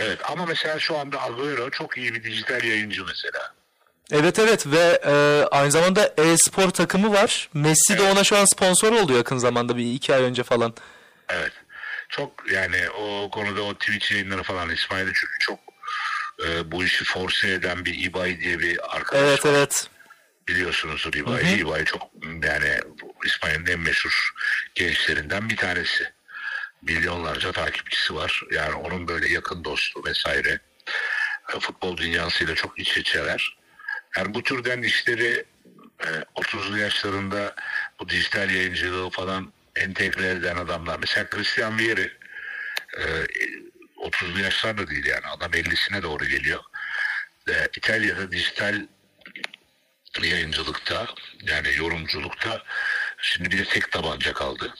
Evet 0.00 0.18
ama 0.32 0.46
mesela 0.46 0.78
şu 0.78 0.98
anda 0.98 1.22
Agüero 1.22 1.70
çok 1.70 1.96
iyi 1.98 2.14
bir 2.14 2.22
dijital 2.22 2.64
yayıncı 2.64 3.04
mesela. 3.04 3.54
Evet 4.12 4.38
evet 4.38 4.66
ve 4.66 5.00
e, 5.06 5.44
aynı 5.50 5.70
zamanda 5.70 6.14
e-spor 6.18 6.70
takımı 6.70 7.12
var. 7.12 7.48
Messi 7.54 7.98
de 7.98 8.02
ona 8.02 8.24
şu 8.24 8.36
an 8.36 8.44
sponsor 8.44 8.92
oldu 8.92 9.16
yakın 9.16 9.38
zamanda 9.38 9.76
bir 9.76 9.94
iki 9.94 10.14
ay 10.14 10.22
önce 10.22 10.42
falan. 10.42 10.74
Evet. 11.28 11.52
Çok 12.08 12.52
yani 12.52 12.90
o 12.90 13.30
konuda 13.30 13.62
o 13.62 13.74
Twitch 13.74 14.12
yayınları 14.12 14.42
falan 14.42 14.70
İsmail'de 14.70 15.10
çünkü 15.14 15.38
çok 15.40 15.58
e, 16.46 16.70
bu 16.72 16.84
işi 16.84 17.04
force 17.04 17.48
eden 17.48 17.84
bir 17.84 18.04
İbay 18.04 18.40
diye 18.40 18.58
bir 18.58 18.96
arkadaş 18.96 19.22
Evet 19.22 19.46
var. 19.46 19.50
evet. 19.54 19.88
biliyorsunuzdur 20.48 21.14
İBA'yı. 21.14 21.56
İBA'yı 21.58 21.84
çok 21.84 22.02
yani 22.42 22.80
İspanya'nın 23.24 23.66
en 23.66 23.80
meşhur 23.80 24.30
gençlerinden 24.74 25.48
bir 25.50 25.56
tanesi. 25.56 26.12
Milyonlarca 26.82 27.52
takipçisi 27.52 28.14
var. 28.14 28.42
Yani 28.50 28.74
onun 28.74 29.08
böyle 29.08 29.28
yakın 29.32 29.64
dostu 29.64 30.04
vesaire. 30.04 30.60
E, 31.56 31.60
Futbol 31.60 31.96
dünyasıyla 31.96 32.54
çok 32.54 32.78
iç 32.78 32.96
içeler. 32.98 33.56
Yani 34.16 34.34
bu 34.34 34.42
türden 34.42 34.82
işleri 34.82 35.44
e, 36.00 36.08
30'lu 36.36 36.78
yaşlarında 36.78 37.54
bu 38.00 38.08
dijital 38.08 38.50
yayıncılığı 38.50 39.10
falan 39.10 39.52
entegre 39.76 40.28
eden 40.28 40.56
adamlar. 40.56 40.98
Mesela 41.00 41.28
Christian 41.30 41.78
Vieri 41.78 42.12
e, 42.98 43.04
30'lu 44.00 44.40
yaşlarda 44.40 44.88
değil 44.88 45.06
yani 45.06 45.26
adam 45.26 45.52
50'sine 45.52 46.02
doğru 46.02 46.24
geliyor. 46.24 46.60
E, 47.48 47.52
İtalya'da 47.76 48.32
dijital 48.32 48.86
yayıncılıkta 50.22 51.06
yani 51.42 51.68
yorumculukta 51.76 52.62
şimdi 53.18 53.50
bir 53.50 53.58
de 53.58 53.64
tek 53.64 53.92
tabanca 53.92 54.32
kaldı. 54.32 54.74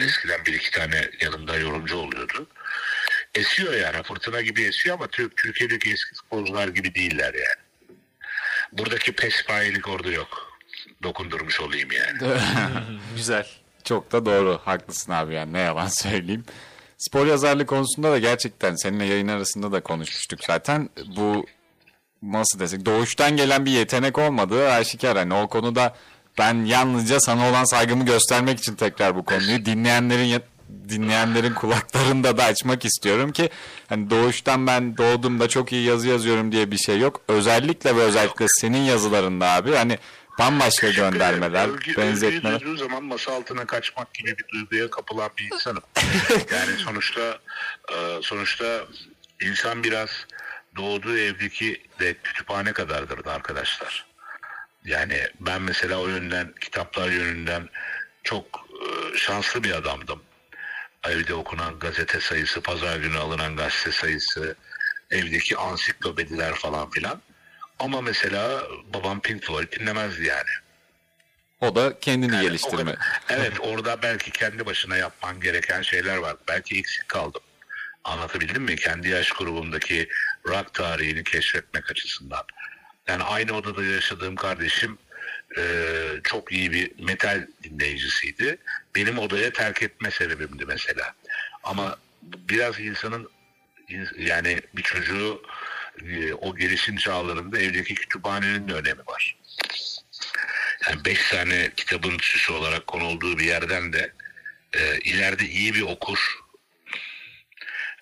Eskiden 0.00 0.44
bir 0.46 0.54
iki 0.54 0.70
tane 0.70 1.10
yanında 1.20 1.56
yorumcu 1.56 1.96
oluyordu. 1.96 2.46
Esiyor 3.34 3.74
yani 3.74 4.02
fırtına 4.02 4.40
gibi 4.40 4.62
esiyor 4.62 4.94
ama 4.96 5.06
Türk 5.06 5.36
Türkiye'deki 5.36 5.92
eski 5.92 6.14
futbolcular 6.14 6.68
gibi 6.68 6.94
değiller 6.94 7.34
yani. 7.34 7.96
Buradaki 8.72 9.12
pespayelik 9.12 9.88
orada 9.88 10.10
yok. 10.10 10.58
Dokundurmuş 11.02 11.60
olayım 11.60 11.88
yani. 11.92 12.40
Güzel. 13.16 13.46
Çok 13.84 14.12
da 14.12 14.26
doğru. 14.26 14.60
Haklısın 14.64 15.12
abi 15.12 15.34
yani 15.34 15.52
ne 15.52 15.60
yalan 15.60 15.88
söyleyeyim. 15.88 16.44
Spor 16.98 17.26
yazarlığı 17.26 17.66
konusunda 17.66 18.12
da 18.12 18.18
gerçekten 18.18 18.74
seninle 18.74 19.04
yayın 19.04 19.28
arasında 19.28 19.72
da 19.72 19.80
konuşmuştuk 19.80 20.44
zaten. 20.46 20.88
Bu 21.16 21.46
nasıl 22.22 22.58
desek 22.58 22.86
doğuştan 22.86 23.36
gelen 23.36 23.66
bir 23.66 23.70
yetenek 23.70 24.18
olmadığı 24.18 24.70
aşikar. 24.70 25.16
Hani 25.16 25.34
o 25.34 25.48
konuda 25.48 25.94
ben 26.38 26.64
yalnızca 26.64 27.20
sana 27.20 27.50
olan 27.50 27.64
saygımı 27.64 28.04
göstermek 28.04 28.58
için 28.58 28.74
tekrar 28.74 29.16
bu 29.16 29.24
konuyu 29.24 29.64
dinleyenlerin 29.64 30.42
dinleyenlerin 30.88 31.54
kulaklarında 31.54 32.36
da 32.36 32.44
açmak 32.44 32.84
istiyorum 32.84 33.32
ki 33.32 33.50
hani 33.88 34.10
doğuştan 34.10 34.66
ben 34.66 34.96
doğduğumda 34.96 35.48
çok 35.48 35.72
iyi 35.72 35.84
yazı 35.84 36.08
yazıyorum 36.08 36.52
diye 36.52 36.70
bir 36.70 36.76
şey 36.76 36.98
yok. 36.98 37.20
Özellikle 37.28 37.96
ve 37.96 38.00
özellikle 38.00 38.46
senin 38.48 38.82
yazılarında 38.82 39.50
abi 39.50 39.74
hani 39.74 39.98
bambaşka 40.38 40.90
göndermeler, 40.90 41.68
Övgü, 41.68 41.74
övgüyü 41.78 41.96
benzetmeler. 41.96 42.60
duyduğu 42.60 42.76
zaman 42.76 43.04
masa 43.04 43.32
altına 43.32 43.66
kaçmak 43.66 44.14
gibi 44.14 44.36
bir 44.38 44.48
duyguya 44.48 44.90
kapılan 44.90 45.30
bir 45.38 45.44
insanım. 45.54 45.82
yani 46.52 46.78
sonuçta 46.78 47.38
e, 47.92 47.96
sonuçta 48.22 48.84
insan 49.42 49.84
biraz 49.84 50.26
doğduğu 50.76 51.18
evdeki 51.18 51.82
de 52.00 52.14
kütüphane 52.14 52.72
kadardır 52.72 53.24
da 53.24 53.32
arkadaşlar. 53.32 54.06
Yani 54.84 55.28
ben 55.40 55.62
mesela 55.62 55.98
o 55.98 56.08
yönden 56.08 56.54
kitaplar 56.60 57.08
yönünden 57.10 57.68
çok 58.22 58.44
e, 58.82 59.18
şanslı 59.18 59.64
bir 59.64 59.72
adamdım. 59.72 60.22
Evde 61.04 61.34
okunan 61.34 61.78
gazete 61.78 62.20
sayısı, 62.20 62.60
pazar 62.60 62.96
günü 62.96 63.18
alınan 63.18 63.56
gazete 63.56 63.92
sayısı, 63.92 64.56
evdeki 65.10 65.56
ansiklopediler 65.56 66.54
falan 66.54 66.90
filan. 66.90 67.22
Ama 67.78 68.00
mesela 68.00 68.62
babam 68.94 69.20
Pink 69.20 69.42
Floyd 69.44 69.72
dinlemezdi 69.72 70.24
yani. 70.24 70.48
O 71.60 71.74
da 71.74 71.98
kendini 72.00 72.34
Yani 72.34 72.42
geliştirme. 72.46 72.94
kadar- 72.94 73.20
Evet 73.28 73.52
orada 73.60 74.02
belki 74.02 74.30
kendi 74.30 74.66
başına 74.66 74.96
yapman 74.96 75.40
gereken 75.40 75.82
şeyler 75.82 76.16
var. 76.16 76.36
Belki 76.48 76.78
eksik 76.78 77.08
kaldım. 77.08 77.42
Anlatabildim 78.04 78.62
mi? 78.62 78.76
Kendi 78.76 79.08
yaş 79.08 79.30
grubundaki 79.32 80.08
rock 80.46 80.74
tarihini 80.74 81.24
keşfetmek 81.24 81.90
açısından. 81.90 82.44
Yani 83.06 83.22
aynı 83.22 83.52
odada 83.52 83.84
yaşadığım 83.84 84.36
kardeşim 84.36 84.98
e, 85.58 85.62
çok 86.24 86.52
iyi 86.52 86.72
bir 86.72 86.90
metal 87.04 87.46
dinleyicisiydi. 87.64 88.58
Benim 88.94 89.18
odaya 89.18 89.52
terk 89.52 89.82
etme 89.82 90.10
sebebimdi 90.10 90.64
mesela. 90.66 91.14
Ama 91.62 91.96
biraz 92.22 92.80
insanın 92.80 93.30
yani 94.18 94.60
bir 94.76 94.82
çocuğu 94.82 95.42
e, 96.06 96.34
o 96.34 96.56
gelişim 96.56 96.96
çağlarında 96.96 97.58
evdeki 97.58 97.94
kütüphanenin 97.94 98.68
de 98.68 98.72
önemi 98.72 99.06
var. 99.06 99.36
yani 100.88 101.04
beş 101.04 101.28
tane 101.30 101.70
kitabın 101.76 102.18
süsü 102.20 102.52
olarak 102.52 102.86
konulduğu 102.86 103.38
bir 103.38 103.44
yerden 103.44 103.92
de 103.92 104.12
e, 104.72 104.98
ileride 104.98 105.44
iyi 105.44 105.74
bir 105.74 105.82
okur 105.82 106.38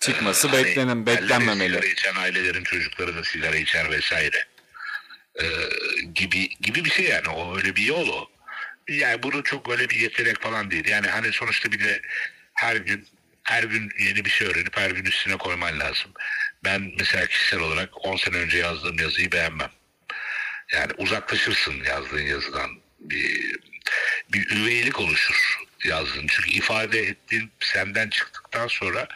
Çıkması 0.01 0.49
Hani 0.49 0.64
beklenen, 0.64 0.97
elleri 0.97 1.07
beklenmemeli. 1.07 1.74
Sigara 1.74 1.86
içen 1.86 2.14
ailelerin 2.14 2.64
çocukları 2.64 3.16
da 3.16 3.24
sigara 3.24 3.57
içer 3.57 3.90
vesaire. 3.90 4.44
Ee, 5.40 5.47
gibi 6.14 6.49
gibi 6.49 6.84
bir 6.84 6.90
şey 6.90 7.05
yani 7.05 7.28
o 7.28 7.57
öyle 7.57 7.76
bir 7.76 7.82
yol 7.82 8.09
o. 8.09 8.30
Yani 8.88 9.22
bunu 9.22 9.42
çok 9.42 9.70
öyle 9.70 9.90
bir 9.90 10.01
yetenek 10.01 10.42
falan 10.42 10.70
değil. 10.70 10.88
Yani 10.88 11.07
hani 11.07 11.32
sonuçta 11.32 11.72
bir 11.72 11.84
de 11.84 12.03
her 12.55 12.76
gün 12.76 13.07
her 13.42 13.62
gün 13.62 13.90
yeni 13.99 14.24
bir 14.24 14.30
şey 14.30 14.49
öğrenip 14.49 14.76
her 14.76 14.90
gün 14.90 15.05
üstüne 15.05 15.36
koyman 15.36 15.80
lazım. 15.80 16.11
Ben 16.67 16.93
mesela 16.99 17.27
kişisel 17.27 17.61
olarak 17.61 18.07
10 18.07 18.17
sene 18.17 18.37
önce 18.37 18.59
yazdığım 18.59 18.99
yazıyı 18.99 19.33
beğenmem. 19.33 19.71
Yani 20.73 20.93
uzaklaşırsın 20.99 21.75
yazdığın 21.89 22.23
yazıdan. 22.23 22.71
Bir, 23.01 23.57
bir 24.33 24.51
üveylik 24.51 25.01
oluşur 25.01 25.59
yazdığın. 25.85 26.27
Çünkü 26.29 26.51
ifade 26.51 27.01
ettiğin 27.01 27.51
senden 27.61 28.09
çıktıktan 28.11 28.67
sonra 28.67 29.09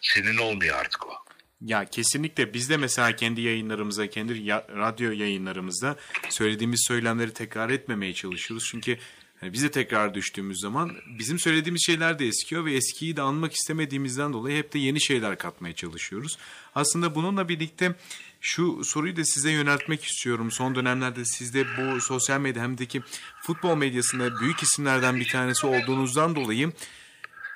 senin 0.00 0.36
olmuyor 0.36 0.76
artık 0.78 1.06
o. 1.06 1.12
Ya 1.60 1.84
kesinlikle 1.84 2.54
biz 2.54 2.70
de 2.70 2.76
mesela 2.76 3.16
kendi 3.16 3.40
yayınlarımızda, 3.40 4.10
kendi 4.10 4.38
ya- 4.38 4.66
radyo 4.76 5.10
yayınlarımızda 5.12 5.96
söylediğimiz 6.30 6.84
söylemleri 6.88 7.32
tekrar 7.32 7.70
etmemeye 7.70 8.14
çalışıyoruz. 8.14 8.68
Çünkü 8.70 8.98
hani 9.44 9.52
biz 9.52 9.70
tekrar 9.70 10.14
düştüğümüz 10.14 10.60
zaman 10.60 10.96
bizim 11.18 11.38
söylediğimiz 11.38 11.82
şeyler 11.86 12.18
de 12.18 12.26
eskiyor 12.26 12.64
ve 12.64 12.74
eskiyi 12.74 13.16
de 13.16 13.22
anmak 13.22 13.52
istemediğimizden 13.52 14.32
dolayı 14.32 14.56
hep 14.56 14.72
de 14.72 14.78
yeni 14.78 15.00
şeyler 15.00 15.38
katmaya 15.38 15.74
çalışıyoruz. 15.74 16.38
Aslında 16.74 17.14
bununla 17.14 17.48
birlikte 17.48 17.94
şu 18.40 18.84
soruyu 18.84 19.16
da 19.16 19.24
size 19.24 19.50
yöneltmek 19.50 20.04
istiyorum. 20.04 20.50
Son 20.50 20.74
dönemlerde 20.74 21.24
siz 21.24 21.54
de 21.54 21.64
bu 21.78 22.00
sosyal 22.00 22.40
medya 22.40 22.62
hem 22.62 22.78
de 22.78 22.86
ki 22.86 23.02
futbol 23.42 23.76
medyasında 23.76 24.40
büyük 24.40 24.62
isimlerden 24.62 25.16
bir 25.16 25.28
tanesi 25.28 25.66
olduğunuzdan 25.66 26.36
dolayı 26.36 26.72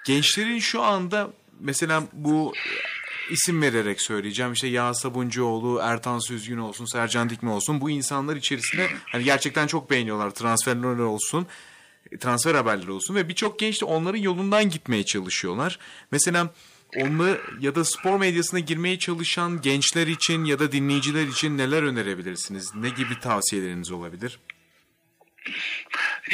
gençlerin 0.05 0.59
şu 0.59 0.83
anda 0.83 1.33
mesela 1.61 2.03
bu 2.13 2.55
isim 3.31 3.63
vererek 3.63 4.03
söyleyeceğim. 4.03 4.53
İşte 4.53 4.67
Yağız 4.67 5.01
Sabuncuoğlu, 5.01 5.81
Ertan 5.83 6.19
Süzgün 6.19 6.59
olsun, 6.59 6.85
Sercan 6.85 7.31
Dikme 7.31 7.51
olsun. 7.51 7.81
Bu 7.81 7.91
insanlar 7.91 8.37
içerisinde 8.37 8.89
hani 9.13 9.25
gerçekten 9.25 9.67
çok 9.67 9.91
beğeniyorlar. 9.91 10.31
Transferler 10.31 10.99
olsun, 10.99 11.47
transfer 12.21 12.55
haberleri 12.55 12.91
olsun 12.91 13.15
ve 13.15 13.29
birçok 13.29 13.59
genç 13.59 13.81
de 13.81 13.85
onların 13.85 14.19
yolundan 14.19 14.71
gitmeye 14.71 15.05
çalışıyorlar. 15.05 15.79
Mesela 16.11 16.55
onları 16.97 17.41
ya 17.61 17.75
da 17.75 17.85
spor 17.85 18.19
medyasına 18.19 18.61
girmeye 18.61 18.99
çalışan 18.99 19.61
gençler 19.61 20.07
için 20.07 20.45
ya 20.45 20.59
da 20.59 20.73
dinleyiciler 20.73 21.27
için 21.27 21.59
neler 21.59 21.83
önerebilirsiniz? 21.83 22.75
Ne 22.75 22.89
gibi 22.89 23.21
tavsiyeleriniz 23.21 23.91
olabilir? 23.91 24.39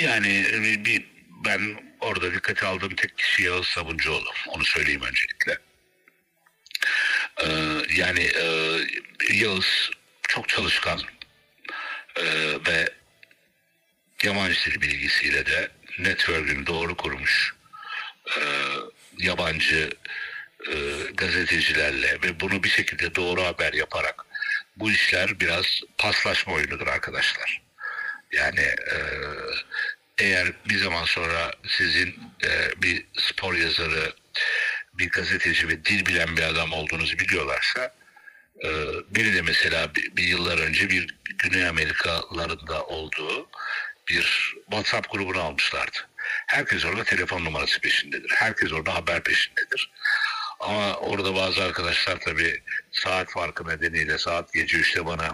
Yani 0.02 0.44
e, 0.52 0.84
bir 0.84 1.14
ben 1.44 1.60
orada 2.00 2.34
dikkate 2.34 2.66
aldığım 2.66 2.94
tek 2.94 3.18
kişi 3.18 3.42
Yağız 3.42 3.66
Sabuncuoğlu. 3.66 4.30
Onu 4.48 4.64
söyleyeyim 4.64 5.02
öncelikle. 5.02 5.58
Ee, 7.42 7.46
yani 7.96 8.20
e, 8.20 8.76
Yağız 9.32 9.90
çok 10.28 10.48
çalışkan 10.48 11.00
e, 12.16 12.24
ve 12.66 12.88
yabancı 14.18 14.54
dil 14.54 14.82
bilgisiyle 14.82 15.46
de 15.46 15.68
network'ünü 15.98 16.66
doğru 16.66 16.96
kurmuş. 16.96 17.54
Ee, 18.26 18.42
yabancı 19.18 19.90
e, 20.72 20.74
gazetecilerle 21.14 22.18
ve 22.22 22.40
bunu 22.40 22.62
bir 22.62 22.68
şekilde 22.68 23.14
doğru 23.14 23.42
haber 23.42 23.72
yaparak 23.72 24.26
bu 24.76 24.90
işler 24.90 25.40
biraz 25.40 25.80
paslaşma 25.98 26.52
oyunudur 26.52 26.86
arkadaşlar. 26.86 27.62
Yani 28.32 28.60
e, 28.60 28.96
eğer 30.18 30.52
bir 30.68 30.78
zaman 30.78 31.04
sonra 31.04 31.52
sizin 31.68 32.08
e, 32.44 32.82
bir 32.82 33.06
spor 33.18 33.54
yazarı, 33.54 34.12
bir 34.94 35.10
gazeteci 35.10 35.68
ve 35.68 35.84
dil 35.84 36.06
bilen 36.06 36.36
bir 36.36 36.42
adam 36.42 36.72
olduğunuzu 36.72 37.18
biliyorlarsa 37.18 37.94
e, 38.64 38.68
biri 39.10 39.34
de 39.34 39.42
mesela 39.42 39.94
bir, 39.94 40.16
bir 40.16 40.22
yıllar 40.22 40.58
önce 40.58 40.90
bir 40.90 41.16
Güney 41.38 41.68
Amerikalarında 41.68 42.84
olduğu 42.84 43.48
bir 44.08 44.54
WhatsApp 44.64 45.12
grubunu 45.12 45.40
almışlardı. 45.40 45.98
Herkes 46.46 46.84
orada 46.84 47.04
telefon 47.04 47.44
numarası 47.44 47.80
peşindedir. 47.80 48.30
Herkes 48.34 48.72
orada 48.72 48.94
haber 48.94 49.22
peşindedir. 49.22 49.90
Ama 50.60 50.96
orada 50.96 51.34
bazı 51.34 51.62
arkadaşlar 51.62 52.20
tabii 52.20 52.62
saat 52.92 53.30
farkı 53.30 53.68
nedeniyle 53.68 54.18
saat 54.18 54.52
gece 54.52 54.78
3'te 54.78 55.06
bana 55.06 55.32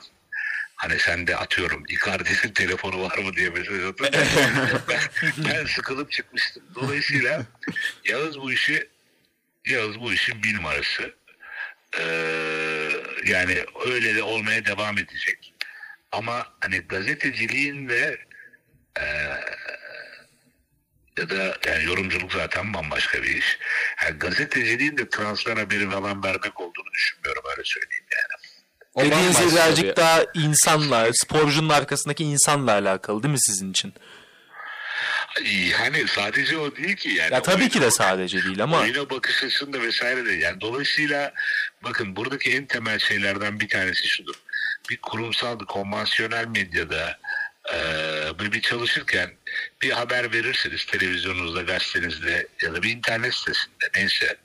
hani 0.77 0.99
sen 0.99 1.27
de 1.27 1.37
atıyorum 1.37 1.85
Icardi'nin 1.89 2.53
telefonu 2.55 3.03
var 3.03 3.19
mı 3.19 3.33
diye 3.33 3.51
mesaj 3.51 3.85
atınca 3.85 4.81
ben, 4.89 5.01
ben 5.39 5.67
sıkılıp 5.67 6.13
çıkmıştım. 6.13 6.63
Dolayısıyla 6.75 7.43
Yağız 8.05 8.41
bu 8.41 8.53
işi 8.53 8.89
Yağız 9.67 10.01
bu 10.01 10.13
işin 10.13 10.43
bir 10.43 10.55
numarası. 10.55 11.15
Ee, 11.99 12.03
yani 13.27 13.65
öyle 13.87 14.15
de 14.15 14.23
olmaya 14.23 14.65
devam 14.65 14.99
edecek. 14.99 15.55
Ama 16.13 16.47
hani 16.61 16.79
gazeteciliğin 16.79 17.89
ve 17.89 18.19
e, 18.99 19.05
ya 21.19 21.31
da 21.31 21.57
yani 21.67 21.85
yorumculuk 21.85 22.33
zaten 22.33 22.75
bambaşka 22.75 23.23
bir 23.23 23.37
iş. 23.37 23.59
Yani 24.05 24.19
gazeteciliğin 24.19 24.97
de 24.99 25.09
transfer 25.09 25.57
haberi 25.57 25.91
falan 25.91 26.25
vermek 26.25 26.61
olduğunu 26.61 26.93
düşünmüyorum 26.95 27.43
öyle 27.51 27.63
söyleyeyim 27.65 28.05
yani. 28.13 28.51
O 28.95 29.01
Dediğiniz 29.05 29.53
birazcık 29.55 29.85
bir- 29.85 29.97
daha 29.97 30.25
insanla, 30.35 31.11
sporcunun 31.13 31.69
arkasındaki 31.69 32.25
insanla 32.25 32.73
alakalı 32.73 33.23
değil 33.23 33.33
mi 33.33 33.41
sizin 33.41 33.71
için? 33.71 33.95
Yani 35.81 36.09
sadece 36.09 36.59
o 36.59 36.77
değil 36.77 36.97
ki 36.97 37.09
yani. 37.09 37.35
Ya 37.35 37.43
tabii 37.43 37.69
ki 37.69 37.75
de 37.81 37.85
Oyuna- 37.85 37.91
sadece 37.91 38.45
değil 38.45 38.63
ama 38.63 38.81
Oyuna 38.81 39.11
bakış 39.11 39.45
açısında 39.45 39.83
vesaire 39.83 40.25
de 40.27 40.33
yani 40.33 40.61
dolayısıyla 40.61 41.33
bakın 41.85 42.17
buradaki 42.17 42.51
en 42.57 42.67
temel 42.67 42.99
şeylerden 42.99 43.61
bir 43.61 43.69
tanesi 43.69 44.09
şudur. 44.09 44.35
Bir 44.91 44.97
kurumsal, 44.97 45.59
konvansiyonel 45.59 46.47
medyada 46.47 47.19
eee 47.73 48.33
bir, 48.41 48.53
bir 48.53 48.61
çalışırken 48.61 49.31
bir 49.83 49.91
haber 49.91 50.33
verirsiniz 50.33 50.85
televizyonunuzda, 50.87 51.63
gazetenizde 51.63 52.47
ya 52.63 52.75
da 52.75 52.83
bir 52.83 52.91
internet 52.91 53.35
sitesinde 53.35 53.85
neyse 53.95 54.37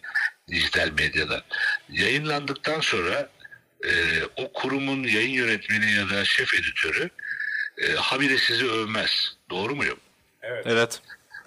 dijital 0.48 0.92
medyada 0.92 1.44
yayınlandıktan 1.90 2.82
sonra 2.82 3.30
eee, 3.86 4.24
o 4.36 4.54
kurumun 4.54 5.04
yayın 5.04 5.30
yönetmeni 5.32 5.92
ya 5.92 6.10
da 6.10 6.26
şef 6.26 6.54
editörü 6.54 7.10
eee 7.78 7.96
habire 7.96 8.38
sizi 8.38 8.66
övmez. 8.70 9.36
Doğru 9.50 9.76
muyum? 9.76 10.00
evet. 10.66 11.02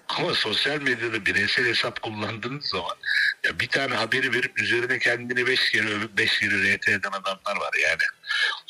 Ama 0.07 0.33
sosyal 0.33 0.81
medyada 0.81 1.25
bireysel 1.25 1.65
hesap 1.65 2.01
kullandığınız 2.01 2.65
zaman 2.65 2.95
ya 3.43 3.59
bir 3.59 3.67
tane 3.67 3.95
haberi 3.95 4.33
verip 4.33 4.61
üzerine 4.61 4.99
kendini 4.99 5.47
beş 5.47 5.71
kere 5.71 5.87
övüp 5.87 6.17
beş 6.17 6.39
kere 6.39 6.75
RT 6.77 6.87
eden 6.89 7.09
adamlar 7.11 7.55
var 7.61 7.73
yani. 7.83 8.01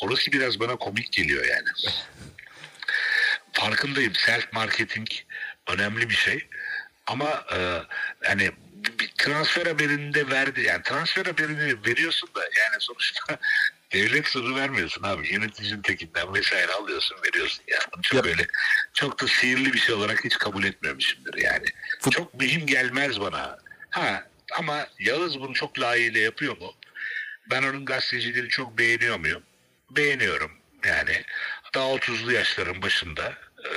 Orası 0.01 0.31
biraz 0.31 0.59
bana 0.59 0.76
komik 0.76 1.11
geliyor 1.11 1.45
yani. 1.45 1.67
Farkındayım 3.53 4.15
self 4.15 4.53
marketing 4.53 5.07
önemli 5.67 6.09
bir 6.09 6.15
şey. 6.15 6.47
Ama 7.07 7.45
e, 7.55 7.57
hani 8.23 8.51
bir 8.99 9.07
transfer 9.17 9.65
haberinde 9.65 10.30
verdi 10.30 10.61
yani 10.61 10.84
transfer 10.84 11.26
haberini 11.26 11.85
veriyorsun 11.85 12.30
da 12.35 12.41
yani 12.43 12.76
sonuçta 12.80 13.39
devlet 13.93 14.27
sırrı 14.27 14.55
vermiyorsun 14.55 15.03
abi. 15.03 15.34
Yöneticinin 15.34 15.81
tekinden 15.81 16.34
vesaire 16.34 16.71
alıyorsun 16.71 17.17
veriyorsun. 17.27 17.63
Yani 17.67 18.03
çok 18.03 18.17
Yap. 18.17 18.26
öyle 18.26 18.47
çok 18.93 19.21
da 19.21 19.27
sihirli 19.27 19.73
bir 19.73 19.80
şey 19.80 19.95
olarak 19.95 20.26
hiç 20.26 20.38
kabul 20.38 20.63
etmemişimdir 20.63 21.34
yani. 21.43 21.65
Fut- 22.01 22.11
çok 22.11 22.34
mühim 22.34 22.65
gelmez 22.65 23.19
bana. 23.19 23.59
Ha 23.89 24.27
ama 24.57 24.88
Yağız 24.99 25.39
bunu 25.39 25.53
çok 25.53 25.80
layığıyla 25.80 26.21
yapıyor 26.21 26.57
mu? 26.57 26.73
Ben 27.51 27.63
onun 27.63 27.85
gazeteciliğini 27.85 28.49
çok 28.49 28.77
beğeniyor 28.77 29.19
muyum? 29.19 29.43
Beğeniyorum 29.91 30.51
yani 30.85 31.23
daha 31.73 31.85
30'lu 31.85 32.31
yaşların 32.31 32.81
başında 32.81 33.33
e, 33.65 33.73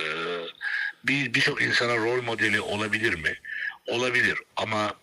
bir 1.03 1.33
birçok 1.33 1.61
insana 1.61 1.95
rol 1.95 2.23
modeli 2.23 2.61
olabilir 2.61 3.13
mi? 3.13 3.39
Olabilir 3.87 4.39
ama 4.55 4.93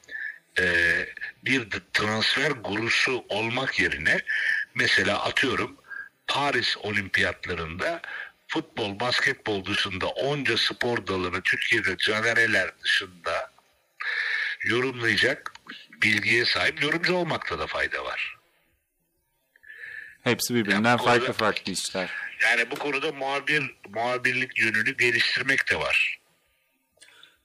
e, 0.59 0.65
bir 1.45 1.67
transfer 1.93 2.51
gurusu 2.51 3.25
olmak 3.29 3.81
yerine 3.81 4.21
mesela 4.75 5.25
atıyorum 5.25 5.77
Paris 6.27 6.77
olimpiyatlarında 6.77 8.01
futbol, 8.49 9.01
basketbol 9.01 9.65
dışında 9.65 10.07
onca 10.07 10.57
spor 10.57 11.07
dalını 11.07 11.41
Türkiye'de 11.43 11.97
canereler 11.97 12.71
dışında 12.85 13.51
yorumlayacak 14.65 15.53
bilgiye 16.03 16.45
sahip 16.45 16.83
yorumcu 16.83 17.15
olmakta 17.15 17.59
da 17.59 17.67
fayda 17.67 18.05
var. 18.05 18.37
Hepsi 20.25 20.55
birbirinden 20.55 20.91
Ya 20.91 20.99
bu 20.99 21.05
farklı 21.05 21.33
farklı 21.33 21.73
işler. 21.73 22.11
Yani 22.43 22.71
bu 22.71 22.75
konuda 22.77 23.13
muhabir, 23.13 23.77
muhabirlik 23.89 24.59
yönünü 24.59 24.97
geliştirmek 24.97 25.71
de 25.71 25.77
var. 25.77 26.21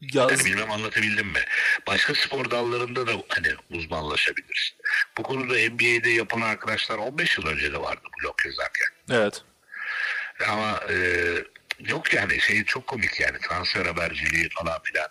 Yaz, 0.01 0.31
Yani 0.31 0.45
bilmem 0.45 0.71
anlatabildim 0.71 1.27
mi? 1.27 1.39
Başka 1.87 2.15
spor 2.15 2.51
dallarında 2.51 3.07
da 3.07 3.11
hani 3.27 3.47
uzmanlaşabilirsin. 3.69 4.77
Bu 5.17 5.23
konuda 5.23 5.53
NBA'de 5.53 6.09
yapan 6.09 6.41
arkadaşlar 6.41 6.97
15 6.97 7.37
yıl 7.37 7.45
önce 7.47 7.73
de 7.73 7.81
vardı 7.81 8.01
blog 8.23 8.35
yazarken. 8.45 8.87
evet. 9.11 9.41
Ama 10.49 10.79
e, 10.89 10.95
yok 11.79 12.13
yani 12.13 12.41
şey 12.41 12.63
çok 12.63 12.87
komik 12.87 13.19
yani 13.19 13.37
transfer 13.39 13.85
haberciliği 13.85 14.49
falan 14.49 14.81
filan. 14.83 15.07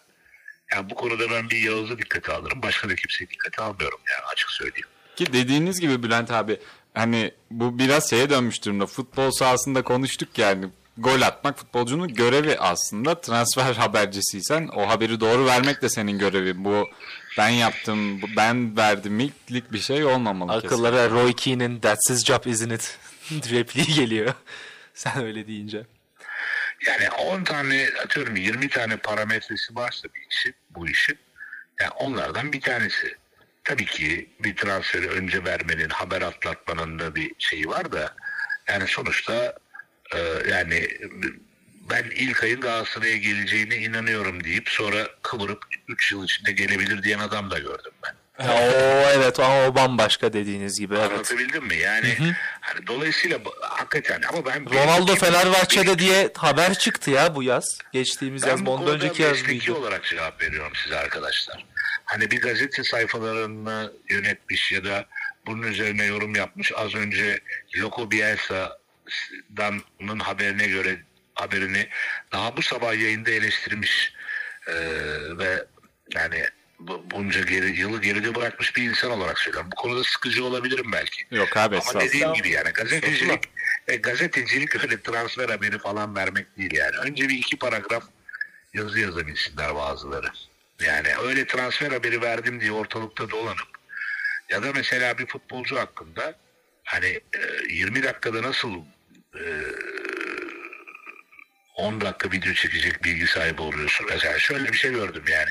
Yani 0.72 0.90
bu 0.90 0.94
konuda 0.94 1.30
ben 1.30 1.50
bir 1.50 1.56
Yağız'ı 1.58 1.98
dikkate 1.98 2.32
alırım. 2.32 2.62
Başka 2.62 2.88
da 2.88 2.94
kimseyi 2.94 3.30
dikkate 3.30 3.62
almıyorum 3.62 4.00
yani 4.12 4.24
açık 4.32 4.50
söyleyeyim. 4.50 4.86
Ki 5.16 5.32
dediğiniz 5.32 5.80
gibi 5.80 6.02
Bülent 6.02 6.30
abi 6.30 6.60
hani 6.94 7.32
bu 7.50 7.78
biraz 7.78 8.10
şeye 8.10 8.30
dönmüş 8.30 8.64
durumda. 8.64 8.86
Futbol 8.86 9.30
sahasında 9.30 9.82
konuştuk 9.82 10.38
yani. 10.38 10.66
Gol 10.98 11.22
atmak 11.22 11.58
futbolcunun 11.58 12.14
görevi 12.14 12.58
aslında. 12.58 13.20
Transfer 13.20 13.74
habercisiysen 13.76 14.68
o 14.74 14.88
haberi 14.88 15.20
doğru 15.20 15.46
vermek 15.46 15.82
de 15.82 15.88
senin 15.88 16.18
görevin. 16.18 16.64
Bu 16.64 16.88
ben 17.38 17.48
yaptım, 17.48 18.22
bu 18.22 18.26
ben 18.36 18.76
verdim 18.76 19.20
ilk 19.48 19.72
bir 19.72 19.78
şey 19.78 20.04
olmamalı 20.04 20.52
kesin. 20.52 20.66
Akıllara 20.66 21.10
Roy 21.10 21.32
Keane'in 21.32 21.80
That's 21.80 22.10
his 22.10 22.24
job 22.24 22.46
isn't 22.46 22.72
it? 22.72 22.98
repliği 23.50 23.94
geliyor. 23.94 24.34
Sen 24.94 25.24
öyle 25.24 25.46
deyince. 25.46 25.86
Yani 26.86 27.10
10 27.10 27.44
tane 27.44 27.88
atıyorum 28.04 28.36
20 28.36 28.68
tane 28.68 28.96
parametresi 28.96 29.76
varsa 29.76 30.08
bir 30.14 30.26
işin, 30.30 30.54
bu 30.70 30.88
işin 30.88 31.18
yani 31.80 31.90
onlardan 31.90 32.52
bir 32.52 32.60
tanesi. 32.60 33.16
Tabii 33.64 33.84
ki 33.86 34.30
bir 34.40 34.56
transferi 34.56 35.08
önce 35.08 35.44
vermenin, 35.44 35.88
haber 35.88 36.22
atlatmanın 36.22 36.98
da 36.98 37.14
bir 37.14 37.32
şeyi 37.38 37.68
var 37.68 37.92
da 37.92 38.14
yani 38.68 38.86
sonuçta 38.86 39.54
e, 40.14 40.18
yani 40.50 40.88
ben 41.90 42.04
ilk 42.14 42.44
ayın 42.44 42.60
Galatasaray'a 42.60 43.16
geleceğine 43.16 43.76
inanıyorum 43.76 44.44
deyip 44.44 44.68
sonra 44.68 45.08
kıvırıp 45.22 45.64
3 45.88 46.12
yıl 46.12 46.24
içinde 46.24 46.52
gelebilir 46.52 47.02
diyen 47.02 47.18
adam 47.18 47.50
da 47.50 47.58
gördüm 47.58 47.92
ben. 48.04 48.14
o 48.48 49.10
evet 49.14 49.40
ama 49.40 49.66
o 49.66 49.74
bambaşka 49.74 50.32
dediğiniz 50.32 50.78
gibi 50.80 50.94
evet. 50.94 51.10
Anlatabildim 51.12 51.64
mi? 51.66 51.76
Yani 51.76 52.16
hani 52.60 52.86
dolayısıyla 52.86 53.38
hakikaten 53.60 54.22
ama 54.28 54.46
ben 54.46 54.74
Ronaldo 54.74 55.06
benim- 55.06 55.18
Fenerbahçe'de 55.18 55.98
diye 55.98 56.30
haber 56.36 56.74
çıktı 56.78 57.10
ya 57.10 57.34
bu 57.34 57.42
yaz. 57.42 57.78
Geçtiğimiz 57.92 58.42
Ben 58.42 58.48
yaz 58.48 58.60
ondan 58.60 58.94
önceki 58.94 59.22
yaz 59.22 59.42
mıydı? 59.42 59.74
olarak 59.74 60.04
cevap 60.04 60.42
veriyorum 60.42 60.72
size 60.84 60.96
arkadaşlar. 60.98 61.64
Hani 62.04 62.30
bir 62.30 62.40
gazete 62.40 62.84
sayfalarını 62.84 63.92
yönetmiş 64.10 64.72
ya 64.72 64.84
da 64.84 65.06
bunun 65.46 65.62
üzerine 65.62 66.04
yorum 66.04 66.34
yapmış. 66.34 66.72
Az 66.76 66.94
önce 66.94 67.40
Loco 67.76 68.10
Bielsa'nın 68.10 68.68
haberine 70.18 70.66
göre 70.66 70.96
haberini 71.34 71.88
daha 72.32 72.56
bu 72.56 72.62
sabah 72.62 72.94
yayında 72.94 73.30
eleştirmiş 73.30 74.12
Ee, 74.68 74.74
ve 75.38 75.64
yani 76.14 76.44
bu- 76.78 77.10
bunca 77.10 77.40
geri, 77.40 77.80
yılı 77.80 78.00
geride 78.02 78.34
bırakmış 78.34 78.76
bir 78.76 78.82
insan 78.82 79.10
olarak 79.10 79.38
söylüyorum. 79.38 79.70
Bu 79.72 79.76
konuda 79.76 80.04
sıkıcı 80.04 80.44
olabilirim 80.44 80.92
belki. 80.92 81.22
Yok 81.30 81.56
abi 81.56 81.78
Ama 81.90 82.00
dediğim 82.00 82.32
gibi 82.32 82.50
yani 82.50 82.70
gazetecilik 82.70 83.44
e, 83.88 83.96
gazetecilik 83.96 84.84
öyle 84.84 85.00
transfer 85.00 85.48
haberi 85.48 85.78
falan 85.78 86.16
vermek 86.16 86.58
değil 86.58 86.74
yani. 86.74 86.96
Önce 86.96 87.28
bir 87.28 87.38
iki 87.38 87.56
paragraf 87.56 88.04
yazı 88.74 89.00
yazabilsinler 89.00 89.74
bazıları. 89.74 90.26
Yani 90.86 91.08
öyle 91.22 91.46
transfer 91.46 91.90
haberi 91.92 92.22
verdim 92.22 92.60
diye 92.60 92.72
ortalıkta 92.72 93.30
dolanıp 93.30 93.68
ya 94.50 94.62
da 94.62 94.72
mesela 94.74 95.18
bir 95.18 95.26
futbolcu 95.26 95.78
hakkında 95.78 96.34
hani 96.84 97.06
e, 97.06 97.72
20 97.74 98.02
dakikada 98.02 98.42
nasıl 98.42 98.74
e, 99.34 99.42
10 101.74 102.00
dakika 102.00 102.30
video 102.30 102.52
çekecek 102.52 103.04
bilgi 103.04 103.26
sahibi 103.26 103.62
oluyorsun. 103.62 104.06
Mesela 104.10 104.38
şöyle 104.38 104.72
bir 104.72 104.76
şey 104.76 104.92
gördüm 104.92 105.24
yani. 105.28 105.50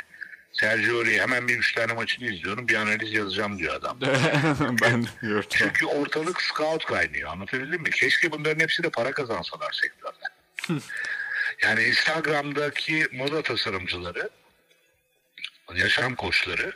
Sergio 0.53 0.97
Aurier 0.97 1.19
hemen 1.19 1.47
bir 1.47 1.57
üç 1.57 1.73
tane 1.73 1.93
maçını 1.93 2.33
izliyorum 2.33 2.67
bir 2.67 2.75
analiz 2.75 3.13
yazacağım 3.13 3.59
diyor 3.59 3.75
adam. 3.75 3.97
ben 4.81 5.05
gördüm. 5.21 5.47
Çünkü 5.49 5.85
ortalık 5.85 6.41
scout 6.41 6.85
kaynıyor. 6.85 7.29
Anlatabildim 7.29 7.81
mi? 7.81 7.89
Keşke 7.89 8.31
bunların 8.31 8.59
hepsi 8.59 8.83
de 8.83 8.89
para 8.89 9.11
kazansalar 9.11 9.71
sektörden. 9.71 10.81
yani 11.63 11.83
Instagram'daki 11.83 13.07
moda 13.13 13.41
tasarımcıları, 13.41 14.29
yaşam 15.75 16.15
koçları, 16.15 16.73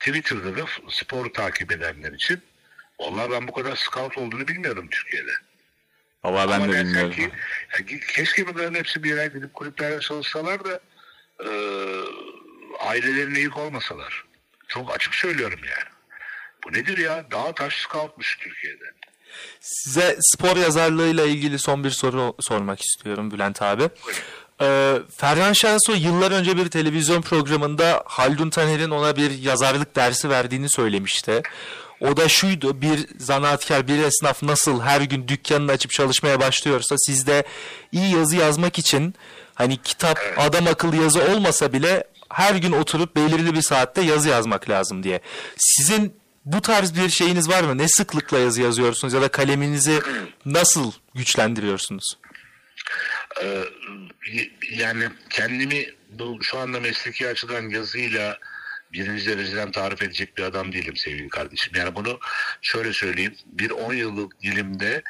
Twitter'da 0.00 0.56
da 0.56 0.66
spor 0.88 1.32
takip 1.32 1.72
edenler 1.72 2.12
için 2.12 2.42
Vallahi 3.00 3.30
ben 3.30 3.48
bu 3.48 3.52
kadar 3.52 3.76
scout 3.76 4.18
olduğunu 4.18 4.48
bilmiyordum 4.48 4.88
Türkiye'de. 4.90 5.32
Vallahi 6.24 6.48
ben 6.48 6.54
Ama 6.54 6.72
de 6.72 6.78
bilmiyorum. 6.80 7.10
Ki, 7.10 7.30
ya 7.72 7.98
keşke 8.14 8.46
bunların 8.46 8.74
hepsi 8.74 9.02
bir 9.02 9.10
yere 9.10 9.26
gidip 9.26 9.54
kulüplerde 9.54 10.00
çalışsalar 10.00 10.64
da 10.64 10.80
e, 11.40 11.50
ailelerine 12.80 13.38
yük 13.38 13.56
olmasalar. 13.56 14.24
Çok 14.68 14.94
açık 14.94 15.14
söylüyorum 15.14 15.60
yani. 15.62 15.94
Bu 16.64 16.72
nedir 16.72 16.98
ya? 16.98 17.24
Dağ 17.30 17.54
taş 17.54 17.74
scoutmuş 17.74 18.38
Türkiye'de. 18.38 18.84
Size 19.60 20.16
spor 20.20 20.56
yazarlığıyla 20.56 21.26
ilgili 21.26 21.58
son 21.58 21.84
bir 21.84 21.90
soru 21.90 22.36
sormak 22.40 22.80
istiyorum 22.80 23.30
Bülent 23.30 23.62
abi. 23.62 23.88
Ee, 24.62 24.98
Ferhan 25.16 25.52
Şensoy 25.52 25.98
yıllar 25.98 26.30
önce 26.30 26.56
bir 26.56 26.68
televizyon 26.68 27.22
programında 27.22 28.02
Haldun 28.06 28.50
Taner'in 28.50 28.90
ona 28.90 29.16
bir 29.16 29.38
yazarlık 29.38 29.96
dersi 29.96 30.30
verdiğini 30.30 30.70
söylemişti. 30.70 31.42
O 32.00 32.16
da 32.16 32.28
şuydu 32.28 32.80
bir 32.80 33.06
zanaatkar 33.18 33.88
bir 33.88 33.98
esnaf 33.98 34.42
nasıl 34.42 34.80
her 34.80 35.00
gün 35.00 35.28
dükkanını 35.28 35.72
açıp 35.72 35.90
çalışmaya 35.90 36.40
başlıyorsa 36.40 36.96
siz 36.98 37.26
de 37.26 37.44
iyi 37.92 38.16
yazı 38.16 38.36
yazmak 38.36 38.78
için 38.78 39.14
hani 39.54 39.76
kitap 39.76 40.18
adam 40.36 40.66
akıllı 40.66 40.96
yazı 40.96 41.22
olmasa 41.22 41.72
bile 41.72 42.04
her 42.28 42.54
gün 42.54 42.72
oturup 42.72 43.16
belirli 43.16 43.54
bir 43.54 43.62
saatte 43.62 44.00
yazı 44.00 44.28
yazmak 44.28 44.70
lazım 44.70 45.02
diye. 45.02 45.20
Sizin 45.56 46.16
bu 46.44 46.60
tarz 46.60 46.96
bir 46.96 47.08
şeyiniz 47.08 47.48
var 47.48 47.64
mı? 47.64 47.78
Ne 47.78 47.88
sıklıkla 47.88 48.38
yazı 48.38 48.62
yazıyorsunuz 48.62 49.14
ya 49.14 49.22
da 49.22 49.28
kaleminizi 49.28 50.00
nasıl 50.44 50.92
güçlendiriyorsunuz? 51.14 52.14
Ee, 53.42 53.64
yani 54.70 55.08
kendimi 55.30 55.86
bu 56.10 56.38
şu 56.42 56.58
anda 56.58 56.80
mesleki 56.80 57.28
açıdan 57.28 57.68
yazıyla 57.68 58.38
birinci 58.92 59.26
dereceden 59.26 59.72
tarif 59.72 60.02
edecek 60.02 60.36
bir 60.36 60.42
adam 60.42 60.72
değilim 60.72 60.96
sevgili 60.96 61.28
kardeşim. 61.28 61.72
Yani 61.76 61.94
bunu 61.94 62.18
şöyle 62.62 62.92
söyleyeyim. 62.92 63.34
Bir 63.46 63.70
10 63.70 63.94
yıllık 63.94 64.42
dilimde 64.42 65.02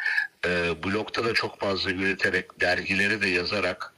e, 0.47 0.83
blogda 0.85 1.25
da 1.25 1.35
çok 1.35 1.61
fazla 1.61 1.91
üreterek, 1.91 2.61
dergileri 2.61 3.23
de 3.23 3.29
yazarak 3.29 3.95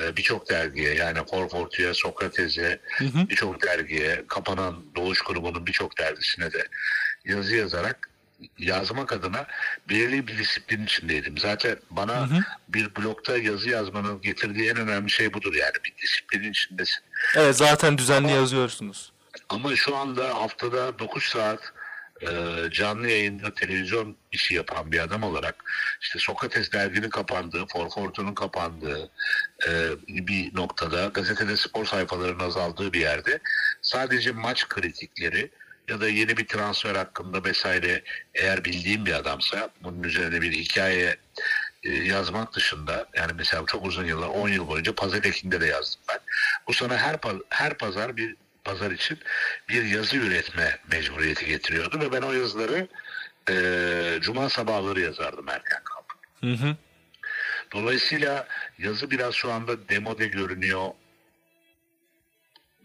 e, 0.00 0.16
birçok 0.16 0.50
dergiye 0.50 0.94
yani 0.94 1.18
Forfortu'ya, 1.30 1.94
Sokrates'e, 1.94 2.80
birçok 3.00 3.62
dergiye, 3.62 4.24
kapanan 4.28 4.84
Doğuş 4.96 5.20
grubunun 5.20 5.66
birçok 5.66 5.98
dergisine 5.98 6.52
de 6.52 6.68
yazı 7.24 7.56
yazarak 7.56 8.10
yazmak 8.58 9.12
adına 9.12 9.46
belirli 9.88 10.26
bir 10.26 10.38
disiplin 10.38 10.84
içindeydim. 10.84 11.38
Zaten 11.38 11.76
bana 11.90 12.28
bir 12.68 12.96
blogda 12.96 13.38
yazı 13.38 13.68
yazmanın 13.68 14.20
getirdiği 14.20 14.70
en 14.70 14.76
önemli 14.76 15.10
şey 15.10 15.32
budur 15.32 15.54
yani 15.54 15.74
bir 15.84 16.02
disiplinin 16.02 16.50
içindesin. 16.50 17.02
Evet 17.36 17.56
zaten 17.56 17.98
düzenli 17.98 18.32
yazıyorsunuz. 18.32 19.12
Ama 19.48 19.76
şu 19.76 19.96
anda 19.96 20.34
haftada 20.34 20.98
9 20.98 21.24
saat 21.24 21.72
e, 22.22 22.28
canlı 22.70 23.08
yayında 23.08 23.54
televizyon 23.54 24.16
işi 24.32 24.54
yapan 24.54 24.92
bir 24.92 24.98
adam 24.98 25.22
olarak 25.22 25.64
işte 26.00 26.18
Sokrates 26.18 26.72
derginin 26.72 27.10
kapandığı, 27.10 27.66
Forfortu'nun 27.66 28.34
kapandığı 28.34 29.10
e, 29.68 29.70
bir 30.08 30.56
noktada 30.56 31.06
gazetede 31.06 31.56
spor 31.56 31.84
sayfalarının 31.84 32.44
azaldığı 32.44 32.92
bir 32.92 33.00
yerde 33.00 33.38
sadece 33.82 34.32
maç 34.32 34.68
kritikleri 34.68 35.50
ya 35.88 36.00
da 36.00 36.08
yeni 36.08 36.36
bir 36.36 36.46
transfer 36.46 36.94
hakkında 36.94 37.44
vesaire 37.44 38.02
eğer 38.34 38.64
bildiğim 38.64 39.06
bir 39.06 39.12
adamsa 39.12 39.70
bunun 39.82 40.02
üzerine 40.02 40.40
bir 40.40 40.52
hikaye 40.52 41.16
e, 41.82 41.90
yazmak 41.90 42.54
dışında 42.54 43.06
yani 43.14 43.32
mesela 43.36 43.64
çok 43.66 43.86
uzun 43.86 44.04
yıllar 44.04 44.28
10 44.28 44.48
yıl 44.48 44.68
boyunca 44.68 44.94
pazar 44.94 45.24
ekinde 45.24 45.60
de 45.60 45.66
yazdım 45.66 46.00
ben. 46.08 46.18
Bu 46.68 46.72
sana 46.72 46.96
her 46.98 47.16
her 47.48 47.78
pazar 47.78 48.16
bir 48.16 48.36
pazar 48.64 48.90
için 48.90 49.18
bir 49.68 49.84
yazı 49.84 50.16
üretme 50.16 50.78
mecburiyeti 50.92 51.46
getiriyordu 51.46 52.00
ve 52.00 52.12
ben 52.12 52.22
o 52.22 52.32
yazıları 52.32 52.88
e, 53.50 54.18
cuma 54.20 54.48
sabahları 54.48 55.00
yazardım 55.00 55.48
erken 55.48 55.80
kalkıp. 55.84 56.18
Hı 56.40 56.66
hı. 56.66 56.76
Dolayısıyla 57.72 58.48
yazı 58.78 59.10
biraz 59.10 59.34
şu 59.34 59.52
anda 59.52 59.88
demode 59.88 60.26
görünüyor 60.26 60.88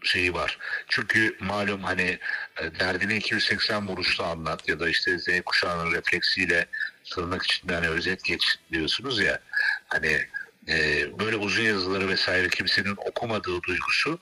şeyi 0.02 0.34
var. 0.34 0.58
Çünkü 0.88 1.36
malum 1.40 1.82
hani 1.82 2.18
e, 2.60 2.80
derdini 2.80 3.16
280 3.16 3.88
vuruşla 3.88 4.26
anlat 4.26 4.68
ya 4.68 4.80
da 4.80 4.88
işte 4.88 5.18
Z 5.18 5.28
kuşağının 5.44 5.92
refleksiyle 5.92 6.66
tırnak 7.10 7.42
içinde 7.42 7.74
hani 7.74 7.88
özet 7.88 8.24
geç 8.24 8.58
diyorsunuz 8.72 9.20
ya 9.20 9.40
hani 9.88 10.26
e, 10.68 11.06
böyle 11.18 11.36
uzun 11.36 11.62
yazıları 11.62 12.08
vesaire 12.08 12.48
kimsenin 12.48 12.96
okumadığı 12.96 13.62
duygusu 13.62 14.18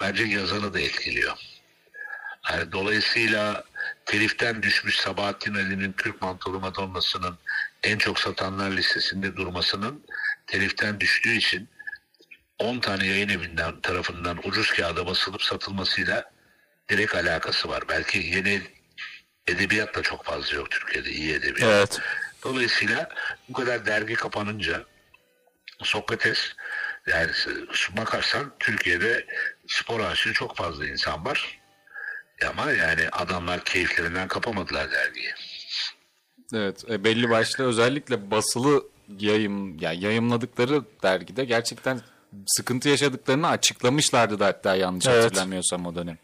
bence 0.00 0.24
yazanı 0.24 0.74
da 0.74 0.80
etkiliyor. 0.80 1.36
Yani 2.50 2.72
dolayısıyla 2.72 3.64
teliften 4.06 4.62
düşmüş 4.62 4.96
Sabahattin 4.96 5.54
Ali'nin 5.54 5.92
Türk 5.92 6.22
Mantolu 6.22 6.60
Madonna'sının 6.60 7.38
en 7.82 7.98
çok 7.98 8.18
satanlar 8.18 8.70
listesinde 8.70 9.36
durmasının 9.36 10.04
teliften 10.46 11.00
düştüğü 11.00 11.32
için 11.36 11.68
10 12.58 12.78
tane 12.78 13.06
yayın 13.06 13.28
evinden 13.28 13.80
tarafından 13.80 14.38
ucuz 14.44 14.70
kağıda 14.70 15.06
basılıp 15.06 15.42
satılmasıyla 15.42 16.30
direkt 16.88 17.14
alakası 17.14 17.68
var. 17.68 17.82
Belki 17.88 18.18
yeni 18.18 18.62
edebiyat 19.46 19.94
da 19.94 20.02
çok 20.02 20.24
fazla 20.24 20.56
yok 20.56 20.70
Türkiye'de 20.70 21.10
iyi 21.10 21.34
edebiyat. 21.34 21.70
Evet. 21.70 21.98
Dolayısıyla 22.44 23.08
bu 23.48 23.52
kadar 23.52 23.86
dergi 23.86 24.14
kapanınca 24.14 24.84
Sokrates 25.82 26.52
yani 27.06 27.30
bakarsan 27.96 28.52
Türkiye'de 28.58 29.26
spor 29.66 30.00
aşığı 30.00 30.32
çok 30.32 30.56
fazla 30.56 30.86
insan 30.86 31.24
var. 31.24 31.58
Ama 32.46 32.72
yani 32.72 33.08
adamlar 33.12 33.64
keyiflerinden 33.64 34.28
kapamadılar 34.28 34.90
dergiyi. 34.90 35.32
Evet 36.54 36.84
e, 36.90 37.04
belli 37.04 37.30
başlı 37.30 37.64
özellikle 37.64 38.30
basılı 38.30 38.84
yayım 39.18 39.78
yani 39.78 40.04
yayımladıkları 40.04 40.82
dergide 41.02 41.44
gerçekten 41.44 42.00
sıkıntı 42.46 42.88
yaşadıklarını 42.88 43.48
açıklamışlardı 43.48 44.38
da 44.40 44.46
hatta 44.46 44.76
yanlış 44.76 45.06
Evet. 45.06 45.24
hatırlamıyorsam 45.24 45.86
o 45.86 45.94
dönem. 45.94 46.18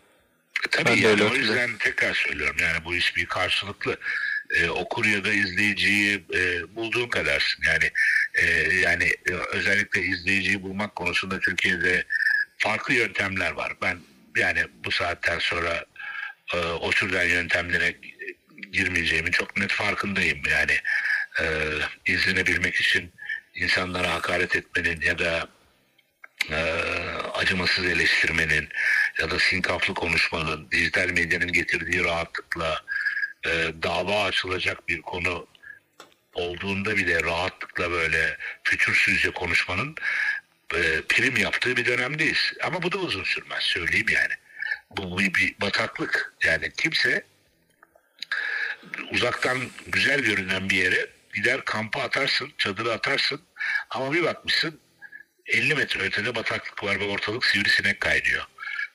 Tabii 0.71 0.85
Ben 0.85 0.97
de 0.97 1.01
yani 1.01 1.11
öyle 1.11 1.25
o 1.25 1.35
yüzden 1.35 1.71
tekrar 1.79 2.15
söylüyorum 2.15 2.57
yani 2.61 2.85
bu 2.85 2.95
iş 2.95 3.17
bir 3.17 3.27
karşılıklı 3.27 3.97
e, 4.51 4.69
okur 4.69 5.05
ya 5.05 5.25
da 5.25 5.33
izleyiciyi 5.33 6.25
e, 6.35 6.75
bulduğun 6.77 7.09
kadarsın 7.09 7.63
yani 7.67 7.91
e, 8.35 8.75
yani 8.75 9.05
e, 9.05 9.33
özellikle 9.53 10.03
izleyiciyi 10.03 10.63
bulmak 10.63 10.97
konusunda 10.97 11.41
Türkiye'de 11.41 12.05
farklı 12.59 12.95
yöntemler 12.95 13.51
var. 13.53 13.73
Ben 13.83 13.99
yani 14.37 14.61
bu 14.85 14.91
saatten 14.91 15.39
sonra 15.39 15.85
e, 16.55 16.59
o 16.59 16.91
türden 16.91 17.25
yöntemlere 17.25 17.95
girmeyeceğimin 18.73 19.31
çok 19.31 19.57
net 19.57 19.73
farkındayım 19.73 20.43
yani 20.51 20.77
e, 21.41 21.45
izlenebilmek 22.13 22.75
için 22.75 23.13
insanlara 23.55 24.15
hakaret 24.15 24.57
etmenin 24.57 25.01
ya 25.01 25.19
da 25.19 25.49
e, 26.51 26.57
acımasız 27.35 27.87
eleştirmenin 27.87 28.69
ya 29.19 29.31
da 29.31 29.39
sinkaflı 29.39 29.95
konuşmanın 29.95 30.71
dijital 30.71 31.09
medyanın 31.09 31.53
getirdiği 31.53 32.05
rahatlıkla 32.05 32.83
e, 33.47 33.51
dava 33.83 34.25
açılacak 34.25 34.89
bir 34.89 35.03
konu 35.03 35.47
olduğunda 36.35 36.97
bile 36.97 37.23
rahatlıkla 37.23 37.91
böyle 37.91 38.37
fütursuzca 38.65 39.31
konuşmanın 39.31 39.95
e, 40.75 41.03
prim 41.09 41.37
yaptığı 41.37 41.77
bir 41.77 41.87
dönemdeyiz. 41.87 42.53
Ama 42.63 42.83
bu 42.83 42.93
da 42.93 42.99
uzun 42.99 43.25
sürmez 43.25 43.63
söyleyeyim 43.63 44.09
yani. 44.09 44.33
Bu, 44.91 45.19
bir 45.19 45.55
bataklık. 45.61 46.35
Yani 46.45 46.73
kimse 46.77 47.25
uzaktan 49.11 49.59
güzel 49.87 50.21
görünen 50.21 50.71
bir 50.71 50.77
yere 50.77 51.07
gider 51.35 51.65
kampa 51.65 52.03
atarsın, 52.03 52.53
çadırı 52.59 52.93
atarsın 52.93 53.43
ama 53.91 54.13
bir 54.13 54.25
bakmışsın 54.25 54.81
50 55.47 55.75
metre 55.75 56.01
ötede 56.01 56.35
bataklık 56.35 56.85
var 56.85 57.01
ve 57.01 57.05
ortalık 57.05 57.47
sivrisinek 57.47 58.01
kaynıyor. 58.01 58.45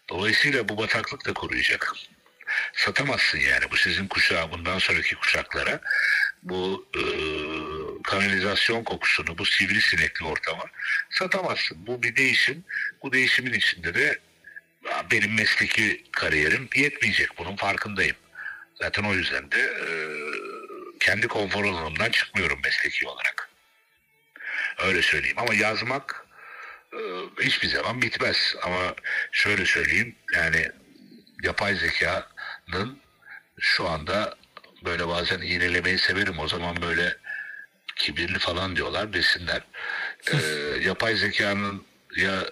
Dolayısıyla 0.10 0.70
bu 0.70 0.78
bataklık 0.78 1.26
da 1.26 1.34
koruyacak. 1.34 1.94
Satamazsın 2.74 3.40
yani 3.40 3.72
bu 3.72 3.78
sizin 3.78 4.08
kuşağı 4.08 4.52
bundan 4.52 4.80
sonraki 4.80 5.16
kuşaklara 5.16 5.82
bu 6.44 6.88
e, 6.96 7.02
kanalizasyon 8.04 8.84
kokusunu, 8.84 9.38
bu 9.38 9.46
sivrisinekli 9.46 10.26
ortama 10.26 10.64
satamazsın. 11.10 11.88
Bu 11.88 12.04
bir 12.04 12.16
değişim. 12.16 12.64
Bu 13.04 13.14
değişimin 13.14 13.54
içinde 13.54 13.94
de 13.94 14.20
benim 15.12 15.34
mesleki 15.34 16.04
kariyerim 16.12 16.70
yetmeyecek. 16.76 17.38
Bunun 17.38 17.56
farkındayım. 17.56 18.16
Zaten 18.76 19.04
o 19.04 19.14
yüzden 19.14 19.52
de 19.52 19.60
e, 19.60 19.88
kendi 21.00 21.28
konfor 21.28 21.66
alanımdan 21.66 22.12
çıkmıyorum 22.12 22.60
mesleki 22.64 23.08
olarak. 23.08 23.50
Öyle 24.80 25.02
söyleyeyim. 25.02 25.38
Ama 25.40 25.54
yazmak 25.54 26.29
hiçbir 27.42 27.68
zaman 27.68 28.02
bitmez. 28.02 28.56
Ama 28.64 28.96
şöyle 29.32 29.66
söyleyeyim 29.66 30.16
yani 30.36 30.72
yapay 31.44 31.76
zekanın 31.76 33.00
şu 33.60 33.90
anda 33.90 34.36
böyle 34.86 35.08
bazen 35.08 35.42
iğnelemeyi 35.42 35.98
severim. 35.98 36.40
O 36.40 36.48
zaman 36.48 36.82
böyle 36.82 37.18
kibirli 37.96 38.40
falan 38.40 38.76
diyorlar 38.76 39.14
desinler. 39.14 39.62
E, 40.32 40.38
yapay 40.88 41.16
zekanın 41.16 41.86
ya 42.16 42.46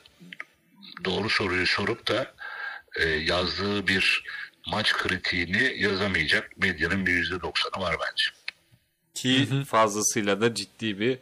doğru 1.06 1.30
soruyu 1.30 1.68
sorup 1.68 2.08
da 2.08 2.34
e, 2.96 3.08
yazdığı 3.10 3.88
bir 3.88 4.24
maç 4.68 4.94
kritiğini 4.94 5.84
yazamayacak 5.84 6.58
medyanın 6.58 7.06
bir 7.06 7.12
yüzde 7.12 7.42
doksanı 7.42 7.84
var 7.84 7.96
bence. 8.02 8.26
Ki 9.14 9.48
fazlasıyla 9.68 10.42
da 10.42 10.54
ciddi 10.56 11.00
bir 11.00 11.20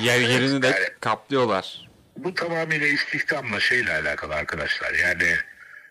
yer 0.00 0.20
yerini 0.20 0.62
de 0.62 0.66
Yani- 0.66 0.88
kaplıyorlar. 1.00 1.86
Bu 2.16 2.34
tamamıyla 2.34 2.86
istihdamla 2.86 3.60
şeyle 3.60 3.92
alakalı 3.92 4.34
arkadaşlar. 4.34 4.94
Yani 4.94 5.36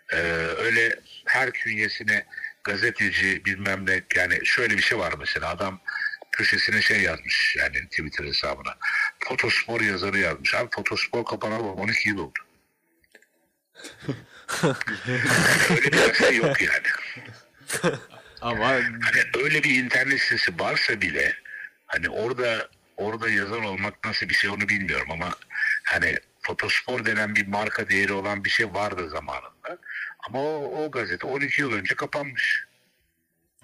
e, 0.10 0.18
öyle 0.58 1.00
her 1.26 1.52
künyesine 1.52 2.26
gazeteci 2.64 3.46
bilmem 3.46 3.86
ne 3.86 4.02
yani 4.16 4.46
şöyle 4.46 4.78
bir 4.78 4.82
şey 4.82 4.98
var 4.98 5.14
mesela 5.20 5.50
adam 5.50 5.82
köşesine 6.32 6.82
şey 6.82 7.02
yazmış 7.02 7.56
yani 7.60 7.90
Twitter 7.90 8.26
hesabına. 8.26 8.78
Fotospor 9.20 9.82
yazarı 9.82 10.20
yazmış. 10.20 10.56
Abi 10.56 10.70
fotospor 10.76 11.26
kapanalı 11.26 11.72
12 11.72 12.10
yıl 12.10 12.18
oldu. 12.18 12.40
öyle 15.70 15.92
bir 15.92 16.14
şey 16.14 16.36
yok 16.36 16.62
yani. 16.62 16.88
Ama 18.42 18.70
Hani 18.70 19.44
öyle 19.44 19.64
bir 19.64 19.76
internet 19.76 20.22
sitesi 20.22 20.60
varsa 20.60 21.02
bile 21.02 21.36
hani 21.86 22.10
orada 22.10 22.70
orada 22.98 23.30
yazar 23.30 23.62
olmak 23.62 24.06
nasıl 24.06 24.30
bir 24.30 24.34
şey 24.34 24.50
onu 24.50 24.70
bilmiyorum 24.70 25.08
ama 25.12 25.30
hani 25.84 26.18
fotospor 26.42 27.06
denen 27.06 27.36
bir 27.36 27.48
marka 27.48 27.90
değeri 27.90 28.14
olan 28.14 28.44
bir 28.44 28.50
şey 28.50 28.74
vardı 28.74 29.10
zamanında. 29.10 29.78
Ama 30.28 30.40
o, 30.40 30.84
o 30.84 30.92
gazete 30.92 31.28
12 31.28 31.62
yıl 31.62 31.74
önce 31.74 31.96
kapanmış. 31.96 32.64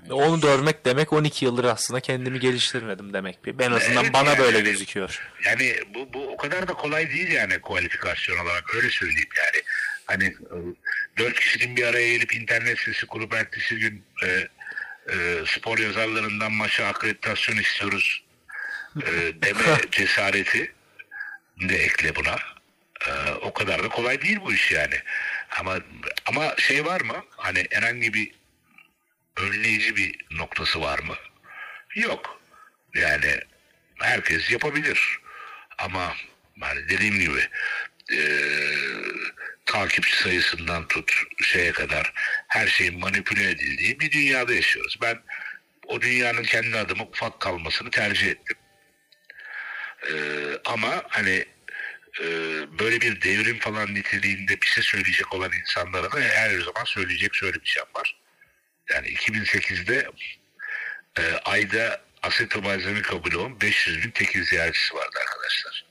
Onu 0.10 0.42
görmek 0.42 0.86
demek 0.86 1.14
12 1.14 1.46
yıldır 1.46 1.64
aslında 1.64 2.00
kendimi 2.00 2.40
geliştirmedim 2.40 3.14
demek. 3.14 3.46
bir. 3.46 3.60
En 3.60 3.72
azından 3.72 4.04
Evet, 4.04 4.14
bana 4.14 4.30
yani. 4.30 4.40
böyle 4.40 4.60
gözüküyor. 4.62 5.30
Yani 5.46 5.76
bu, 5.96 6.14
bu 6.14 6.28
o 6.28 6.38
kadar 6.38 6.68
da 6.68 6.74
kolay 6.74 7.10
değil 7.10 7.32
yani 7.32 7.62
kualifikasyon 7.62 8.38
olarak 8.38 8.76
öyle 8.76 8.90
söyleyeyim 8.90 9.30
yani. 9.38 9.64
Hani 10.06 10.26
e, 10.26 10.58
dört 11.18 11.40
kişinin 11.40 11.76
bir 11.76 11.84
araya 11.88 12.14
gelip 12.14 12.36
internet 12.36 12.80
sitesi 12.80 13.06
kurup 13.08 13.34
ertesi 13.34 13.76
gün 13.76 14.04
e, 14.26 14.48
e, 15.14 15.44
spor 15.46 15.78
yazarlarından 15.78 16.52
maça 16.52 16.86
akreditasyon 16.86 17.58
istiyoruz 17.58 18.24
e, 18.96 19.42
deme 19.42 19.78
cesareti 19.92 20.72
de 21.62 21.76
ekle 21.76 22.16
buna. 22.16 22.36
E, 23.08 23.32
o 23.42 23.54
kadar 23.54 23.84
da 23.84 23.90
kolay 23.90 24.22
değil 24.22 24.40
bu 24.42 24.54
iş 24.54 24.72
yani. 24.72 24.96
Ama 25.60 25.80
ama 26.26 26.56
şey 26.58 26.86
var 26.86 27.02
mı? 27.02 27.26
Hani 27.38 27.68
herhangi 27.72 28.14
bir 28.14 28.32
önleyici 29.38 29.96
bir 29.96 30.26
noktası 30.32 30.82
var 30.82 31.00
mı? 31.00 31.16
Yok. 31.96 32.42
Yani 32.96 33.40
herkes 34.00 34.52
yapabilir. 34.52 35.20
Ama 35.78 36.14
hani 36.60 36.90
dediğim 36.90 37.20
gibi 37.20 37.48
eee, 38.12 38.76
takipçi 39.66 40.18
sayısından 40.18 40.88
tut 40.88 41.14
şeye 41.44 41.72
kadar 41.72 42.14
her 42.48 42.68
şeyin 42.68 43.00
manipüle 43.00 43.50
edildiği 43.50 44.00
bir 44.00 44.12
dünyada 44.12 44.54
yaşıyoruz. 44.54 44.98
Ben 45.02 45.20
o 45.88 46.02
dünyanın 46.02 46.44
kendi 46.44 46.78
adıma 46.78 47.04
ufak 47.04 47.40
kalmasını 47.40 47.92
tercih 47.92 48.28
ettim. 48.28 48.58
Eee, 50.10 50.60
ama 50.66 51.04
hani 51.10 51.46
eee, 52.20 52.68
böyle 52.80 53.02
bir 53.02 53.22
devrim 53.22 53.60
falan 53.60 53.96
niteliğinde 53.96 54.62
bir 54.62 54.68
şey 54.68 54.84
söyleyecek 54.84 55.34
olan 55.34 55.52
insanlara 55.62 56.12
da 56.12 56.20
her 56.20 56.60
zaman 56.60 56.84
söyleyecek 56.86 57.36
şey 57.36 57.50
var. 57.96 58.16
Yani 58.90 59.08
2008'de 59.08 60.08
e, 61.20 61.22
ayda 61.46 62.02
asetomazemi 62.22 63.02
bloğun 63.04 63.62
500 63.62 64.04
bin 64.04 64.12
tekil 64.12 64.46
ziyaretçisi 64.46 64.96
vardı 64.96 65.18
arkadaşlar. 65.22 65.86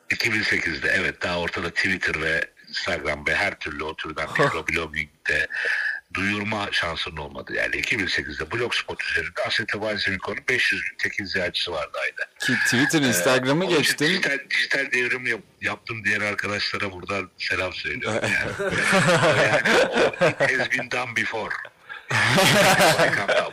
2008'de 0.09 0.89
evet 0.89 1.21
daha 1.21 1.39
ortada 1.39 1.69
Twitter 1.69 2.21
ve 2.21 2.49
Instagram 2.69 3.27
ve 3.27 3.35
her 3.35 3.59
türlü 3.59 3.83
o 3.83 3.95
türden 3.95 4.29
mikroblogging'de 4.29 5.47
duyurma 6.13 6.67
şansının 6.71 7.17
olmadı. 7.17 7.53
Yani 7.55 7.75
2008'de 7.75 8.51
Blogspot 8.51 9.03
üzerinde 9.03 9.41
asetomazemiko'nun 9.47 10.39
500 10.49 10.81
bin 10.81 10.97
tekil 10.97 11.25
ziyaretçisi 11.25 11.71
vardı 11.71 11.97
ayda. 12.03 12.25
ki 12.39 12.53
Twitter, 12.65 13.01
Instagram'ı 13.01 13.63
Onun 13.63 13.71
için 13.71 13.77
geçtim. 13.83 14.07
Dijital, 14.07 14.37
dijital 14.49 14.91
devrim 14.91 15.27
yap- 15.27 15.41
yaptım 15.61 16.03
diğer 16.05 16.21
arkadaşlara 16.21 16.91
buradan 16.91 17.29
selam 17.37 17.73
söylüyorum. 17.73 18.19
Yani, 18.23 18.31
yani 19.43 19.61
o 19.91 19.97
it 20.53 20.59
has 20.59 20.71
been 20.71 20.91
done 20.91 21.15
before. 21.15 21.53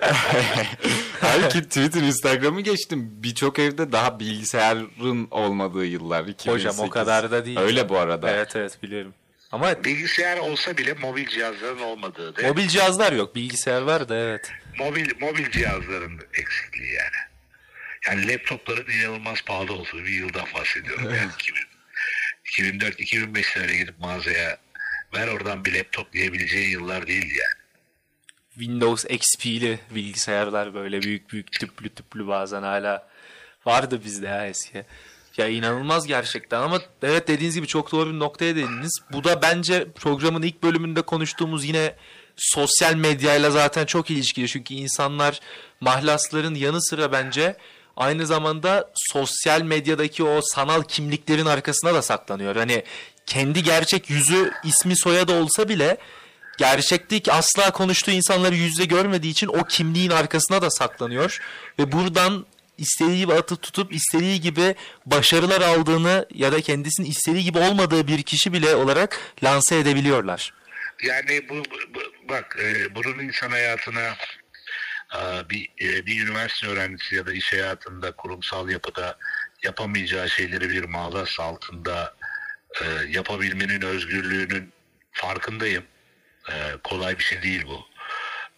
Hayır 1.21 1.51
ki 1.51 1.63
Twitter, 1.63 2.03
Instagram'ı 2.03 2.61
geçtim. 2.61 3.11
Birçok 3.13 3.59
evde 3.59 3.93
daha 3.93 4.21
bilgisayarın 4.21 5.29
olmadığı 5.31 5.85
yıllar. 5.85 6.25
2008. 6.25 6.71
Hocam 6.71 6.87
o 6.87 6.91
kadar 6.91 7.31
da 7.31 7.45
değil. 7.45 7.59
Öyle 7.59 7.89
bu 7.89 7.99
arada. 7.99 8.31
Evet 8.31 8.57
evet 8.57 8.83
biliyorum. 8.83 9.15
Ama 9.53 9.85
Bilgisayar 9.85 10.39
olsa 10.39 10.77
bile 10.77 10.93
mobil 10.93 11.27
cihazların 11.27 11.79
olmadığı 11.79 12.37
da 12.37 12.49
mobil 12.49 12.69
cihazlar 12.69 13.13
yok. 13.13 13.35
Bilgisayar 13.35 13.83
var 13.83 14.09
da 14.09 14.17
evet. 14.17 14.53
mobil 14.79 15.11
mobil 15.21 15.51
cihazların 15.51 16.21
eksikliği 16.35 16.93
yani. 16.93 17.29
Yani 18.07 18.33
laptopların 18.33 18.91
inanılmaz 18.91 19.43
pahalı 19.43 19.73
olduğu 19.73 20.05
bir 20.05 20.13
yıldan 20.13 20.47
bahsediyorum. 20.55 21.15
Yani 21.15 21.31
2000, 22.45 22.81
2004-2005 22.81 23.53
sene 23.53 23.77
gidip 23.77 23.99
mağazaya 23.99 24.59
ver 25.15 25.29
oradan 25.29 25.65
bir 25.65 25.75
laptop 25.79 26.13
diyebileceği 26.13 26.71
yıllar 26.71 27.07
değildi 27.07 27.35
yani. 27.39 27.59
Windows 28.55 29.05
XP'li 29.05 29.79
bilgisayarlar 29.91 30.75
böyle 30.75 31.03
büyük 31.03 31.33
büyük 31.33 31.53
tüplü 31.53 31.89
tüplü 31.89 32.27
bazen 32.27 32.63
hala 32.63 33.09
vardı 33.67 34.01
bizde 34.05 34.27
ya 34.27 34.47
eski. 34.47 34.85
Ya 35.39 35.49
inanılmaz 35.49 36.07
gerçekten 36.07 36.63
ama 36.63 36.81
evet 37.03 37.29
dediğiniz 37.29 37.55
gibi 37.55 37.67
çok 37.67 37.93
doğru 37.93 38.15
bir 38.15 38.19
noktaya 38.19 38.57
değindiniz. 38.57 38.93
Bu 39.13 39.25
da 39.25 39.43
bence 39.43 39.89
programın 39.95 40.43
ilk 40.43 40.63
bölümünde 40.63 41.03
konuştuğumuz 41.03 41.65
yine 41.65 41.95
sosyal 42.37 42.95
medyayla 42.95 43.51
zaten 43.51 43.87
çok 43.87 44.11
ilişkili. 44.11 44.49
Çünkü 44.49 44.75
insanlar 44.75 45.41
mahlasların 45.81 46.55
yanı 46.55 46.83
sıra 46.83 47.13
bence 47.13 47.57
aynı 47.97 48.27
zamanda 48.27 48.91
sosyal 48.95 49.63
medyadaki 49.63 50.25
o 50.25 50.41
sanal 50.43 50.83
kimliklerin 50.83 51.47
arkasına 51.47 51.95
da 51.95 52.03
saklanıyor. 52.03 52.57
Hani 52.57 52.85
kendi 53.27 53.63
gerçek 53.63 54.11
yüzü, 54.11 54.53
ismi, 54.65 54.97
soyadı 54.97 55.41
olsa 55.41 55.69
bile 55.69 55.97
gerçekteki 56.59 57.33
asla 57.33 57.71
konuştuğu 57.71 58.11
insanları 58.11 58.55
yüzde 58.55 58.85
görmediği 58.85 59.33
için 59.33 59.47
o 59.47 59.65
kimliğin 59.65 60.11
arkasına 60.11 60.63
da 60.63 60.71
saklanıyor 60.71 61.41
ve 61.79 61.93
buradan 61.93 62.47
istediği 62.79 63.19
gibi 63.19 63.35
atı 63.35 63.57
tutup 63.57 63.93
istediği 63.95 64.41
gibi 64.41 64.75
başarılar 65.07 65.61
aldığını 65.61 66.27
ya 66.35 66.53
da 66.53 66.61
kendisinin 66.61 67.11
istediği 67.11 67.45
gibi 67.45 67.59
olmadığı 67.59 68.07
bir 68.09 68.23
kişi 68.23 68.53
bile 68.53 68.75
olarak 68.75 69.21
lanse 69.45 69.79
edebiliyorlar. 69.79 70.53
Yani 71.03 71.49
bu, 71.49 71.55
bu- 71.95 72.29
bak 72.29 72.57
e, 72.63 72.95
bunun 72.95 73.19
insan 73.19 73.51
hayatına 73.51 74.17
e, 75.17 75.51
bir 75.51 75.69
e, 75.81 76.07
bir 76.07 76.27
üniversite 76.27 76.67
öğrencisi 76.67 77.15
ya 77.15 77.27
da 77.27 77.33
iş 77.33 77.53
hayatında 77.53 78.13
kurumsal 78.13 78.69
yapıda 78.71 79.19
yapamayacağı 79.63 80.31
şeyleri 80.31 80.71
bir 80.71 80.85
mağazası 80.85 81.43
altında 81.43 82.15
e, 82.83 82.85
yapabilmenin 83.09 83.83
özgürlüğünün 83.83 84.73
farkındayım. 85.13 85.85
E, 86.49 86.55
kolay 86.85 87.19
bir 87.19 87.25
şey 87.25 87.43
değil 87.43 87.65
bu. 87.67 87.81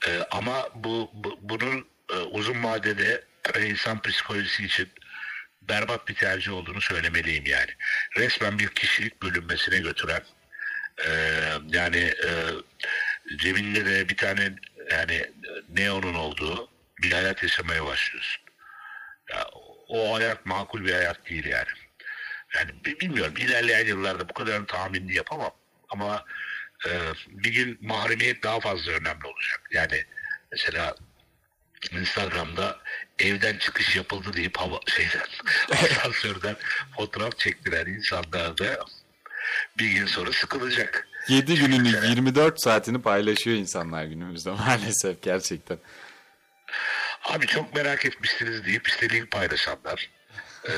E, 0.09 0.11
ama 0.31 0.69
bu, 0.75 1.11
bu- 1.15 1.39
bunun 1.43 1.87
e, 2.13 2.17
uzun 2.17 2.63
vadede 2.65 3.25
insan 3.61 4.03
psikolojisi 4.03 4.65
için 4.65 4.89
berbat 5.63 6.09
bir 6.09 6.15
tercih 6.15 6.53
olduğunu 6.53 6.81
söylemeliyim 6.81 7.47
yani. 7.47 7.71
Resmen 8.17 8.59
bir 8.59 8.69
kişilik 8.69 9.23
bölünmesine 9.23 9.79
götüren 9.79 10.23
ee, 11.07 11.13
yani 11.69 11.97
e, 11.97 12.31
cebinde 13.37 13.87
de 13.87 14.09
bir 14.09 14.17
tane 14.17 14.53
yani 14.91 15.31
neonun 15.69 16.15
olduğu 16.15 16.71
bir 17.03 17.13
hayat 17.13 17.43
yaşamaya 17.43 17.87
başlıyorsun. 17.87 18.43
Ya, 19.31 19.47
o 19.89 20.15
hayat 20.15 20.47
makul 20.47 20.85
bir 20.85 20.93
hayat 20.93 21.31
değil 21.31 21.45
yani. 21.45 21.69
Yani 22.55 22.71
bi- 22.85 23.01
bilmiyorum 23.01 23.35
ilerleyen 23.39 23.87
yıllarda 23.87 24.29
bu 24.29 24.35
kadarını 24.35 24.67
tahminini 24.67 25.15
yapamam 25.15 25.53
ama 25.89 26.25
e, 26.87 26.91
bir 27.29 27.53
gün 27.53 27.79
mahremiyet 27.81 28.43
daha 28.43 28.61
fazla 28.61 28.93
önemli 28.93 29.27
olacak. 29.27 29.69
Yani 29.71 30.05
mesela 30.53 30.95
Instagram'da 31.93 32.79
evden 33.19 33.59
çıkış 33.59 33.97
yapıldı 33.97 34.33
deyip 34.33 34.57
hava 34.57 34.81
şeyden 34.87 35.27
asansörden 35.73 36.57
fotoğraf 36.97 37.39
çektiren 37.39 37.87
insanlar 37.87 38.59
da 38.59 38.85
bir 39.79 39.93
gün 39.93 40.07
sonra 40.07 40.33
sıkılacak. 40.33 41.09
7 41.29 41.55
gününün 41.55 42.03
24 42.03 42.63
saatini 42.63 43.03
paylaşıyor 43.03 43.57
insanlar 43.57 44.05
günümüzde 44.05 44.51
maalesef 44.67 45.23
gerçekten. 45.23 45.79
Abi 47.25 47.47
çok 47.47 47.75
merak 47.75 48.05
etmişsiniz 48.07 48.65
deyip 48.65 48.89
istediğini 48.89 49.27
paylaşanlar. 49.27 50.11
Ee, 50.69 50.73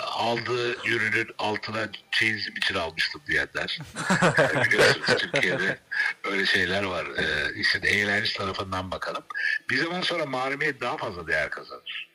aldığı 0.00 0.86
ürünün 0.88 1.30
altına 1.38 1.88
çeyizim 2.10 2.56
için 2.56 2.74
almıştım 2.74 3.22
diyenler. 3.26 3.78
Biliyorsunuz 4.64 5.06
Türkiye'de 5.18 5.78
öyle 6.24 6.46
şeyler 6.46 6.82
var. 6.82 7.06
Ee, 7.18 7.54
işte 7.54 7.78
eğlence 7.88 8.32
tarafından 8.32 8.90
bakalım. 8.90 9.24
Bir 9.70 9.76
zaman 9.84 10.00
sonra 10.00 10.26
mahremiyet 10.26 10.80
daha 10.80 10.96
fazla 10.96 11.26
değer 11.26 11.50
kazanır. 11.50 12.08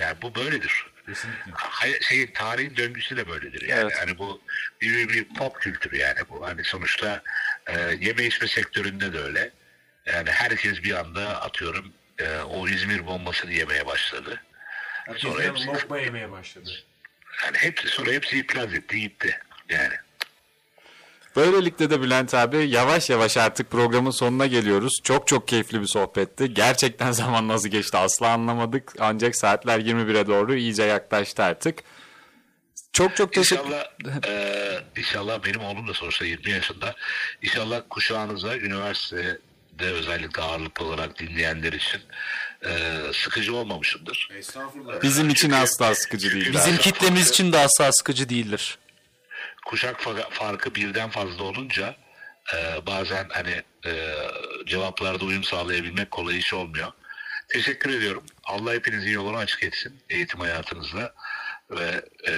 Yani 0.00 0.16
bu 0.22 0.34
böyledir. 0.34 0.86
Hay- 1.54 2.00
Şey, 2.00 2.32
tarihin 2.32 2.76
döngüsü 2.76 3.16
de 3.16 3.28
böyledir 3.28 3.68
yani. 3.68 3.80
Evet. 3.80 3.92
Yani 3.98 4.18
bu 4.18 4.40
bir, 4.80 5.08
bir 5.08 5.28
pop 5.28 5.60
kültürü 5.60 5.96
yani 5.96 6.18
bu. 6.30 6.46
Hani 6.46 6.64
sonuçta 6.64 7.22
e, 7.66 7.78
yeme 8.00 8.24
içme 8.24 8.48
sektöründe 8.48 9.12
de 9.12 9.18
öyle. 9.18 9.50
Yani 10.06 10.30
herkes 10.30 10.82
bir 10.82 10.94
anda 10.94 11.42
atıyorum 11.42 11.92
e, 12.18 12.38
o 12.38 12.68
İzmir 12.68 13.06
bombasını 13.06 13.52
yemeye 13.52 13.86
başladı. 13.86 14.42
Sonra 15.16 15.42
hepsi, 15.42 15.66
lokma 15.66 15.98
yemeye 15.98 16.30
başladı. 16.30 16.70
yani 17.44 17.56
hepsi 17.56 17.88
sonra 17.88 18.12
hepsi 18.12 18.38
iflas 18.38 18.74
etti 18.74 19.00
gitti. 19.00 19.38
Yani. 19.68 19.94
Böylelikle 21.36 21.90
de 21.90 22.00
Bülent 22.02 22.34
abi 22.34 22.56
yavaş 22.56 23.10
yavaş 23.10 23.36
artık 23.36 23.70
programın 23.70 24.10
sonuna 24.10 24.46
geliyoruz. 24.46 24.92
Çok 25.04 25.26
çok 25.26 25.48
keyifli 25.48 25.80
bir 25.80 25.86
sohbetti. 25.86 26.54
Gerçekten 26.54 27.12
zaman 27.20 27.48
nasıl 27.48 27.68
geçti 27.68 27.96
asla 27.96 28.28
anlamadık. 28.28 28.92
Ancak 28.98 29.36
saatler 29.36 29.80
21'e 29.80 30.26
doğru 30.26 30.54
iyice 30.54 30.82
yaklaştı 30.82 31.42
artık. 31.42 31.78
Çok 32.92 33.16
çok 33.16 33.32
teşekkür 33.32 33.64
İnşallah, 33.64 33.84
e, 34.28 34.80
inşallah 34.96 35.44
benim 35.44 35.60
oğlum 35.60 35.88
da 35.88 35.94
sonuçta 35.94 36.24
20 36.24 36.50
yaşında. 36.50 36.94
İnşallah 37.42 37.82
kuşağınıza 37.90 38.56
üniversitede 38.56 39.38
özellikle 39.84 40.42
ağırlıklı 40.42 40.84
olarak 40.84 41.18
dinleyenler 41.18 41.72
için 41.72 42.00
e, 42.66 42.70
sıkıcı 43.14 43.54
olmamışımdır. 43.56 44.28
Estağfurullah. 44.36 45.02
Bizim 45.02 45.28
için 45.28 45.50
asla 45.50 45.94
sıkıcı 45.94 46.32
değil. 46.32 46.52
Bizim 46.54 46.76
kitlemiz 46.76 47.28
için 47.30 47.52
de 47.52 47.58
asla 47.58 47.92
sıkıcı 47.92 48.28
değildir. 48.28 48.78
kuşak 49.66 50.00
fa- 50.00 50.30
farkı 50.30 50.74
birden 50.74 51.10
fazla 51.10 51.42
olunca 51.44 51.96
e, 52.54 52.86
bazen 52.86 53.28
hani 53.30 53.62
e, 53.86 54.14
cevaplarda 54.66 55.24
uyum 55.24 55.44
sağlayabilmek 55.44 56.10
kolay 56.10 56.38
iş 56.38 56.54
olmuyor. 56.54 56.92
Teşekkür 57.48 57.90
ediyorum. 57.90 58.22
Allah 58.44 58.72
hepinizin 58.72 59.10
yolunu 59.10 59.36
açık 59.36 59.62
etsin 59.62 60.00
eğitim 60.10 60.40
hayatınızda 60.40 61.14
ve 61.70 62.04
e, 62.28 62.34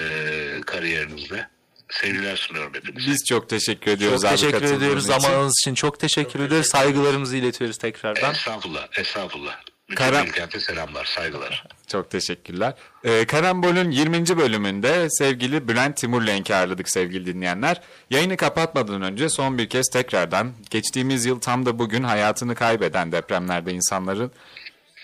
kariyerinizde. 0.65 1.47
Sevgiler 1.89 2.35
sunuyorum 2.35 2.73
hepinize. 2.73 3.11
Biz 3.11 3.25
çok 3.25 3.49
teşekkür 3.49 3.91
ediyoruz 3.91 4.21
Çok 4.21 4.31
teşekkür 4.31 4.63
ediyoruz 4.73 5.05
için. 5.09 5.19
zamanınız 5.19 5.59
için. 5.61 5.75
Çok 5.75 5.99
teşekkür 5.99 6.39
ederiz. 6.39 6.67
Saygılarımızı 6.67 7.37
iletiyoruz 7.37 7.77
tekrardan. 7.77 8.31
Estağfurullah, 8.31 8.87
estağfurullah. 8.97 9.59
Karam- 9.95 10.25
Bilkent'e 10.25 10.59
selamlar, 10.59 11.05
saygılar. 11.05 11.63
Çok 11.87 12.09
teşekkürler. 12.09 12.73
Ee, 13.03 13.25
Karambol'ün 13.25 13.91
20. 13.91 14.37
bölümünde 14.37 15.07
sevgili 15.09 15.67
Bülent 15.67 15.97
Timur'la 15.97 16.55
ağırladık 16.55 16.89
sevgili 16.89 17.25
dinleyenler. 17.25 17.81
Yayını 18.09 18.37
kapatmadan 18.37 19.01
önce 19.01 19.29
son 19.29 19.57
bir 19.57 19.69
kez 19.69 19.89
tekrardan 19.93 20.51
geçtiğimiz 20.69 21.25
yıl 21.25 21.39
tam 21.39 21.65
da 21.65 21.79
bugün 21.79 22.03
hayatını 22.03 22.55
kaybeden 22.55 23.11
depremlerde 23.11 23.73
insanların 23.73 24.31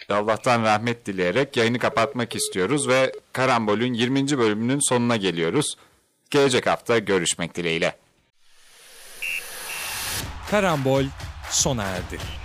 Allah'tan 0.09 0.63
rahmet 0.63 1.05
dileyerek 1.05 1.57
yayını 1.57 1.79
kapatmak 1.79 2.35
istiyoruz 2.35 2.87
ve 2.87 3.11
Karambol'ün 3.33 3.93
20. 3.93 4.37
bölümünün 4.37 4.79
sonuna 4.89 5.15
geliyoruz. 5.17 5.75
Gelecek 6.29 6.67
hafta 6.67 6.97
görüşmek 6.99 7.55
dileğiyle. 7.55 7.95
Karambol 10.51 11.03
sona 11.49 11.83
erdi. 11.83 12.38